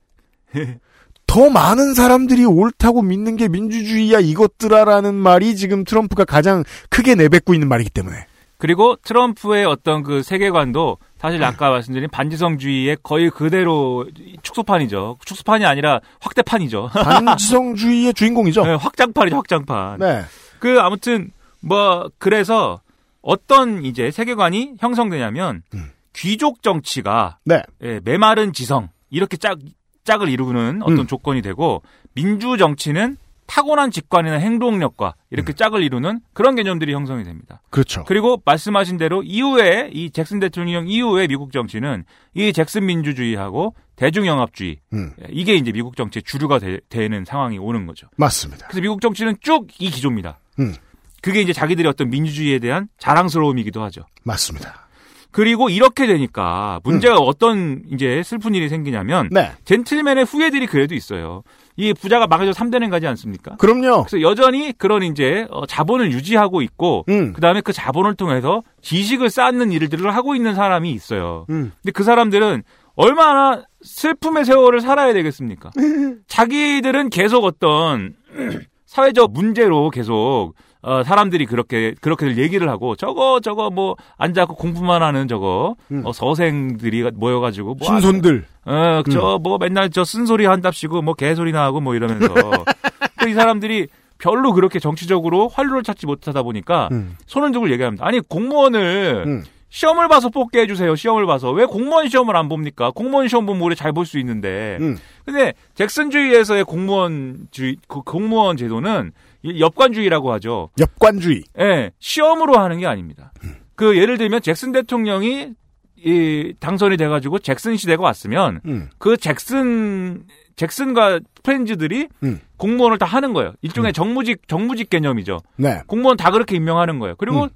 [1.26, 7.68] 더 많은 사람들이 옳다고 믿는 게 민주주의야 이것들아라는 말이 지금 트럼프가 가장 크게 내뱉고 있는
[7.68, 8.26] 말이기 때문에.
[8.60, 14.06] 그리고 트럼프의 어떤 그 세계관도 사실 아까 말씀드린 반지성주의의 거의 그대로
[14.42, 15.16] 축소판이죠.
[15.24, 16.90] 축소판이 아니라 확대판이죠.
[16.92, 18.64] 반지성주의의 주인공이죠.
[18.64, 19.98] 네, 확장판이죠, 확장판.
[19.98, 20.22] 네.
[20.58, 21.30] 그 아무튼
[21.60, 22.82] 뭐 그래서
[23.22, 25.90] 어떤 이제 세계관이 형성되냐면 음.
[26.12, 27.62] 귀족 정치가 네.
[27.82, 29.58] 예, 메마른 지성 이렇게 짝
[30.04, 31.06] 짝을 이루는 어떤 음.
[31.06, 31.82] 조건이 되고
[32.14, 33.16] 민주 정치는
[33.50, 37.60] 타고난 직관이나 행동력과 이렇게 짝을 이루는 그런 개념들이 형성이 됩니다.
[37.70, 38.04] 그렇죠.
[38.06, 42.04] 그리고 말씀하신 대로 이후에 이 잭슨 대통령 이후에 미국 정치는
[42.34, 47.86] 이 잭슨 민주주의하고 대중영합주의 음, 예, 이게 이제 미국 정치의 주류가 되, 는 상황이 오는
[47.86, 48.06] 거죠.
[48.16, 48.68] 맞습니다.
[48.68, 50.38] 그래서 미국 정치는 쭉 이 기조입니다.
[50.60, 50.72] 음.
[51.20, 54.02] 그게 이제 자기들의 어떤 민주주의에 대한 자랑스러움이기도 하죠.
[54.22, 54.86] 맞습니다.
[55.32, 59.52] 그리고 이렇게 되니까 문제가 어떤 이제 슬픈 일이 생기냐면 네.
[59.64, 61.42] 젠틀맨의 후예들이 그래도 있어요.
[61.76, 63.56] 이 부자가 망해서 3대는 가지 않습니까?
[63.56, 64.04] 그럼요.
[64.04, 67.32] 그래서 여전히 그런 이제 어, 자본을 유지하고 있고 음.
[67.32, 71.46] 그다음에 그 자본을 통해서 지식을 쌓는 일들을 하고 있는 사람이 있어요.
[71.50, 71.72] 음.
[71.80, 72.64] 근데 그 사람들은
[72.96, 75.70] 얼마나 슬픔의 세월을 살아야 되겠습니까?
[76.26, 78.14] 자기들은 계속 어떤
[78.84, 85.28] 사회적 문제로 계속 어, 사람들이 그렇게 그렇게들 얘기를 하고 저거 저거 뭐 앉아서 공부만 하는
[85.28, 86.02] 저거 음.
[86.04, 88.44] 어, 서생들이 모여가지고 뭐 신손들.
[88.64, 89.10] 어, 음.
[89.10, 92.28] 저, 뭐, 맨날 저 쓴소리 한답시고, 뭐, 개소리나 하고, 뭐, 이러면서.
[93.20, 93.88] 또이 사람들이
[94.18, 97.16] 별로 그렇게 정치적으로 활로를 찾지 못하다 보니까, 음.
[97.26, 98.06] 손을 들고 얘기합니다.
[98.06, 99.44] 아니, 공무원을, 음.
[99.70, 101.50] 시험을 봐서 뽑게 해주세요, 시험을 봐서.
[101.52, 102.90] 왜 공무원 시험을 안 봅니까?
[102.90, 104.76] 공무원 시험 보면 우리 잘 볼 수 있는데.
[104.80, 104.98] 음.
[105.24, 110.70] 근데, 잭슨주의에서의 공무원주의, 그 공무원 제도는, 이 엽관주의라고 하죠.
[110.78, 111.44] 엽관주의.
[111.58, 113.32] 예, 시험으로 하는 게 아닙니다.
[113.74, 115.54] 그 예를 들면 잭슨 대통령이
[116.02, 118.88] 이 당선이 돼가지고 잭슨 시대가 왔으면 음.
[118.98, 120.24] 그 잭슨
[120.56, 122.40] 잭슨과 프렌즈들이 음.
[122.56, 123.52] 공무원을 다 하는 거예요.
[123.62, 125.40] 일종의 정무직 정무직 개념이죠.
[125.56, 125.80] 네.
[125.86, 127.14] 공무원 다 그렇게 임명하는 거예요.
[127.16, 127.48] 그리고 음.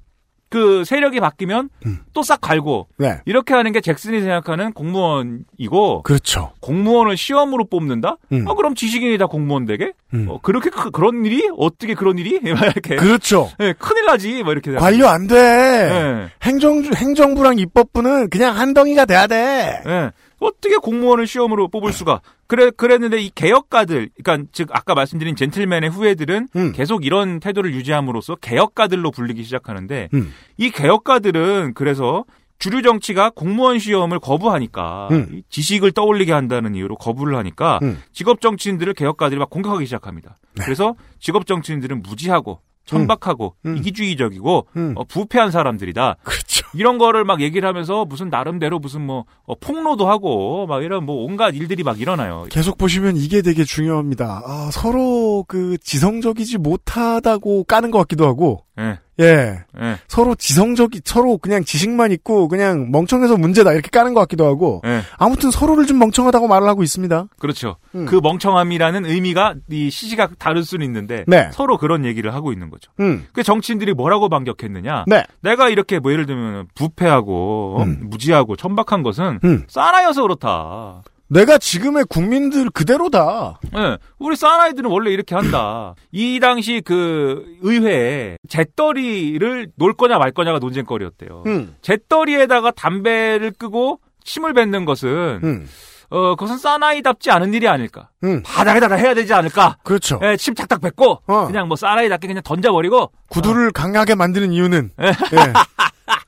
[0.55, 1.99] 그 세력이 바뀌면 음.
[2.13, 3.19] 또싹 갈고 네.
[3.25, 6.53] 이렇게 하는 게 잭슨이 생각하는 공무원이고 그렇죠.
[6.61, 8.19] 공무원을 시험으로 뽑는다?
[8.31, 8.45] 음.
[8.49, 9.93] 아 그럼 지식인이 다 공무원 되게?
[10.13, 10.27] 음.
[10.29, 13.51] 어, 그렇게 크- 그런 일이 어떻게 그런 일이 막 이렇게 그렇죠.
[13.59, 15.35] 예, 큰일 나지 뭐 이렇게 관료 안 돼.
[15.37, 16.31] 예.
[16.49, 19.83] 행정주, 행정부랑 입법부는 그냥 한 덩이가 돼야 돼.
[19.87, 20.11] 예.
[20.41, 22.21] 어떻게 공무원을 시험으로 뽑을 수가?
[22.47, 26.73] 그래 그랬는데 이 개혁가들, 그러니까 즉 아까 말씀드린 젠틀맨의 후예들은 음.
[26.73, 30.33] 계속 이런 태도를 유지함으로써 개혁가들로 불리기 시작하는데 음.
[30.57, 32.25] 이 개혁가들은 그래서
[32.59, 35.29] 주류 정치가 공무원 시험을 거부하니까 음.
[35.33, 38.01] 이 지식을 떠올리게 한다는 이유로 거부를 하니까 음.
[38.13, 40.37] 직업 정치인들을 개혁가들이 막 공격하기 시작합니다.
[40.55, 40.65] 네.
[40.65, 43.77] 그래서 직업 정치인들은 무지하고 천박하고 음.
[43.79, 44.95] 이기주의적이고 음.
[44.97, 46.17] 어, 부패한 사람들이다.
[46.23, 46.67] 그렇죠.
[46.75, 51.25] 이런 거를 막 얘기를 하면서 무슨 나름대로 무슨 뭐 어, 폭로도 하고 막 이런 뭐
[51.25, 52.47] 온갖 일들이 막 일어나요.
[52.51, 54.43] 계속 보시면 이게 되게 중요합니다.
[54.45, 59.65] 아, 서로 그 지성적이지 못하다고 까는 것 같기도 하고, 예, 예.
[59.81, 64.83] 예, 서로 지성적이, 서로 그냥 지식만 있고, 그냥 멍청해서 문제다, 이렇게 까는 것 같기도 하고,
[64.85, 65.03] 예.
[65.19, 67.29] 아무튼 서로를 좀 멍청하다고 말을 하고 있습니다.
[67.39, 67.77] 그렇죠.
[67.95, 68.07] 음.
[68.07, 71.51] 그 멍청함이라는 의미가 이 시시각 다를 수는 있는데 네.
[71.53, 72.91] 서로 그런 얘기를 하고 있는 거죠.
[73.01, 73.27] 음.
[73.33, 75.05] 그 정치인들이 뭐라고 반격했느냐?
[75.07, 75.25] 네.
[75.41, 77.83] 내가 이렇게 뭐 예를 들면 부패하고 어?
[77.83, 78.01] 음.
[78.05, 79.65] 무지하고 천박한 것은 음.
[79.69, 81.03] 사나이여서 그렇다.
[81.29, 83.59] 내가 지금의 국민들 그대로다.
[83.77, 85.95] 예, 우리 사나이들은 원래 이렇게 한다.
[86.13, 91.45] 이 당시 그 의회에 잿더리를 놓을 거냐 말 거냐가 논쟁거리였대요.
[91.47, 91.77] 음.
[91.83, 95.69] 잿더리에다가 담배를 끄고 침을 뱉는 것은 음.
[96.11, 98.11] 어 그것은 사나이답지 않은 일이 아닐까.
[98.23, 98.43] 음.
[98.45, 99.79] 바닥에다가 해야 되지 않을까.
[99.83, 100.21] 그렇죠.
[100.23, 101.47] 예, 침 탁탁 뱉고 어.
[101.47, 105.07] 그냥 뭐 사나이답게 그냥 던져버리고 구두를 강하게 만드는 이유는, 예.
[105.07, 105.53] 예.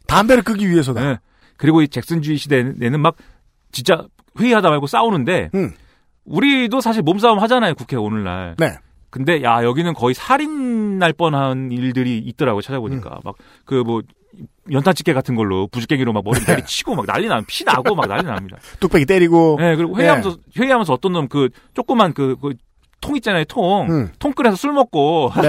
[0.06, 1.04] 담배를 끄기 위해서다.
[1.10, 1.18] 예.
[1.58, 3.16] 그리고 이 잭슨주의 시대에는 막
[3.70, 4.06] 진짜
[4.38, 5.72] 회의하다 말고 싸우는데 음.
[6.24, 8.54] 우리도 사실 몸싸움 하잖아요 국회 오늘날.
[8.58, 8.76] 네.
[9.10, 12.62] 근데 야 여기는 거의 살인 날 뻔한 일들이 있더라고 요 음.
[12.62, 14.02] 찾아보니까 막그뭐
[14.70, 18.24] 연탄 집게 같은 걸로 부직갱이로 막 머리 때리 치고 막 난리 나피 나고 막 난리
[18.24, 18.58] 납니다.
[18.80, 19.56] 뚝배기 때리고.
[19.60, 23.86] 네 그리고 회의하면서 회의하면서 어떤 놈 그 조그만 그, 그통 있잖아요 통.
[23.88, 24.10] 음.
[24.18, 25.32] 통 끓여서 술 먹고.
[25.40, 25.48] 네.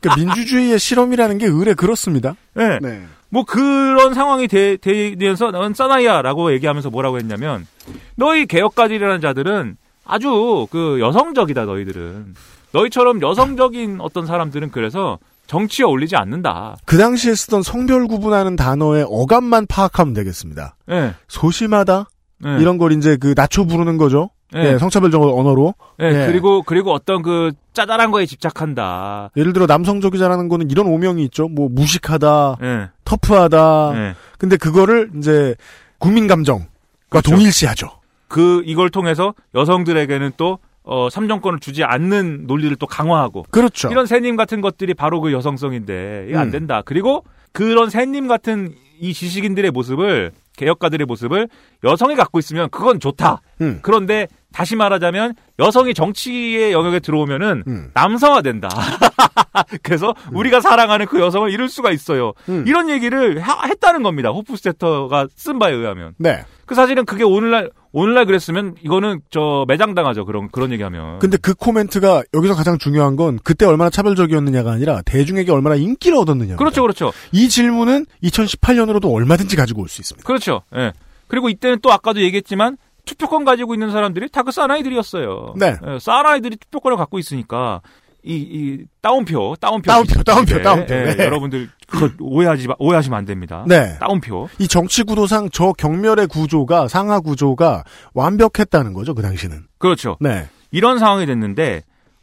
[0.00, 2.34] 그 민주주의의 실험이라는 게 의뢰 그렇습니다.
[2.54, 2.78] 네.
[2.80, 3.06] 네.
[3.34, 7.66] 뭐 그런 상황이 되, 되면서 넌 사나이야라고 얘기하면서 뭐라고 했냐면
[8.14, 12.34] 너희 개혁가들이라는 자들은 아주 그 여성적이다 너희들은
[12.70, 16.76] 너희처럼 여성적인 어떤 사람들은 그래서 정치에 어울리지 않는다.
[16.84, 20.76] 그 당시에 쓰던 성별 구분하는 단어의 어감만 파악하면 되겠습니다.
[20.92, 21.14] 예.
[21.26, 22.06] 소심하다?
[22.46, 22.56] 예.
[22.60, 24.30] 이런 걸 이제 그 낮춰 부르는 거죠.
[24.54, 24.74] 예.
[24.74, 25.74] 예, 성차별적 언어로.
[26.00, 26.26] 예, 예.
[26.26, 29.30] 그리고 그리고 어떤 그 짜잘한 거에 집착한다.
[29.36, 31.48] 예를 들어 남성적이자라는 거는 이런 오명이 있죠.
[31.48, 32.88] 뭐 무식하다, 예.
[33.16, 33.92] 터프하다.
[33.96, 34.14] 예.
[34.38, 35.54] 근데 그거를 이제
[35.98, 36.66] 국민 감정과
[37.08, 37.30] 그렇죠.
[37.30, 37.90] 동일시하죠.
[38.28, 43.88] 그 이걸 통해서 여성들에게는 또 어, 삼정권을 주지 않는 논리를 또 강화하고 그렇죠.
[43.90, 46.50] 이런 새님 같은 것들이 바로 그 여성성인데 이거 안 음.
[46.50, 46.82] 된다.
[46.84, 51.48] 그리고 그런 새님 같은 이 지식인들의 모습을 개혁가들의 모습을
[51.84, 53.40] 여성이 갖고 있으면 그건 좋다.
[53.60, 53.78] 음.
[53.82, 57.90] 그런데 다시 말하자면 여성이 정치의 영역에 들어오면은 음.
[57.92, 58.68] 남성화된다.
[59.82, 62.32] 그래서 우리가 사랑하는 그 여성을 잃을 수가 있어요.
[62.48, 62.64] 음.
[62.66, 64.30] 이런 얘기를 하- 했다는 겁니다.
[64.30, 66.14] 호프스테터가 쓴 바에 의하면.
[66.18, 66.44] 네.
[66.66, 70.24] 그 사실은 그게 오늘날 오늘날 그랬으면 이거는 저 매장 당하죠.
[70.24, 71.18] 그런 그런 얘기하면.
[71.18, 76.56] 근데 그 코멘트가 여기서 가장 중요한 건 그때 얼마나 차별적이었느냐가 아니라 대중에게 얼마나 인기를 얻었느냐.
[76.56, 77.12] 그렇죠, 그렇죠.
[77.32, 80.24] 이 질문은 2018년으로도 얼마든지 가지고 올 수 있습니다.
[80.26, 80.62] 그렇죠.
[80.76, 80.92] 예.
[81.28, 85.54] 그리고 이때는 또 아까도 얘기했지만 투표권 가지고 있는 사람들이 다그 사나이들이었어요.
[85.56, 85.76] 네.
[85.86, 87.82] 예, 사나이들이 투표권을 갖고 있으니까
[88.22, 90.94] 이, 이 따옴표, 따옴표, 따옴표, 따옴표, 예, 따옴표.
[90.94, 91.24] 예, 네.
[91.26, 93.64] 여러분들 그거 오해하지 마- 오해하시면 안 됩니다.
[93.68, 93.98] 네.
[93.98, 94.48] 따옴표.
[94.58, 99.64] 이 정치 구도상 저 경멸의 구조가 상하 구조가 완벽했다는 거죠 그 당시는.
[99.78, 100.16] 그렇죠.
[100.20, 100.48] 네.
[100.70, 101.82] 이런 상황이 됐는데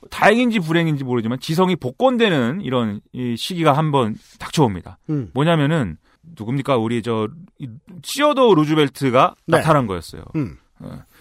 [0.09, 4.97] 다행인지 불행인지 모르지만 지성이 복권되는 이런 이 시기가 한번 닥쳐옵니다.
[5.11, 5.29] 음.
[5.35, 5.97] 뭐냐면은
[6.37, 7.27] 누굽니까 우리 저
[7.59, 7.67] 이-
[8.03, 9.57] 시어도 루즈벨트가 네.
[9.57, 10.23] 나타난 거였어요.
[10.35, 10.57] 음.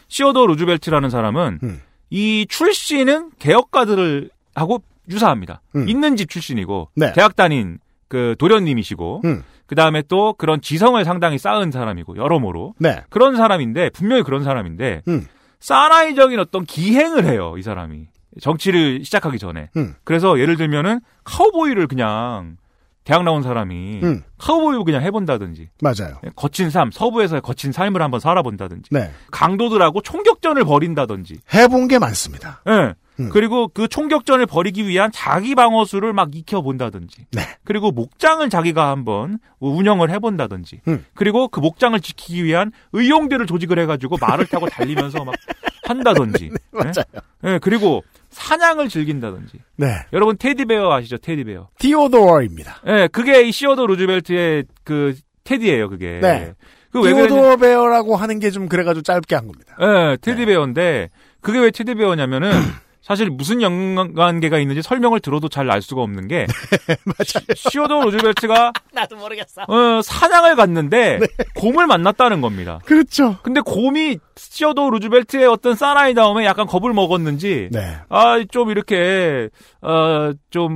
[0.08, 1.80] 시어도 루즈벨트라는 사람은 음.
[2.10, 5.60] 이 출신은 개혁가들을 하고 유사합니다.
[5.76, 5.88] 음.
[5.88, 7.12] 있는 집 출신이고 네.
[7.12, 7.78] 대학 다닌
[8.08, 9.44] 그 도련님이시고 음.
[9.66, 13.04] 그 다음에 또 그런 지성을 상당히 쌓은 사람이고 여러모로 네.
[13.08, 15.26] 그런 사람인데 분명히 그런 사람인데 음.
[15.60, 18.06] 사나이적인 어떤 기행을 해요 이 사람이
[18.40, 19.94] 정치를 시작하기 전에 음.
[20.02, 22.56] 그래서 예를 들면은 카우보이를 그냥
[23.04, 24.22] 대학 나온 사람이 음.
[24.38, 26.20] 카우보이 그냥 해본다든지 맞아요.
[26.36, 29.10] 거친 삶 서부에서의 거친 삶을 한번 살아본다든지 네.
[29.30, 32.62] 강도들하고 총격전을 벌인다든지 해본 게 많습니다.
[32.68, 32.94] 예.
[33.20, 33.28] 음.
[33.30, 37.26] 그리고 그 총격전을 벌이기 위한 자기 방어술을 막 익혀본다든지.
[37.32, 37.42] 네.
[37.64, 40.80] 그리고 목장을 자기가 한번 운영을 해본다든지.
[40.88, 41.04] 음.
[41.14, 45.34] 그리고 그 목장을 지키기 위한 의용대를 조직을 해가지고 말을 타고 달리면서 막
[45.84, 46.50] 한다든지.
[46.70, 47.04] 맞아요.
[47.44, 47.54] 예.
[47.54, 49.58] 예, 그리고 사냥을 즐긴다든지.
[49.76, 49.96] 네.
[50.12, 51.18] 여러분 테디베어 아시죠?
[51.18, 51.68] 테디베어.
[51.78, 52.82] 디오도어입니다.
[52.86, 56.18] 예, 그게 이 시어도 루즈벨트의 그 테디예요, 그게.
[56.22, 56.52] 네.
[56.92, 57.26] 그랬냐?
[57.26, 59.76] 디오도어 베어라고 하는 게 좀 그래가지고 짧게 한 겁니다.
[59.80, 61.08] 예, 테디베어인데
[61.40, 62.50] 그게 왜 테디베어냐면은
[63.02, 66.46] 사실 무슨 연관계가 있는지 설명을 들어도 잘 알 수가 없는 게
[67.24, 67.38] 시-
[67.70, 69.62] 시어도 루즈벨트가 나도 모르겠어.
[69.68, 71.20] 어, 사냥을 갔는데
[71.54, 72.80] 곰을 만났다는 겁니다.
[72.84, 73.36] 그렇죠.
[73.42, 77.96] 근데 곰이 시어도 루즈벨트의 어떤 사나이 다음에 약간 겁을 먹었는지 네.
[78.08, 79.48] 아좀 이렇게
[79.80, 80.72] 어좀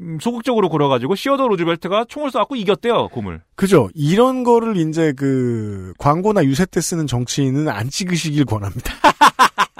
[0.00, 3.42] 음, 소극적으로 굴어가지고 시어도 루즈벨트가 총을 쏘고 이겼대요 곰을.
[3.54, 3.88] 그죠.
[3.94, 8.94] 이런 거를 이제 그 광고나 유세 때 쓰는 정치인은 안 찍으시길 권합니다.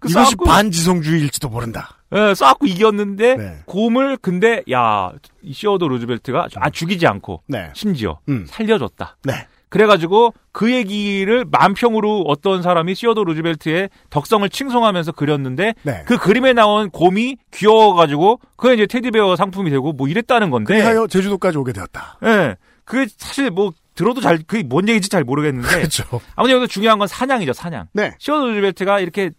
[0.00, 1.96] 그 이것이 쏴갖고- 반지성주의일지도 모른다.
[2.12, 3.58] 예, 쏴갖고 이겼는데 네.
[3.66, 5.12] 곰을 근데 야
[5.52, 7.70] 시어도 루즈벨트가 아 죽이지 않고 네.
[7.74, 8.46] 심지어 음.
[8.48, 9.16] 살려줬다.
[9.24, 9.46] 네.
[9.68, 16.02] 그래가지고 그 얘기를 만평으로 어떤 사람이 시어도 루즈벨트의 덕성을 칭송하면서 그렸는데 네.
[16.06, 20.74] 그 그림에 나온 곰이 귀여워가지고 그게 이제 테디베어 상품이 되고 뭐 이랬다는 건데.
[20.74, 22.18] 그리하여 제주도까지 오게 되었다.
[22.24, 22.56] 예.
[22.84, 23.70] 그게 사실 뭐
[24.00, 25.68] 들어도 잘 그게 뭔 얘기인지 잘 모르겠는데.
[25.68, 26.04] 그렇죠.
[26.34, 27.86] 아무튼 여기서 중요한 건 사냥이죠 사냥.
[27.92, 28.14] 네.
[28.18, 29.30] 시어도 루즈벨트가 이렇게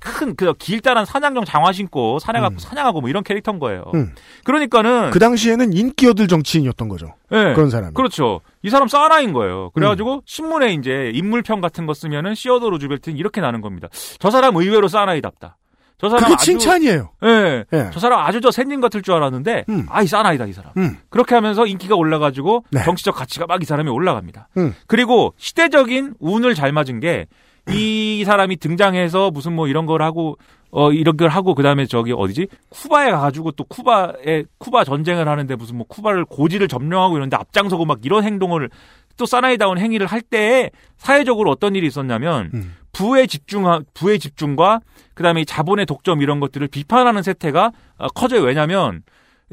[0.00, 3.84] 큰 그 길다란 사냥용 장화 신고 사냥하고 사냥하고 뭐 이런 캐릭터인 거예요.
[3.94, 4.14] 음.
[4.44, 7.14] 그러니까는 그 당시에는 인기 얻을 정치인이었던 거죠.
[7.32, 7.52] 예.
[7.54, 7.92] 그런 사람이.
[7.92, 8.40] 그렇죠.
[8.62, 9.66] 이 사람 사나인 거예요.
[9.66, 9.70] 음.
[9.74, 13.88] 그래가지고 신문에 이제 인물평 같은 거 쓰면은 시어도 루즈벨트는 이렇게 나는 겁니다.
[14.18, 15.58] 저 사람 의외로 사나이답다.
[16.00, 17.10] 저 사람 아주 칭찬이에요.
[17.24, 17.64] 예.
[17.72, 17.90] 예.
[17.92, 19.86] 저 사람 아주 저 샌님 같을 줄 알았는데 음.
[19.90, 20.72] 아이 사나이다 이 사람.
[20.76, 20.96] 음.
[21.10, 22.82] 그렇게 하면서 인기가 올라가지고 네.
[22.84, 24.48] 정치적 가치가 막 이 사람이 올라갑니다.
[24.56, 24.74] 음.
[24.86, 27.26] 그리고 시대적인 운을 잘 맞은 게
[27.68, 30.38] 이 사람이 등장해서 무슨 뭐 이런 걸 하고
[30.70, 35.76] 어 이런 걸 하고 그다음에 저기 어디지 쿠바에 가가지고 또 쿠바에 쿠바 전쟁을 하는데 무슨
[35.76, 38.70] 뭐 쿠바를 고지를 점령하고 이런데 앞장서고 막 이런 행동을
[39.16, 42.74] 또 사나이다운 행위를 할 때에 사회적으로 어떤 일이 있었냐면 음.
[42.92, 43.64] 부의 집중
[43.94, 44.80] 부의 집중과
[45.14, 48.42] 그다음에 이 자본의 독점 이런 것들을 비판하는 세태가 어, 커져요.
[48.42, 49.02] 왜냐하면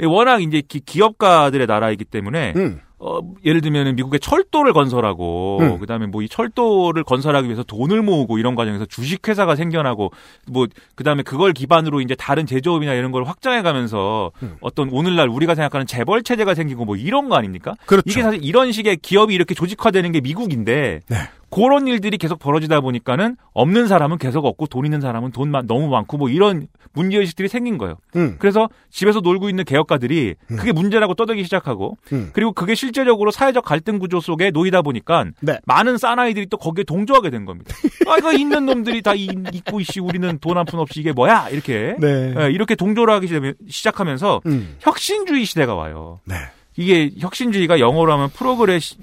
[0.06, 2.80] 워낙 이제 기, 기업가들의 나라이기 때문에 음.
[3.00, 5.80] 어, 예를 들면 미국의 철도를 건설하고 음.
[5.80, 10.12] 그다음에 뭐 이 철도를 건설하기 위해서 돈을 모으고 이런 과정에서 주식 회사가 생겨나고
[10.48, 10.66] 뭐
[10.96, 14.58] 그다음에 그걸 기반으로 이제 다른 제조업이나 이런 걸 확장해 가면서 음.
[14.62, 17.76] 어떤 오늘날 우리가 생각하는 재벌 체제가 생기고 뭐 이런 거 아닙니까?
[17.86, 18.04] 그렇죠.
[18.08, 21.18] 이게 사실 이런 식의 기업이 이렇게 조직화되는 게 미국인데 네.
[21.50, 25.88] 그런 일들이 계속 벌어지다 보니까는 없는 사람은 계속 없고 돈 있는 사람은 돈 마- 너무
[25.88, 27.96] 많고 뭐 이런 문제의식들이 생긴 거예요.
[28.18, 28.36] 음.
[28.40, 32.32] 그래서 집에서 놀고 있는 개혁가들이 그게 문제라고 떠들기 시작하고 음.
[32.34, 35.58] 그리고 그게 실제적으로 사회적 갈등 구조 속에 놓이다 보니까 네.
[35.66, 37.74] 많은 사나이들이 또 거기에 동조하게 된 겁니다.
[38.08, 41.50] 아, 이거 있는 놈들이 다 이- 있고 이씨 우리는 돈 한 푼 없이 이게 뭐야
[41.50, 42.34] 이렇게 네.
[42.38, 43.28] 예, 이렇게 동조를 하기
[43.70, 44.76] 시작하면서 음.
[44.80, 46.20] 혁신주의 시대가 와요.
[46.26, 46.36] 네.
[46.76, 48.98] 이게 혁신주의가 영어로 하면 프로그레시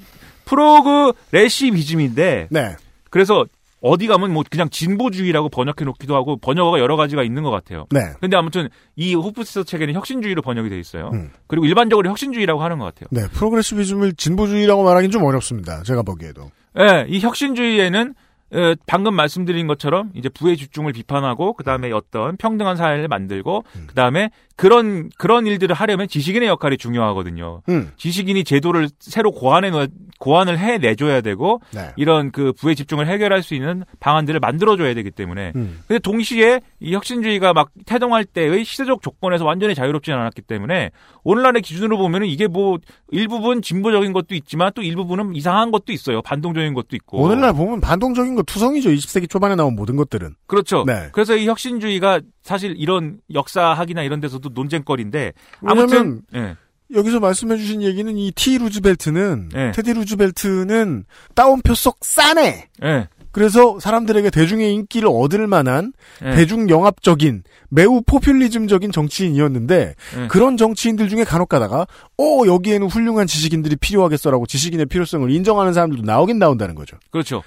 [0.45, 2.77] 프로그레시비즘인데 네.
[3.11, 3.45] 그래서
[3.81, 7.85] 어디 가면 뭐 그냥 진보주의라고 번역해 놓기도 하고 번역어가 여러 가지가 있는 것 같아요.
[7.91, 8.01] 네.
[8.19, 11.11] 근데 아무튼 이 호프스터 책에는 혁신주의로 번역이 돼 있어요.
[11.13, 11.31] 음.
[11.47, 13.09] 그리고 일반적으로 혁신주의라고 하는 것 같아요.
[13.11, 13.29] 네.
[13.33, 15.83] 프로그레시비즘을 진보주의라고 말하기는 좀 어렵습니다.
[15.83, 16.51] 제가 보기에도.
[16.79, 18.15] 예, 이 혁신주의에는
[18.55, 23.87] 에, 방금 말씀드린 것처럼 이제 부의 집중을 비판하고 그 다음에 어떤 평등한 사회를 만들고 음.
[23.89, 27.63] 그다음에 그런 그런 일들을 하려면 지식인의 역할이 중요하거든요.
[27.69, 27.91] 음.
[27.97, 31.91] 지식인이 제도를 새로 고안해 놓 고안을 해 내줘야 되고 네.
[31.97, 35.81] 이런 그 부의 집중을 해결할 수 있는 방안들을 만들어 줘야 되기 때문에 음.
[35.89, 40.91] 근데 동시에 이 혁신주의가 막 태동할 때의 시대적 조건에서 완전히 자유롭지는 않았기 때문에
[41.25, 42.79] 오늘날의 기준으로 보면은 이게 뭐
[43.11, 46.23] 일부분 진보적인 것도 있지만 또 일부분은 이상한 것도 있어요.
[46.23, 47.21] 반동적인 것도 있고.
[47.21, 48.91] 오늘날 보면 반동적인 거 투성이죠.
[48.91, 50.35] 20세기 초반에 나온 모든 것들은.
[50.47, 50.85] 그렇죠.
[50.87, 51.09] 네.
[51.13, 56.57] 그래서 이 혁신주의가 사실 이런 역사학이나 이런 데서도 논쟁거리인데 왜냐면 아무튼 예.
[56.95, 59.73] 여기서 말씀해주신 얘기는 이 티 루즈벨트는 네.
[59.73, 61.05] 테디 루즈벨트는
[61.35, 62.69] 따옴표 속 싸네.
[62.83, 63.09] 예.
[63.33, 65.93] 그래서 사람들에게 대중의 인기를 얻을 만한
[66.25, 66.37] 예.
[66.37, 70.29] 대중 영합적인 매우 포퓰리즘적인 정치인이었는데 예.
[70.29, 76.39] 그런 정치인들 중에 간혹 가다가 어 여기에는 훌륭한 지식인들이 필요하겠어라고 지식인의 필요성을 인정하는 사람들도 나오긴
[76.39, 76.97] 나온다는 거죠.
[77.11, 77.43] 그렇죠.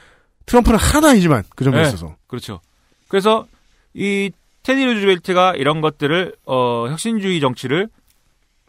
[0.46, 1.88] 트럼프는 하나 아니지만 그 점에 네.
[1.88, 2.60] 있어서 그렇죠.
[3.08, 3.48] 그래서
[3.94, 4.30] 이
[4.68, 7.88] 테디 루즈벨트가 이런 것들을 어 혁신주의 정치를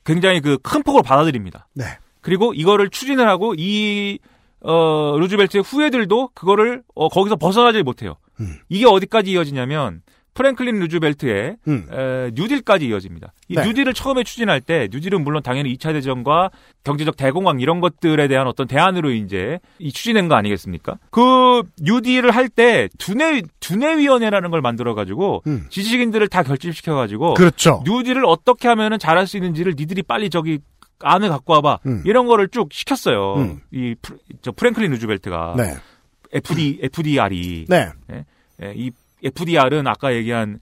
[0.05, 1.67] 굉장히 그 큰 폭으로 받아들입니다.
[1.75, 1.85] 네.
[2.21, 4.21] 그리고 이거를 추진을 하고 이
[4.61, 8.15] 어, 루즈벨트의 후예들도 그거를 어, 거기서 벗어나질 못해요.
[8.39, 8.59] 음.
[8.69, 10.03] 이게 어디까지 이어지냐면
[10.39, 11.87] 프랭클린 루즈벨트의 음.
[11.93, 13.33] 에, 뉴딜까지 이어집니다.
[13.49, 13.65] 이 네.
[13.67, 16.51] 뉴딜을 처음에 추진할 때 뉴딜은 물론 당연히 2차 대전과
[16.85, 20.99] 경제적 대공황 이런 것들에 대한 어떤 대안으로 이제 이 추진한 거 아니겠습니까?
[21.11, 25.67] 그 뉴딜을 할 때 두뇌 두뇌위원회라는 걸 만들어 가지고 음.
[25.71, 27.83] 지식인들을 다 결집시켜 가지고 그렇죠.
[27.85, 30.61] 뉴딜을 어떻게 하면은 잘할 수 있는지를 니들이 빨리 저기
[31.01, 32.03] 안을 갖고 와봐 음.
[32.07, 33.35] 이런 거를 쭉 시켰어요.
[33.37, 33.61] 음.
[33.73, 35.75] 이 프r- 저 프랭클린 루즈벨트가 네.
[36.33, 37.89] FD FDR이 네.
[38.63, 38.91] 예, 이
[39.25, 40.59] FDR은 아까 얘기한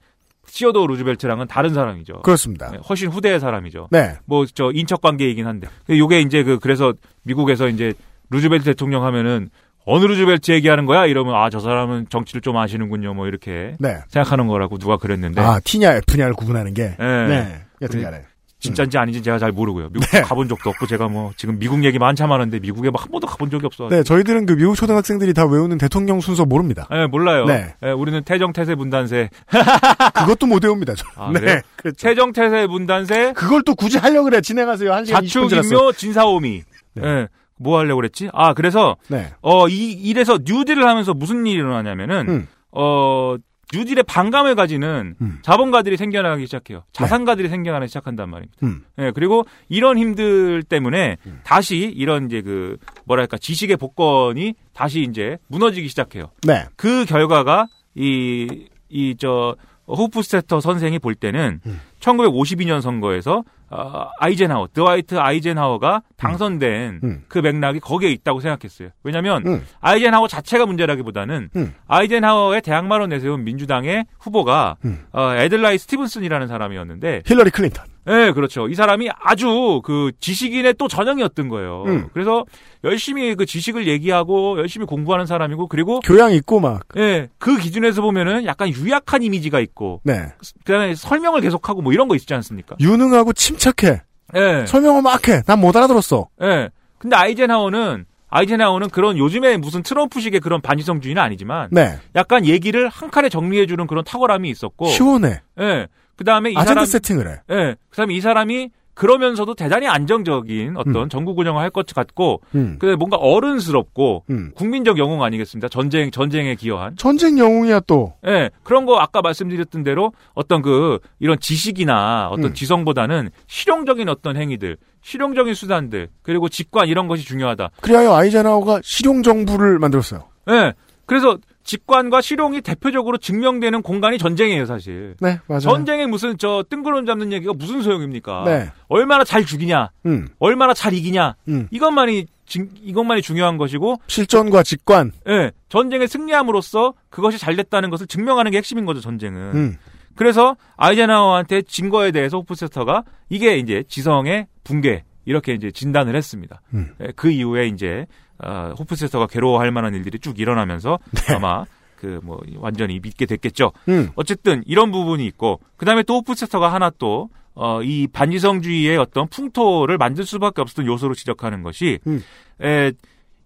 [0.49, 2.21] 시어도 루즈벨트랑은 다른 사람이죠.
[2.21, 2.71] 그렇습니다.
[2.73, 3.89] 예, 훨씬 후대의 사람이죠.
[3.91, 4.15] 네.
[4.25, 5.67] 뭐 저 인척 관계이긴 한데.
[5.89, 6.93] 요게 이제 그 그래서
[7.23, 7.93] 미국에서 이제
[8.29, 9.49] 루즈벨트 대통령 하면은
[9.85, 11.05] 어느 루즈벨트 얘기하는 거야?
[11.05, 13.13] 이러면 아 저 사람은 정치를 좀 아시는군요.
[13.13, 13.99] 뭐 이렇게 네.
[14.09, 16.95] 생각하는 거라고 누가 그랬는데 아, T냐 F냐를 구분하는 게.
[16.99, 17.27] 네.
[17.27, 17.61] 네.
[17.81, 18.21] 여튼간에.
[18.59, 19.89] 진짜인지 아닌지 제가 잘 모르고요.
[19.91, 20.21] 미국 네.
[20.21, 23.67] 가본 적도 없고 제가 뭐 지금 미국 얘기 많참 하는데 미국에 뭐한 번도 가본 적이
[23.67, 23.87] 없어.
[23.89, 26.87] 네, 저희들은 그 미국 초등학생들이 다 외우는 대통령 순서 모릅니다.
[26.89, 27.45] 네, 몰라요.
[27.45, 27.75] 네.
[27.81, 29.29] 네, 우리는 태정 태세 문단세.
[30.15, 30.95] 그것도 못 외웁니다.
[30.95, 31.05] 저.
[31.15, 31.39] 아, 네.
[31.39, 31.61] 그래요?
[31.75, 32.07] 그렇죠.
[32.07, 33.33] 태정 태세 문단세.
[33.33, 34.41] 그걸 또 굳이 하려고 그래.
[34.41, 34.91] 진행하세요.
[34.91, 35.55] 한 시간 20분 지났어.
[35.55, 36.63] 자축인묘 진사오미.
[36.95, 37.01] 네.
[37.01, 37.27] 네.
[37.59, 38.29] 뭐 하려고 그랬지?
[38.33, 39.31] 아, 그래서 네.
[39.41, 42.47] 어, 이 일에서 뉴딜을 하면서 무슨 일이 일어나냐면은 음.
[42.71, 43.35] 어,
[43.73, 45.39] 뉴딜의 반감을 가지는 음.
[45.41, 46.83] 자본가들이 생겨나기 시작해요.
[46.93, 48.57] 자산가들이 생겨나기 시작한단 말입니다.
[48.63, 48.83] 음.
[48.99, 55.87] 예, 그리고 이런 힘들 때문에 다시 이런 이제 그 뭐랄까 지식의 복권이 다시 이제 무너지기
[55.89, 56.31] 시작해요.
[56.43, 56.65] 네.
[56.75, 59.55] 그 결과가 이 이 저
[59.87, 61.81] 호프스테터 선생이 볼 때는 음.
[61.99, 67.23] 1952년 선거에서 어, 아이젠하워, 드와이트 아이젠하워가 당선된 음.
[67.27, 68.89] 그 맥락이 거기에 있다고 생각했어요.
[69.03, 69.65] 왜냐하면 음.
[69.81, 71.73] 아이젠하워 자체가 문제라기보다는 음.
[71.87, 75.05] 아이젠하워의 대항마로 내세운 민주당의 후보가 음.
[75.11, 77.85] 어, 에들라이 스티븐슨이라는 사람이었는데, 힐러리 클린턴.
[78.07, 78.67] 네, 그렇죠.
[78.67, 81.83] 이 사람이 아주 그 지식인의 또 전형이었던 거예요.
[81.87, 82.07] 음.
[82.13, 82.45] 그래서
[82.83, 86.83] 열심히 그 지식을 얘기하고 열심히 공부하는 사람이고, 그리고 교양 있고 막.
[86.95, 90.27] 예, 그 기준에서 보면은 약간 유약한 이미지가 있고, 네.
[90.65, 92.77] 그다음에 설명을 계속하고 뭐 이런 거 있지 않습니까?
[92.79, 94.01] 유능하고 침착해.
[94.35, 95.41] 예, 설명을 막 해.
[95.43, 96.27] 난 못 알아들었어.
[96.41, 96.69] 예.
[96.97, 101.97] 근데 아이젠하워는 아이젠하워는 그런 요즘에 무슨 트럼프식의 그런 반지성주의는 아니지만 네.
[102.15, 105.41] 약간 얘기를 한 칸에 정리해주는 그런 탁월함이 있었고, 시원해.
[105.59, 105.87] 예.
[106.17, 107.35] 그 다음에 이 아젠다 사람, 세팅을 해.
[107.51, 107.75] 예.
[107.89, 111.09] 그다음에 이 사람이 그러면서도 대단히 안정적인 어떤 음.
[111.09, 112.77] 정국 운영을 할 것 같고, 음.
[112.79, 114.51] 그 뭔가 어른스럽고 음.
[114.55, 115.69] 국민적 영웅 아니겠습니까?
[115.69, 116.95] 전쟁 전쟁에 기여한.
[116.97, 118.15] 전쟁 영웅이야 또.
[118.25, 122.53] 예, 그런 거 아까 말씀드렸던 대로 어떤 그 이런 지식이나 어떤 음.
[122.55, 127.69] 지성보다는 실용적인 어떤 행위들, 실용적인 수단들, 그리고 직관 이런 것이 중요하다.
[127.81, 130.23] 그리하여 아이젠하워가 실용 정부를 만들었어요.
[130.49, 130.73] 예.
[131.05, 131.37] 그래서
[131.67, 135.15] 직관과 실용이 대표적으로 증명되는 공간이 전쟁이에요, 사실.
[135.19, 135.59] 네, 맞아요.
[135.59, 138.43] 전쟁에 무슨 저 뜬구름 잡는 얘기가 무슨 소용입니까?
[138.45, 138.71] 네.
[138.87, 140.27] 얼마나 잘 죽이냐, 음.
[140.39, 141.67] 얼마나 잘 이기냐, 음.
[141.69, 145.11] 이것만이 진- 이것만이 중요한 것이고, 실전과 직관.
[145.27, 149.39] 예, 전쟁에 승리함으로써 그것이 잘 됐다는 것을 증명하는 게 핵심인 거죠, 전쟁은.
[149.53, 149.77] 음.
[150.15, 156.61] 그래서 아이젠하워한테 진 거에 대해서 호프세터가 이게 이제 지성의 붕괴 이렇게 이제 진단을 했습니다.
[156.73, 156.93] 음.
[157.01, 158.07] 예, 그 이후에 이제
[158.39, 160.97] 어, 호프세터가 괴로워할 만한 일들이 쭉 일어나면서
[161.35, 161.65] 아마
[161.97, 163.71] 그 뭐 완전히 믿게 됐겠죠.
[163.89, 164.09] 음.
[164.15, 170.23] 어쨌든 이런 부분이 있고 그다음에 또 호프세터가 하나 또 어, 이 반지성주의의 어떤 풍토를 만들
[170.25, 172.23] 수밖에 없었던 요소로 지적하는 것이 음.
[172.61, 172.91] 에,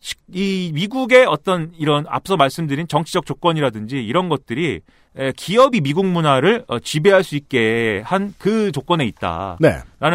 [0.02, 4.82] 시- 이 미국의 어떤 이런 앞서 말씀드린 정치적 조건이라든지 이런 것들이
[5.18, 9.60] 에, 기업이 미국 문화를 어, 지배할 수 있게 한 그 조건에 있다라는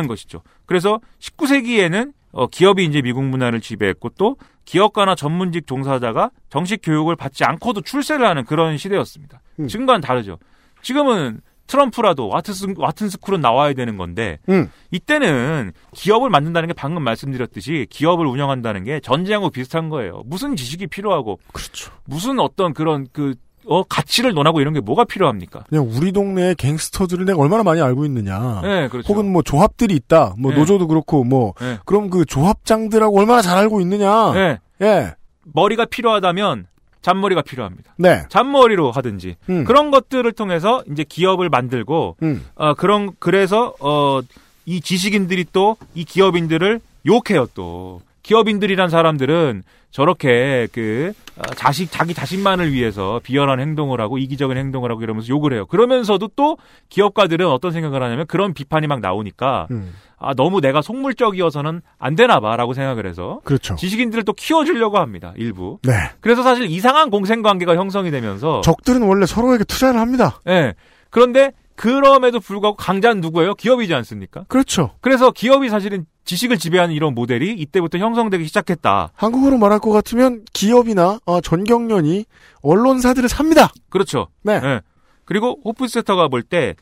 [0.03, 0.07] 네.
[0.09, 0.43] 것이죠.
[0.67, 4.37] 그래서 19세기에는 어, 기업이 이제 미국 문화를 지배했고 또
[4.67, 9.41] 기업가나 전문직 종사자가 정식 교육을 받지 않고도 출세를 하는 그런 시대였습니다.
[9.61, 9.69] 음.
[9.69, 10.39] 지금과는 다르죠.
[10.83, 14.71] 지금은 트럼프라도 와튼, 와튼 스쿨은 나와야 되는 건데 음.
[14.91, 20.23] 이때는 기업을 만든다는 게 방금 말씀드렸듯이 기업을 운영한다는 게 전쟁하고 비슷한 거예요.
[20.27, 21.93] 무슨 지식이 필요하고 그렇죠.
[22.05, 23.35] 무슨 어떤 그런 그
[23.69, 25.65] 어, 가치를 논하고 이런 게 뭐가 필요합니까?
[25.69, 28.61] 그냥 우리 동네의 갱스터들을 내가 얼마나 많이 알고 있느냐.
[28.63, 29.13] 네, 그렇죠.
[29.13, 30.35] 혹은 뭐 조합들이 있다.
[30.39, 30.59] 뭐 네.
[30.59, 31.79] 노조도 그렇고 뭐 네.
[31.85, 34.33] 그럼 그 조합장들하고 얼마나 잘 알고 있느냐.
[34.33, 35.15] 네, 예.
[35.53, 36.67] 머리가 필요하다면
[37.03, 37.95] 잔머리가 필요합니다.
[37.99, 38.25] 네.
[38.29, 39.65] 잔머리로 하든지 음.
[39.65, 42.45] 그런 것들을 통해서 이제 기업을 만들고 음.
[42.57, 44.23] 어 그런 그래서 어
[44.69, 49.63] 이 지식인들이 또 이 기업인들을 욕해요 또 기업인들이란 사람들은
[49.97, 55.55] 저렇게 그 어, 자식 자기 자신만을 위해서 비열한 행동을 하고 이기적인 행동을 하고 이러면서 욕을
[55.55, 55.64] 해요.
[55.64, 56.59] 그러면서도 또
[56.90, 59.94] 기업가들은 어떤 생각을 하냐면 그런 비판이 막 나오니까 음.
[60.18, 63.74] 아 너무 내가 속물적이어서는 안 되나 봐라고 생각을 해서 그렇죠.
[63.77, 65.78] 지식인들을 또 키워주려고 합니다 일부.
[65.82, 65.94] 네.
[66.20, 70.43] 그래서 사실 이상한 공생 관계가 형성이 되면서 적들은 원래 서로에게 투자를 합니다.
[70.47, 70.74] 예.
[71.09, 73.55] 그런데 그럼에도 불구하고 강자는 누구예요?
[73.55, 74.44] 기업이지 않습니까?
[74.48, 74.90] 그렇죠.
[75.01, 79.12] 그래서 기업이 사실은 지식을 지배하는 이런 모델이 이때부터 형성되기 시작했다.
[79.15, 82.27] 한국어로 말할 것 같으면 기업이나 어, 전경련이
[82.62, 83.73] 언론사들을 삽니다.
[83.89, 84.27] 그렇죠.
[84.43, 84.61] 네.
[84.62, 84.81] 예.
[85.24, 86.74] 그리고 호프세터가 볼 때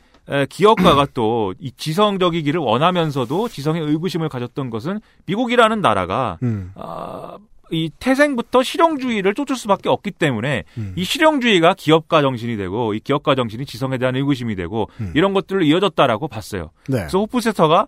[0.49, 6.71] 기업가가 또 이 지성적이기를 원하면서도 지성의 의구심을 가졌던 것은 미국이라는 나라가 음.
[6.75, 7.37] 아,
[7.71, 10.93] 이 태생부터 실용주의를 쫓을 수밖에 없기 때문에 음.
[10.95, 15.11] 이 실용주의가 기업가 정신이 되고 이 기업가 정신이 지성에 대한 의구심이 되고 음.
[15.15, 16.71] 이런 것들로 이어졌다라고 봤어요.
[16.87, 16.97] 네.
[16.97, 17.87] 그래서 호프세터가 에,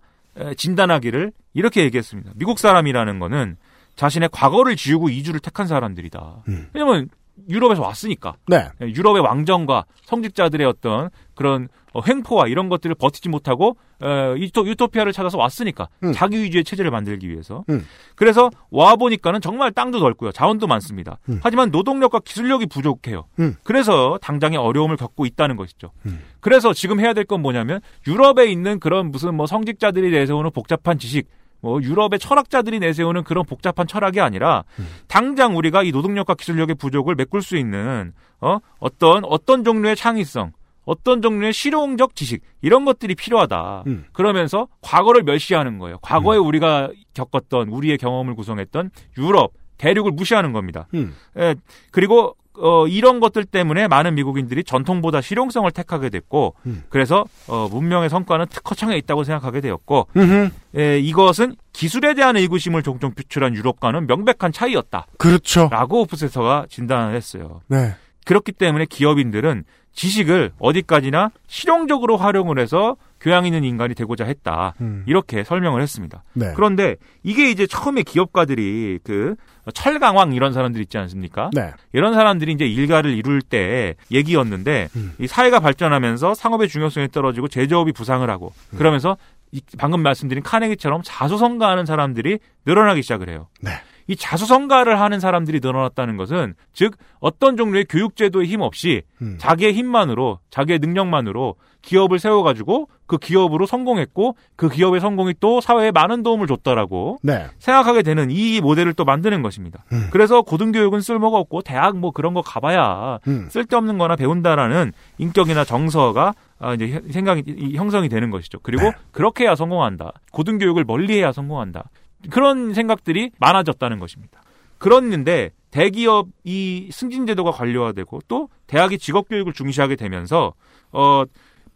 [0.56, 2.32] 진단하기를 이렇게 얘기했습니다.
[2.36, 3.58] 미국 사람이라는 거는
[3.96, 6.44] 자신의 과거를 지우고 이주를 택한 사람들이다.
[6.48, 6.70] 음.
[6.74, 7.10] 왜냐면
[7.50, 8.68] 유럽에서 왔으니까 네.
[8.82, 14.88] 예, 유럽의 왕정과 성직자들의 어떤 그런 어, 횡포와 이런 것들을 버티지 못하고 어, 유토, 유토
[14.90, 16.12] 피아를 찾아서 왔으니까 음.
[16.14, 17.86] 자기 위주의 체제를 만들기 위해서 음.
[18.16, 21.40] 그래서 와 보니까는 정말 땅도 넓고요 자원도 많습니다 음.
[21.42, 23.56] 하지만 노동력과 기술력이 부족해요 음.
[23.64, 26.22] 그래서 당장의 어려움을 겪고 있다는 것이죠 음.
[26.40, 31.28] 그래서 지금 해야 될 건 뭐냐면 유럽에 있는 그런 무슨 뭐 성직자들이 내세우는 복잡한 지식
[31.62, 34.88] 뭐 유럽의 철학자들이 내세우는 그런 복잡한 철학이 아니라 음.
[35.08, 40.52] 당장 우리가 이 노동력과 기술력의 부족을 메꿀 수 있는 어 어떤 어떤 종류의 창의성
[40.86, 43.84] 어떤 종류의 실용적 지식 이런 것들이 필요하다.
[43.88, 44.06] 음.
[44.14, 45.98] 그러면서 과거를 멸시하는 거예요.
[46.02, 50.88] 과거에 우리가 겪었던 우리의 경험을 구성했던 유럽 대륙을 무시하는 겁니다.
[50.94, 51.14] 음.
[51.38, 51.56] 예,
[51.92, 56.84] 그리고 어, 이런 것들 때문에 많은 미국인들이 전통보다 실용성을 택하게 됐고, 음.
[56.90, 60.50] 그래서 어, 문명의 성과는 특허청에 있다고 생각하게 되었고, 음흠.
[60.78, 65.08] 예, 이것은 기술에 대한 의구심을 종종 표출한 유럽과는 명백한 차이였다.
[65.18, 65.70] 그렇죠.
[65.72, 67.62] 라고 오프세서가 진단을 했어요.
[67.68, 67.96] 네.
[68.26, 69.64] 그렇기 때문에 기업인들은
[69.94, 74.74] 지식을 어디까지나 실용적으로 활용을 해서 교양 있는 인간이 되고자 했다.
[74.82, 75.04] 음.
[75.08, 76.24] 이렇게 설명을 했습니다.
[76.34, 76.54] 네.
[76.56, 79.36] 그런데 이게 이제 처음에 기업가들이 그
[79.74, 81.50] 철강왕 이런 사람들 있지 않습니까?
[81.54, 81.72] 네.
[81.94, 85.14] 이런 사람들이 이제 일가를 이룰 때 얘기였는데 음.
[85.20, 88.78] 이 사회가 발전하면서 상업의 중요성이 떨어지고 제조업이 부상을 하고 음.
[88.78, 89.18] 그러면서
[89.52, 93.48] 이 방금 말씀드린 카네기처럼 자수성가하는 사람들이 늘어나기 시작을 해요.
[93.62, 93.72] 네.
[94.08, 99.36] 이 자수성가를 하는 사람들이 늘어났다는 것은 즉 어떤 종류의 교육제도의 힘 없이 음.
[99.38, 106.24] 자기의 힘만으로 자기의 능력만으로 기업을 세워가지고 그 기업으로 성공했고 그 기업의 성공이 또 사회에 많은
[106.24, 107.46] 도움을 줬다라고 네.
[107.60, 109.84] 생각하게 되는 이 모델을 또 만드는 것입니다.
[109.94, 110.08] 음.
[110.12, 113.48] 그래서 고등교육은 쓸모가 없고 대학 뭐 그런 거 가봐야 음.
[113.50, 118.60] 쓸데없는 거나 배운다라는 인격이나 정서가 아, 이제 현- 생각이 이- 형성이 되는 것이죠.
[118.64, 118.92] 그리고 네.
[119.12, 120.12] 그렇게 해야 성공한다.
[120.32, 121.90] 고등교육을 멀리 해야 성공한다.
[122.30, 124.42] 그런 생각들이 많아졌다는 것입니다.
[124.78, 130.54] 그랬는데 대기업이 승진제도가 관료화되고 또 대학이 직업교육을 중시하게 되면서
[130.92, 131.24] 어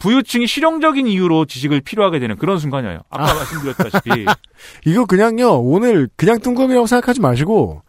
[0.02, 3.02] 부유층이 실용적인 이유로 지식을 필요하게 되는 그런 순간이에요.
[3.10, 3.34] 아까 아.
[3.36, 4.26] 말씀드렸다시피
[4.88, 7.84] 이거 그냥요, 오늘 그냥 뜬금이라고 생각하지 마시고,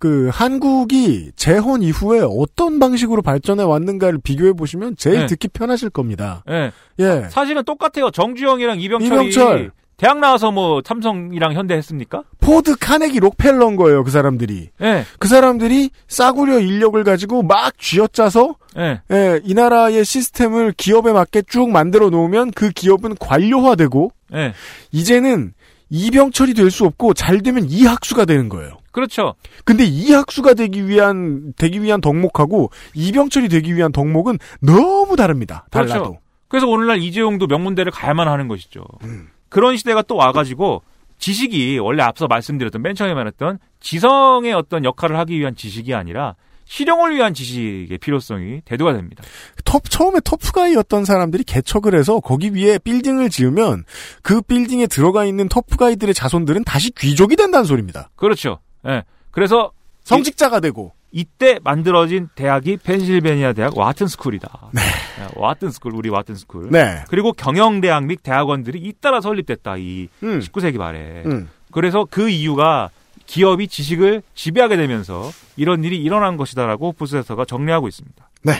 [0.00, 5.26] 그, 한국이 재혼 이후에 어떤 방식으로 발전해 왔는가를 비교해 보시면 제일 네.
[5.26, 6.42] 듣기 편하실 겁니다.
[6.50, 6.72] 예.
[6.98, 7.28] 예.
[7.30, 8.10] 사실은 똑같아요.
[8.10, 9.70] 정주영이랑 이병철이 이병철.
[10.02, 12.24] 대학 나와서 뭐 삼성이랑 현대 했습니까?
[12.40, 14.70] 포드, 카네기, 록펠러인 거예요, 그 사람들이.
[14.80, 15.04] 예.
[15.20, 19.00] 그 사람들이 싸구려 인력을 가지고 막 쥐어짜서, 예.
[19.12, 24.54] 예, 이 나라의 시스템을 기업에 맞게 쭉 만들어 놓으면 그 기업은 관료화되고, 예.
[24.90, 25.52] 이제는
[25.90, 28.78] 이병철이 될 수 없고, 잘 되면 이학수가 되는 거예요.
[28.90, 29.34] 그렇죠.
[29.64, 35.64] 근데 이학수가 되기 위한 되기 위한 덕목하고 이병철이 되기 위한 덕목은 너무 다릅니다.
[35.70, 35.92] 달라도.
[35.92, 36.18] 그렇죠.
[36.48, 38.82] 그래서 오늘날 이재용도 명문대를 가야만 하는 것이죠.
[39.04, 39.28] 음.
[39.52, 40.82] 그런 시대가 또 와가지고
[41.18, 46.34] 지식이 원래 앞서 말씀드렸던 맨 처음에 말했던 지성의 어떤 역할을 하기 위한 지식이 아니라
[46.64, 49.22] 실용을 위한 지식의 필요성이 대두가 됩니다.
[49.66, 53.84] 톱 처음에 터프가이였던 사람들이 개척을 해서 거기 위에 빌딩을 지으면
[54.22, 58.08] 그 빌딩에 들어가 있는 터프가이들의 자손들은 다시 귀족이 된다는 소리입니다.
[58.16, 58.58] 그렇죠.
[58.88, 59.02] 예.
[59.30, 59.72] 그래서
[60.04, 60.92] 성직자가 되고.
[61.12, 64.70] 이때 만들어진 대학이 펜실베니아 대학 와튼 스쿨이다.
[64.76, 66.70] 예, 와튼 스쿨, 우리 와튼 스쿨.
[66.70, 67.04] 네.
[67.08, 69.76] 그리고 경영대학 및 대학원들이 잇따라 설립됐다.
[69.76, 70.40] 이 음.
[70.40, 71.22] 19세기 말에.
[71.26, 71.50] 음.
[71.70, 72.88] 그래서 그 이유가
[73.26, 78.30] 기업이 지식을 지배하게 되면서 이런 일이 일어난 것이다라고 부스에서가 정리하고 있습니다.
[78.44, 78.52] 네.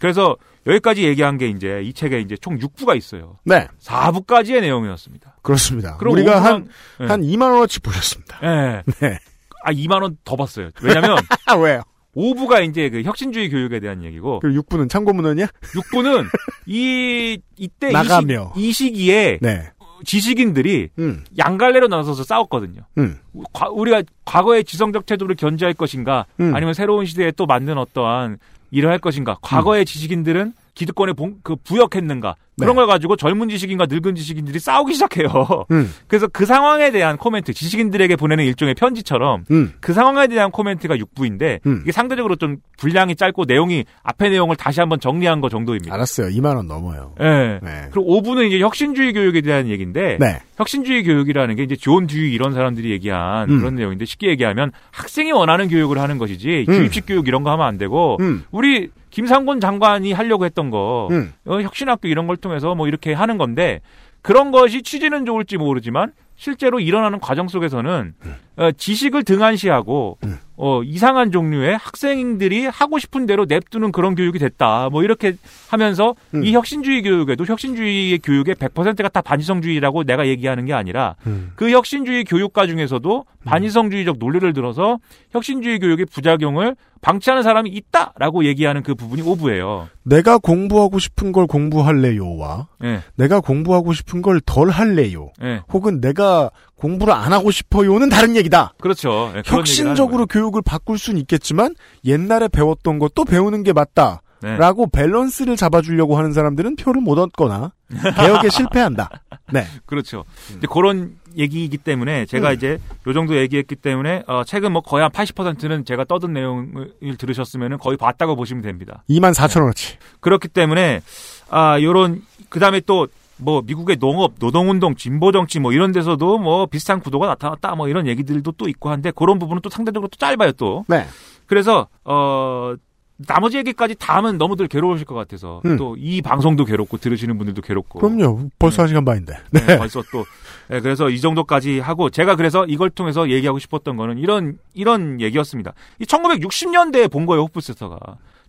[0.00, 0.36] 그래서
[0.66, 3.38] 여기까지 얘기한 게 이제 이 책에 이제 총 6부가 있어요.
[3.44, 3.66] 네.
[3.82, 5.36] 4부까지의 내용이었습니다.
[5.42, 5.96] 그렇습니다.
[5.98, 6.68] 그럼 우리가 오부랑- 한,
[7.00, 7.06] 네.
[7.06, 8.38] 한 2만 원어치 보셨습니다.
[8.42, 8.82] 예.
[9.00, 9.18] 네.
[9.64, 10.70] 아, 2만 원 더 봤어요.
[10.82, 11.16] 왜냐면
[11.46, 11.82] 아, 왜요?
[12.16, 15.46] 5부가 이제 그 혁신주의 교육에 대한 얘기고 그리고 6부는 참고문헌이야?
[15.46, 16.26] 6부는
[16.66, 18.52] 이 이때 나가며.
[18.56, 19.70] 이, 시, 이 시기에 네.
[20.04, 21.24] 지식인들이 음.
[21.38, 22.82] 양갈래로 나서서 싸웠거든요.
[22.98, 23.18] 음.
[23.52, 26.54] 과- 우리가 과거의 지성적 태도를 견제할 것인가, 음.
[26.54, 28.38] 아니면 새로운 시대에 또 만든 어떠한
[28.70, 29.36] 일을 할 것인가.
[29.40, 32.76] 과거의 지식인들은 기득권에 봉- 그 부역했는가 그런 네.
[32.76, 35.26] 걸 가지고 젊은 지식인과 늙은 지식인들이 싸우기 시작해요.
[35.72, 35.92] 음.
[36.06, 39.72] 그래서 그 상황에 대한 코멘트, 지식인들에게 보내는 일종의 편지처럼 음.
[39.80, 41.80] 그 상황에 대한 코멘트가 6부인데 음.
[41.82, 45.92] 이게 상대적으로 좀 분량이 짧고 내용이 앞의 내용을 다시 한번 정리한 거 정도입니다.
[45.94, 46.28] 알았어요.
[46.28, 47.14] 2만 원 넘어요.
[47.20, 47.58] 예.
[47.60, 47.88] 네.
[47.90, 50.38] 그리고 5부는 이제 혁신주의 교육에 대한 얘기인데 네.
[50.56, 53.58] 혁신주의 교육이라는 게 이제 존 듀이 이런 사람들이 얘기한 음.
[53.58, 56.72] 그런 내용인데 쉽게 얘기하면 학생이 원하는 교육을 하는 것이지 음.
[56.72, 58.44] 주입식 교육 이런 거 하면 안 되고 음.
[58.52, 61.32] 우리 김상곤 장관이 하려고 했던 거 음.
[61.46, 63.80] 어, 혁신학교 이런 걸 통해서 뭐 이렇게 하는 건데
[64.22, 68.28] 그런 것이 취지는 좋을지 모르지만 실제로 일어나는 과정 속에서는 어,
[68.76, 70.38] 지식을 등한시하고 음.
[70.56, 74.88] 어, 이상한 종류의 학생들이 하고 싶은 대로 냅두는 그런 교육이 됐다.
[74.90, 75.34] 뭐 이렇게
[75.68, 76.44] 하면서 음.
[76.44, 81.50] 이 혁신주의 교육에도 혁신주의 교육의 100%가 다 반지성주의라고 내가 얘기하는 게 아니라 음.
[81.56, 84.98] 그 혁신주의 교육과 중에서도 반지성주의적 논리를 들어서
[85.32, 89.88] 혁신주의 교육의 부작용을 방치하는 사람이 있다라고 얘기하는 그 부분이 오부예요.
[90.04, 93.00] 내가 공부하고 싶은 걸 공부할래요와 예.
[93.16, 95.30] 내가 공부하고 싶은 걸 덜 할래요.
[95.42, 95.60] 예.
[95.70, 96.50] 혹은 내가
[96.84, 98.74] 공부를 안 하고 싶어요는 다른 얘기다.
[98.78, 99.28] 그렇죠.
[99.28, 101.74] 하는 혁신적으로 교육을 바꿀 수는 있겠지만
[102.04, 104.20] 옛날에 배웠던 것도 배우는 게 맞다.
[104.42, 104.58] 네.
[104.58, 107.72] 라고 밸런스를 잡아주려고 하는 사람들은 표를 못 얻거나
[108.20, 109.08] 개혁에 실패한다.
[109.50, 109.64] 네.
[109.86, 110.26] 그렇죠.
[110.58, 112.54] 이제 그런 얘기이기 때문에 제가 음.
[112.54, 117.78] 이제 요 정도 얘기했기 때문에 어, 책은 뭐 거의 한 80%는 제가 떠든 내용을 들으셨으면
[117.78, 119.02] 거의 봤다고 보시면 됩니다.
[119.08, 119.96] 2만 4천 원어치.
[120.20, 121.00] 그렇기 때문에
[121.48, 122.20] 아 요런
[122.50, 127.74] 그 다음에 또 뭐 미국의 농업, 노동운동, 진보정치 뭐 이런 데서도 뭐 비슷한 구도가 나타났다
[127.74, 130.84] 뭐 이런 얘기들도 또 있고 한데 그런 부분은 또 상대적으로 또 짧아요 또.
[130.88, 131.06] 네.
[131.46, 132.74] 그래서 어
[133.16, 135.76] 나머지 얘기까지 다 하면 너무들 괴로우실 것 같아서 음.
[135.76, 138.48] 또이 방송도 괴롭고 들으시는 분들도 괴롭고 그럼요.
[138.58, 139.34] 벌써 한 시간 반인데.
[139.50, 139.60] 네.
[139.66, 140.24] 네, 벌써 또
[140.68, 145.74] 네, 그래서 이 정도까지 하고 제가 그래서 이걸 통해서 얘기하고 싶었던 거는 이런 이런 얘기였습니다.
[146.00, 147.98] 이 1960년대에 본 거예요 호프세터가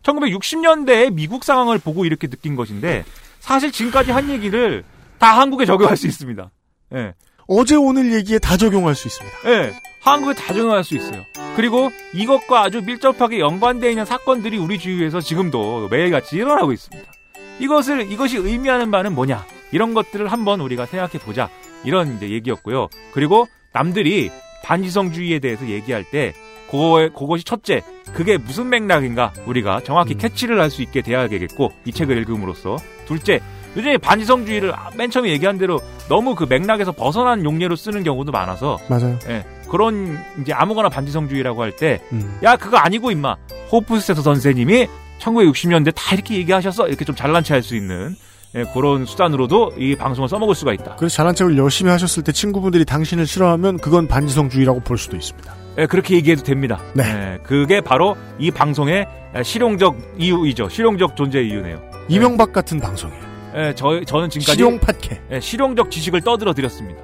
[0.02, 3.04] 1960년대에 미국 상황을 보고 이렇게 느낀 것인데
[3.46, 4.84] 사실 지금까지 한 얘기를
[5.20, 6.50] 다 한국에 적용할 수 있습니다.
[6.96, 7.14] 예.
[7.48, 9.38] 어제 오늘 얘기에 다 적용할 수 있습니다.
[9.46, 9.74] 예.
[10.02, 11.24] 한국에 다 적용할 수 있어요.
[11.56, 17.12] 그리고 이것과 아주 밀접하게 연관되어 있는 사건들이 우리 주위에서 지금도 매일같이 일어나고 있습니다.
[17.60, 19.46] 이것을 이것이 의미하는 바는 뭐냐?
[19.72, 21.48] 이런 것들을 한번 우리가 생각해 보자.
[21.84, 22.90] 이런 이제 얘기였고요.
[23.14, 24.32] 그리고 남들이
[24.66, 26.34] 반지성주의에 대해서 얘기할 때
[26.70, 27.82] 그거에 그것이 첫째,
[28.14, 33.40] 그게 무슨 맥락인가 우리가 정확히 캐치를 할 수 있게 돼야 되겠고 이 책을 읽음으로써 둘째,
[33.78, 35.80] 요즘에 반지성주의를 맨 처음에 얘기한 대로
[36.10, 39.18] 너무 그 맥락에서 벗어난 용례로 쓰는 경우도 많아서 맞아요.
[39.30, 42.40] 예, 그런 이제 아무거나 반지성주의라고 할때 음.
[42.44, 43.36] 야 그거 아니고 임마
[43.72, 44.88] 호프스테터 선생님이
[45.20, 48.16] 1960년대 다 이렇게 얘기하셨어 이렇게 좀 잘난 체할 수 있는
[48.56, 50.96] 예, 그런 수단으로도 이 방송을 써먹을 수가 있다.
[50.96, 55.54] 그래서 잘난 척을 열심히 하셨을 때 친구분들이 당신을 싫어하면 그건 반지성주의라고 볼 수도 있습니다.
[55.78, 56.80] 예, 그렇게 얘기해도 됩니다.
[56.94, 57.04] 네.
[57.04, 59.06] 예, 그게 바로 이 방송의
[59.44, 60.70] 실용적 이유이죠.
[60.70, 61.82] 실용적 존재 이유네요.
[62.08, 63.24] 이명박 같은 방송이에요.
[63.58, 65.22] 예, 저 저는 지금까지 실용 팟캐.
[65.32, 67.02] 예, 실용적 지식을 떠들어 드렸습니다.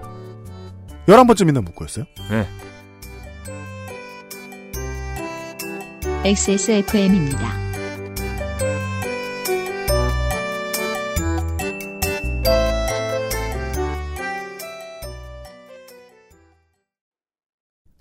[1.08, 2.06] 11번째 있는 문구였어요.
[2.30, 2.48] 네.
[6.24, 7.61] XSFM입니다.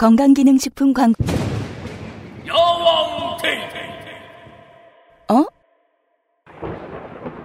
[0.01, 1.13] 건강기능식품 광
[2.47, 3.77] 여왕 데이트
[5.29, 5.45] 어?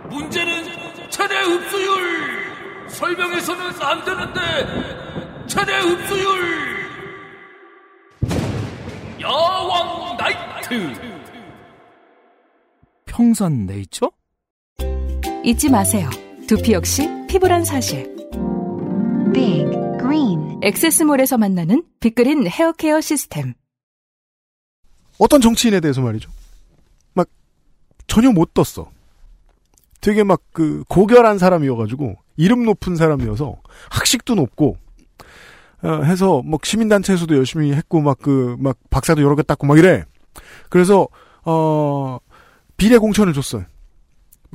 [0.09, 0.63] 문제는
[1.09, 6.85] 최대 흡수율 설명해서는 안 되는데 최대 흡수율
[9.19, 10.93] 여왕 나이트
[13.05, 14.09] 평산 네이처?
[15.43, 16.09] 잊지 마세요.
[16.47, 18.15] 두피 역시 피부란 사실.
[19.33, 19.65] Big
[19.99, 23.53] Green 엑세스몰에서 만나는 빅그린 헤어케어 시스템.
[25.19, 26.29] 어떤 정치인에 대해서 말이죠.
[27.13, 27.27] 막
[28.07, 28.89] 전혀 못 떴어.
[30.01, 33.55] 되게 막 그 고결한 사람이어가지고 이름 높은 사람이어서
[33.89, 34.77] 학식도 높고
[35.83, 40.03] 어, 해서 뭐 시민단체에서도 열심히 했고 막그 막 박사도 여러 개 땄고 막 이래.
[40.69, 41.07] 그래서
[41.43, 42.17] 어
[42.77, 43.65] 비례 공천을 줬어요.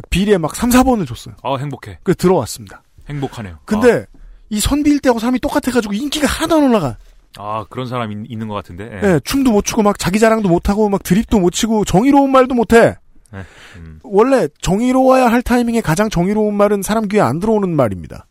[0.09, 1.35] 비례 막 3, 4번을 줬어요.
[1.43, 1.99] 아 행복해.
[2.03, 2.83] 그 들어왔습니다.
[3.09, 3.59] 행복하네요.
[3.65, 4.07] 근데
[4.51, 6.97] 이 선비일 때하고 사람이 똑같아가지고 인기가 하나도 안 올라가.
[7.39, 8.91] 아, 아, 그런 사람 이 있는 것 같은데.
[9.03, 9.15] 예.
[9.15, 12.55] 예, 춤도 못 추고 막 자기 자랑도 못 하고 막 드립도 못 치고 정의로운 말도
[12.55, 12.97] 못 해.
[13.33, 13.45] 네,
[13.77, 14.01] 음.
[14.03, 18.27] 원래 정의로워야 할 타이밍에 가장 정의로운 말은 사람 귀에 안 들어오는 말입니다.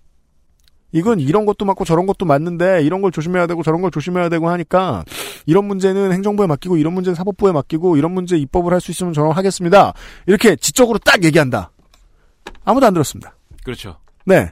[0.91, 4.49] 이건 이런 것도 맞고 저런 것도 맞는데 이런 걸 조심해야 되고 저런 걸 조심해야 되고
[4.49, 5.05] 하니까
[5.45, 9.31] 이런 문제는 행정부에 맡기고 이런 문제는 사법부에 맡기고 이런 문제 입법을 할 수 있으면 저런
[9.31, 9.93] 하겠습니다.
[10.25, 11.71] 이렇게 지적으로 딱 얘기한다.
[12.65, 13.35] 아무도 안 들었습니다.
[13.63, 13.97] 그렇죠.
[14.25, 14.51] 네.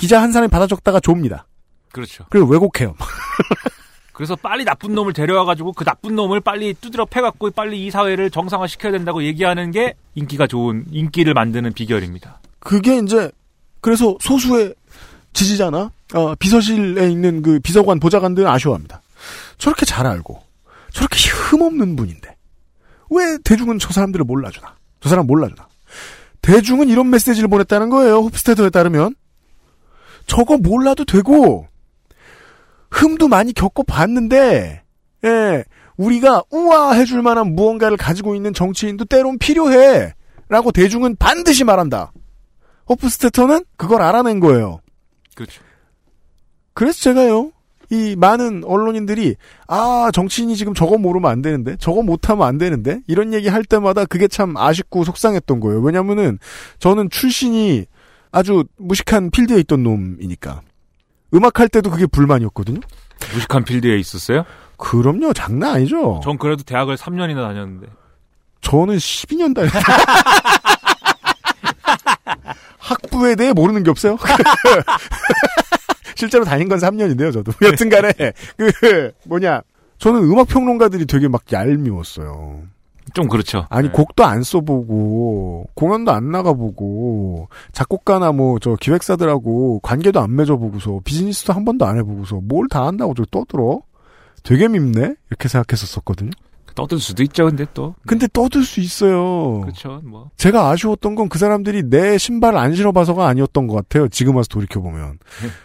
[0.00, 1.46] 기자 한 사람이 받아 적다가 좁니다.
[1.92, 2.24] 그렇죠.
[2.30, 2.94] 그리고 왜곡해요.
[4.14, 8.66] 그래서 빨리 나쁜 놈을 데려와가지고 그 나쁜 놈을 빨리 두드려 패갖고 빨리 이 사회를 정상화
[8.66, 12.40] 시켜야 된다고 얘기하는 게 인기가 좋은 인기를 만드는 비결입니다.
[12.60, 13.30] 그게 이제
[13.82, 14.74] 그래서 소수의
[15.34, 19.02] 지지자나 어, 비서실에 있는 그 비서관 보좌관들은 아쉬워합니다.
[19.58, 20.42] 저렇게 잘 알고
[20.92, 22.36] 저렇게 흠없는 분인데
[23.10, 24.76] 왜 대중은 저 사람들을 몰라주나?
[25.00, 25.68] 저 사람 몰라주나?
[26.40, 28.16] 대중은 이런 메시지를 보냈다는 거예요.
[28.20, 29.14] 홉스테더에 따르면
[30.30, 31.66] 저거 몰라도 되고
[32.92, 34.84] 흠도 많이 겪어 봤는데
[35.24, 35.64] 예
[35.96, 40.14] 우리가 우아 해줄 만한 무언가를 가지고 있는 정치인도 때론 필요해.
[40.48, 42.12] 라고 대중은 반드시 말한다.
[42.88, 44.80] 호프스테터는 그걸 알아낸 거예요.
[45.34, 45.62] 그렇죠.
[46.74, 47.50] 그래서 제가요,
[47.90, 49.34] 이 많은 언론인들이
[49.66, 54.04] 아 정치인이 지금 저거 모르면 안 되는데 저거 못하면 안 되는데 이런 얘기 할 때마다
[54.04, 55.80] 그게 참 아쉽고 속상했던 거예요.
[55.80, 56.38] 왜냐면은
[56.78, 57.86] 저는 출신이
[58.32, 60.62] 아주 무식한 필드에 있던 놈이니까
[61.34, 62.80] 음악할 때도 그게 불만이었거든요.
[63.34, 64.44] 무식한 필드에 있었어요?
[64.76, 66.20] 그럼요 장난 아니죠.
[66.24, 67.86] 전 그래도 대학을 3년이나 다녔는데.
[68.62, 69.70] 저는 12년 다녔
[72.78, 74.16] 학부에 대해 모르는 게 없어요.
[76.16, 77.52] 실제로 다닌 건 3년인데요, 저도.
[77.62, 78.12] 여튼 간에,
[78.56, 79.62] 그, 뭐냐.
[79.98, 82.62] 저는 음악 평론가들이 되게 막 얄미웠어요.
[83.14, 83.66] 좀 그렇죠.
[83.70, 83.92] 아니, 네.
[83.92, 91.64] 곡도 안 써보고, 공연도 안 나가보고, 작곡가나 뭐, 저 기획사들하고 관계도 안 맺어보고서, 비즈니스도 한
[91.64, 93.80] 번도 안 해보고서, 뭘 다 한다고 저 떠들어?
[94.42, 95.14] 되게 밉네?
[95.28, 96.30] 이렇게 생각했었거든요.
[96.76, 97.94] 떠들 수도 있죠, 근데 또.
[98.06, 99.60] 근데 떠들 수 있어요.
[99.62, 100.30] 그렇죠, 뭐.
[100.36, 104.08] 제가 아쉬웠던 건 그 사람들이 내 신발을 안 신어봐서가 아니었던 것 같아요.
[104.08, 105.18] 지금 와서 돌이켜 보면.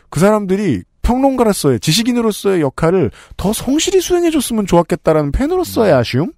[0.09, 6.31] 그 사람들이 평론가로서의, 지식인으로서의 역할을 더 성실히 수행해줬으면 좋았겠다라는 팬으로서의 아쉬움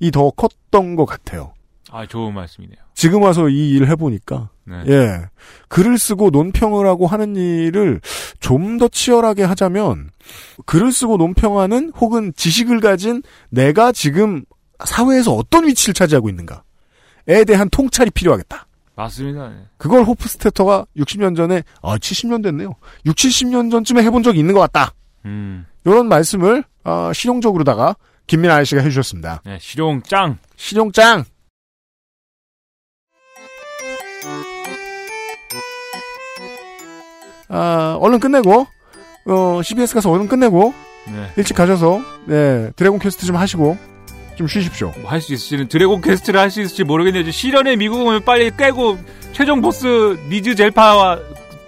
[0.00, 1.52] 이 더 컸던 것 같아요.
[1.90, 2.76] 아, 좋은 말씀이네요.
[2.94, 4.48] 지금 와서 이 일을 해보니까.
[4.64, 4.82] 네.
[4.86, 5.20] 예.
[5.68, 8.00] 글을 쓰고 논평을 하고 하는 일을
[8.40, 10.10] 좀 더 치열하게 하자면,
[10.66, 14.44] 글을 쓰고 논평하는 혹은 지식을 가진 내가 지금
[14.84, 18.66] 사회에서 어떤 위치를 차지하고 있는가에 대한 통찰이 필요하겠다.
[18.94, 19.48] 맞습니다.
[19.48, 19.56] 네.
[19.78, 22.74] 그걸 호프스테터가 60년 전에, 아, 70년 됐네요.
[23.06, 24.94] 6, 70년 전쯤에 해본 적이 있는 것 같다.
[25.24, 25.66] 음.
[25.84, 27.96] 이런 말씀을, 어, 실용적으로다가
[28.26, 29.42] 김민하 아저씨가 해주셨습니다.
[29.44, 30.38] 네, 실용 짱!
[30.56, 31.24] 실용 짱!
[37.48, 38.66] 아, 얼른 끝내고,
[39.26, 40.72] 어, CBS 가서 얼른 끝내고,
[41.12, 41.30] 네.
[41.36, 43.76] 일찍 가셔서, 네, 드래곤 퀘스트 좀 하시고,
[44.36, 44.92] 좀 쉬십시오.
[45.00, 48.96] 뭐 할수 있을지는 드래곤 퀘스트를 할 수 있을지 모르겠는데 시련의 미궁을 빨리 깨고
[49.32, 51.18] 최종 보스 니즈 젤파와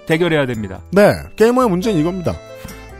[0.06, 0.80] 대결해야 됩니다.
[0.90, 2.34] 네, 게이머의 문제는 이겁니다.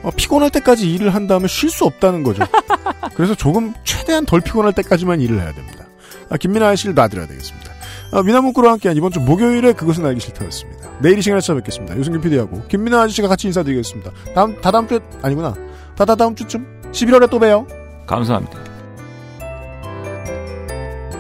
[0.05, 2.45] 어, 피곤할 때까지 일을 한 다음에 쉴 수 없다는 거죠.
[3.17, 5.87] 그래서 조금 최대한 덜 피곤할 때까지만 일을 해야 됩니다.
[6.31, 7.73] 아, 김민아 씨를 놔드려야 되겠습니다.
[8.13, 10.91] 아, 미나문구로 함께한 이번 주 목요일에 그것은 알기 싫다였습니다.
[11.01, 11.97] 내일 이 시간에 찾아뵙겠습니다.
[11.97, 14.13] 유승균 PD하고 김민아 아저씨가 같이 인사드리겠습니다.
[14.35, 15.55] 다음, 다다음 주에, 아니구나.
[15.97, 16.93] 다다다음 주쯤?
[16.93, 17.67] 11월에 또 봬요.
[18.07, 18.59] 감사합니다.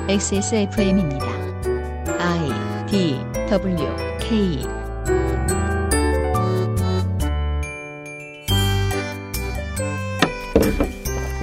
[0.09, 1.27] XSFM입니다.
[2.19, 4.84] I D W K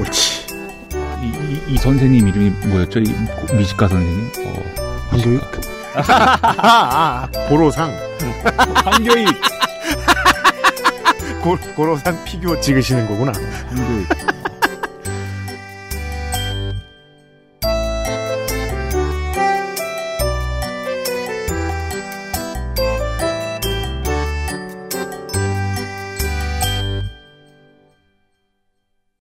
[0.01, 0.47] 옳지.
[1.21, 2.99] 이, 이, 이 선생님 이름이 뭐였죠?
[2.99, 4.31] 이 고- 미식가 선생님?
[4.45, 4.63] 어,
[5.09, 5.61] 한교육?
[5.95, 7.91] 아, 아, 고로상.
[8.85, 9.27] 한교익.
[11.41, 13.31] 고, 고로상 피규어 찍으시는 거구나.
[13.69, 14.07] 한교익.